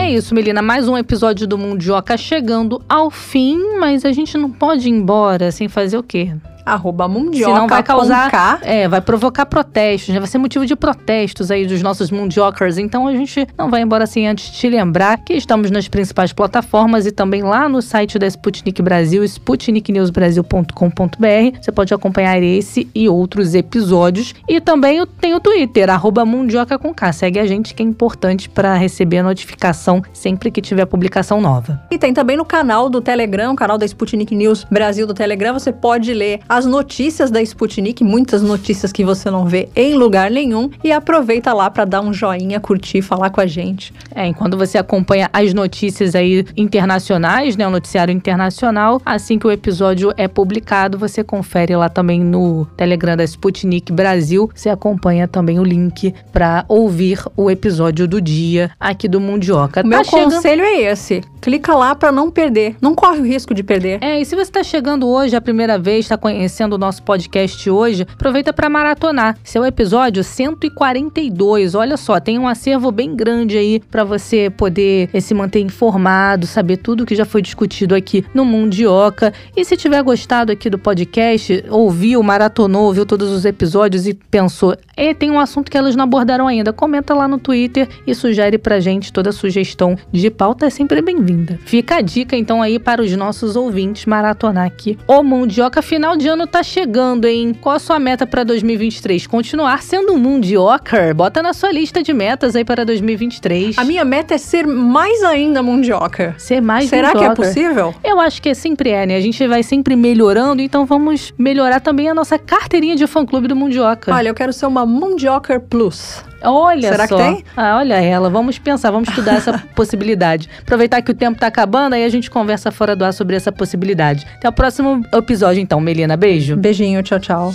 É 0.09 0.13
isso, 0.13 0.33
Melina. 0.33 0.59
Mais 0.59 0.87
um 0.87 0.97
episódio 0.97 1.45
do 1.45 1.55
Mundioca 1.55 2.17
chegando 2.17 2.81
ao 2.89 3.11
fim, 3.11 3.77
mas 3.77 4.03
a 4.03 4.11
gente 4.11 4.39
não 4.39 4.49
pode 4.49 4.87
ir 4.87 4.91
embora 4.91 5.51
sem 5.51 5.67
fazer 5.67 5.99
o 5.99 6.03
quê? 6.03 6.33
Arroba 6.69 7.07
mundioca 7.07 7.53
Senão 7.53 7.67
vai 7.67 7.83
causar, 7.83 8.29
K. 8.29 8.59
é, 8.63 8.87
vai 8.87 9.01
provocar 9.01 9.45
protestos, 9.45 10.13
né? 10.13 10.19
Vai 10.19 10.27
ser 10.27 10.37
motivo 10.37 10.65
de 10.65 10.75
protestos 10.75 11.51
aí 11.51 11.65
dos 11.65 11.81
nossos 11.81 12.11
mundiokers. 12.11 12.77
Então 12.77 13.07
a 13.07 13.13
gente 13.13 13.47
não 13.57 13.69
vai 13.69 13.81
embora 13.81 14.03
assim 14.03 14.27
antes 14.27 14.51
de 14.51 14.57
te 14.57 14.69
lembrar 14.69 15.17
que 15.17 15.33
estamos 15.33 15.71
nas 15.71 15.87
principais 15.87 16.33
plataformas 16.33 17.05
e 17.05 17.11
também 17.11 17.41
lá 17.41 17.67
no 17.67 17.81
site 17.81 18.19
da 18.19 18.27
Sputnik 18.27 18.81
Brasil, 18.81 19.23
sputniknewsbrasil.com.br. 19.23 21.61
Você 21.61 21.71
pode 21.71 21.93
acompanhar 21.93 22.41
esse 22.41 22.89
e 22.93 23.09
outros 23.09 23.55
episódios. 23.55 24.33
E 24.47 24.61
também 24.61 25.03
tem 25.19 25.33
o 25.33 25.39
Twitter, 25.39 25.89
arroba 25.89 26.25
mundioca 26.25 26.77
com 26.77 26.93
K. 26.93 27.11
Segue 27.13 27.39
a 27.39 27.45
gente 27.45 27.73
que 27.73 27.81
é 27.81 27.85
importante 27.85 28.49
para 28.49 28.75
receber 28.75 29.19
a 29.19 29.23
notificação 29.23 30.01
sempre 30.13 30.51
que 30.51 30.61
tiver 30.61 30.85
publicação 30.85 31.41
nova. 31.41 31.81
E 31.91 31.97
tem 31.97 32.13
também 32.13 32.37
no 32.37 32.45
canal 32.45 32.89
do 32.89 33.01
Telegram, 33.01 33.53
o 33.53 33.55
canal 33.55 33.77
da 33.77 33.85
Sputnik 33.85 34.35
News 34.35 34.65
Brasil 34.69 35.07
do 35.07 35.13
Telegram, 35.13 35.53
você 35.53 35.71
pode 35.71 36.13
ler 36.13 36.41
as 36.47 36.58
notícias 36.65 37.31
da 37.31 37.41
Sputnik, 37.41 38.03
muitas 38.03 38.41
notícias 38.41 38.91
que 38.91 39.03
você 39.03 39.29
não 39.29 39.45
vê 39.45 39.69
em 39.75 39.93
lugar 39.93 40.29
nenhum, 40.31 40.69
e 40.83 40.91
aproveita 40.91 41.53
lá 41.53 41.69
para 41.69 41.85
dar 41.85 42.01
um 42.01 42.13
joinha, 42.13 42.59
curtir, 42.59 43.01
falar 43.01 43.29
com 43.29 43.41
a 43.41 43.45
gente. 43.45 43.93
É, 44.13 44.25
enquanto 44.27 44.57
você 44.57 44.77
acompanha 44.77 45.29
as 45.31 45.53
notícias 45.53 46.15
aí 46.15 46.45
internacionais, 46.57 47.55
né, 47.55 47.67
o 47.67 47.71
noticiário 47.71 48.13
internacional, 48.13 49.01
assim 49.05 49.37
que 49.37 49.47
o 49.47 49.51
episódio 49.51 50.13
é 50.17 50.27
publicado, 50.27 50.97
você 50.97 51.23
confere 51.23 51.75
lá 51.75 51.89
também 51.89 52.19
no 52.19 52.65
Telegram 52.77 53.15
da 53.15 53.23
Sputnik 53.23 53.91
Brasil, 53.91 54.49
você 54.53 54.69
acompanha 54.69 55.27
também 55.27 55.59
o 55.59 55.63
link 55.63 56.13
para 56.31 56.65
ouvir 56.67 57.19
o 57.35 57.49
episódio 57.49 58.07
do 58.07 58.21
dia 58.21 58.71
aqui 58.79 59.07
do 59.07 59.19
Mundioca. 59.19 59.81
O 59.81 59.87
meu 59.87 60.03
conselho 60.03 60.63
é 60.63 60.81
esse: 60.81 61.21
clica 61.41 61.75
lá 61.75 61.95
para 61.95 62.11
não 62.11 62.31
perder, 62.31 62.75
não 62.81 62.95
corre 62.95 63.19
o 63.19 63.25
risco 63.25 63.53
de 63.53 63.63
perder. 63.63 63.99
É, 64.01 64.19
e 64.19 64.25
se 64.25 64.35
você 64.35 64.43
está 64.43 64.63
chegando 64.63 65.07
hoje 65.07 65.35
a 65.35 65.41
primeira 65.41 65.77
vez, 65.77 66.05
está 66.05 66.17
conhecendo 66.17 66.38
o 66.73 66.77
nosso 66.77 67.03
podcast 67.03 67.69
hoje, 67.69 68.07
aproveita 68.13 68.53
para 68.53 68.69
maratonar. 68.69 69.37
Esse 69.43 69.57
é 69.57 69.61
episódio 69.67 70.23
142. 70.23 71.75
Olha 71.75 71.97
só, 71.97 72.17
tem 72.17 72.39
um 72.39 72.47
acervo 72.47 72.91
bem 72.91 73.13
grande 73.13 73.57
aí 73.57 73.81
para 73.91 74.05
você 74.05 74.49
poder 74.49 75.09
eh, 75.13 75.19
se 75.19 75.33
manter 75.33 75.59
informado, 75.59 76.47
saber 76.47 76.77
tudo 76.77 77.05
que 77.05 77.13
já 77.13 77.25
foi 77.25 77.41
discutido 77.41 77.93
aqui 77.93 78.23
no 78.33 78.45
Mundioca. 78.45 79.33
E 79.55 79.65
se 79.65 79.75
tiver 79.75 80.01
gostado 80.01 80.51
aqui 80.51 80.69
do 80.69 80.79
podcast, 80.79 81.65
ouviu, 81.69 82.23
maratonou, 82.23 82.85
ouviu 82.85 83.05
todos 83.05 83.31
os 83.31 83.43
episódios 83.43 84.07
e 84.07 84.13
pensou, 84.13 84.77
e 84.95 85.13
tem 85.13 85.29
um 85.29 85.39
assunto 85.39 85.69
que 85.69 85.77
elas 85.77 85.95
não 85.95 86.05
abordaram 86.05 86.47
ainda, 86.47 86.71
comenta 86.71 87.13
lá 87.13 87.27
no 87.27 87.37
Twitter 87.37 87.87
e 88.07 88.15
sugere 88.15 88.57
pra 88.57 88.79
gente 88.79 89.11
toda 89.11 89.33
sugestão 89.33 89.97
de 90.11 90.29
pauta 90.29 90.67
é 90.67 90.69
sempre 90.69 91.01
bem-vinda. 91.01 91.59
Fica 91.65 91.97
a 91.97 92.01
dica 92.01 92.35
então 92.35 92.61
aí 92.61 92.79
para 92.79 93.01
os 93.01 93.11
nossos 93.15 93.55
ouvintes 93.57 94.05
maratonar 94.05 94.65
aqui. 94.65 94.97
O 95.05 95.21
Mundioca 95.21 95.81
final 95.81 96.15
de 96.15 96.28
ano 96.29 96.47
tá 96.47 96.63
chegando, 96.63 97.25
hein? 97.25 97.53
Qual 97.59 97.75
a 97.75 97.79
sua 97.79 97.99
meta 97.99 98.25
para 98.25 98.43
2023? 98.43 99.27
Continuar 99.27 99.81
sendo 99.81 100.13
um 100.13 100.17
Mundioker? 100.17 101.13
Bota 101.13 101.41
na 101.41 101.53
sua 101.53 101.71
lista 101.71 102.01
de 102.01 102.13
metas 102.13 102.55
aí 102.55 102.63
para 102.63 102.85
2023. 102.85 103.77
A 103.77 103.83
minha 103.83 104.05
meta 104.05 104.35
é 104.35 104.37
ser 104.37 104.65
mais 104.67 105.23
ainda 105.23 105.61
mundioca. 105.61 106.35
Ser 106.37 106.61
mais 106.61 106.89
Será 106.89 107.11
que 107.11 107.17
é 107.17 107.27
mundioker. 107.29 107.45
possível? 107.45 107.95
Eu 108.03 108.19
acho 108.19 108.41
que 108.41 108.53
sempre 108.53 108.91
é, 108.91 109.05
né? 109.05 109.15
A 109.15 109.21
gente 109.21 109.45
vai 109.47 109.63
sempre 109.63 109.95
melhorando, 109.95 110.61
então 110.61 110.85
vamos 110.85 111.33
melhorar 111.37 111.79
também 111.79 112.09
a 112.09 112.13
nossa 112.13 112.37
carteirinha 112.37 112.95
de 112.95 113.07
fã-clube 113.07 113.47
do 113.47 113.55
Mundioca. 113.55 114.13
Olha, 114.13 114.29
eu 114.29 114.33
quero 114.33 114.53
ser 114.53 114.65
uma 114.65 114.85
Mundioker 114.85 115.59
Plus. 115.59 116.23
Olha 116.43 116.89
Será 116.91 117.07
só. 117.07 117.17
que 117.17 117.23
tem? 117.23 117.43
Ah, 117.55 117.77
olha 117.77 117.95
ela. 117.95 118.29
Vamos 118.29 118.57
pensar, 118.57 118.91
vamos 118.91 119.09
estudar 119.09 119.35
essa 119.35 119.57
possibilidade. 119.75 120.49
Aproveitar 120.61 121.01
que 121.01 121.11
o 121.11 121.13
tempo 121.13 121.39
tá 121.39 121.47
acabando, 121.47 121.93
aí 121.95 122.03
a 122.05 122.09
gente 122.09 122.29
conversa 122.29 122.71
fora 122.71 122.95
do 122.95 123.03
ar 123.03 123.13
sobre 123.13 123.35
essa 123.35 123.51
possibilidade. 123.51 124.25
Até 124.37 124.47
o 124.47 124.53
próximo 124.53 125.03
episódio, 125.13 125.61
então, 125.61 125.79
Melina. 125.81 126.15
Beijo. 126.15 126.55
Beijinho, 126.55 127.01
tchau, 127.03 127.19
tchau. 127.19 127.53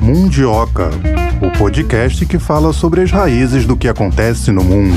Mundioca, 0.00 0.90
o 1.42 1.50
podcast 1.58 2.24
que 2.26 2.38
fala 2.38 2.72
sobre 2.72 3.02
as 3.02 3.10
raízes 3.10 3.66
do 3.66 3.76
que 3.76 3.88
acontece 3.88 4.50
no 4.50 4.64
mundo. 4.64 4.96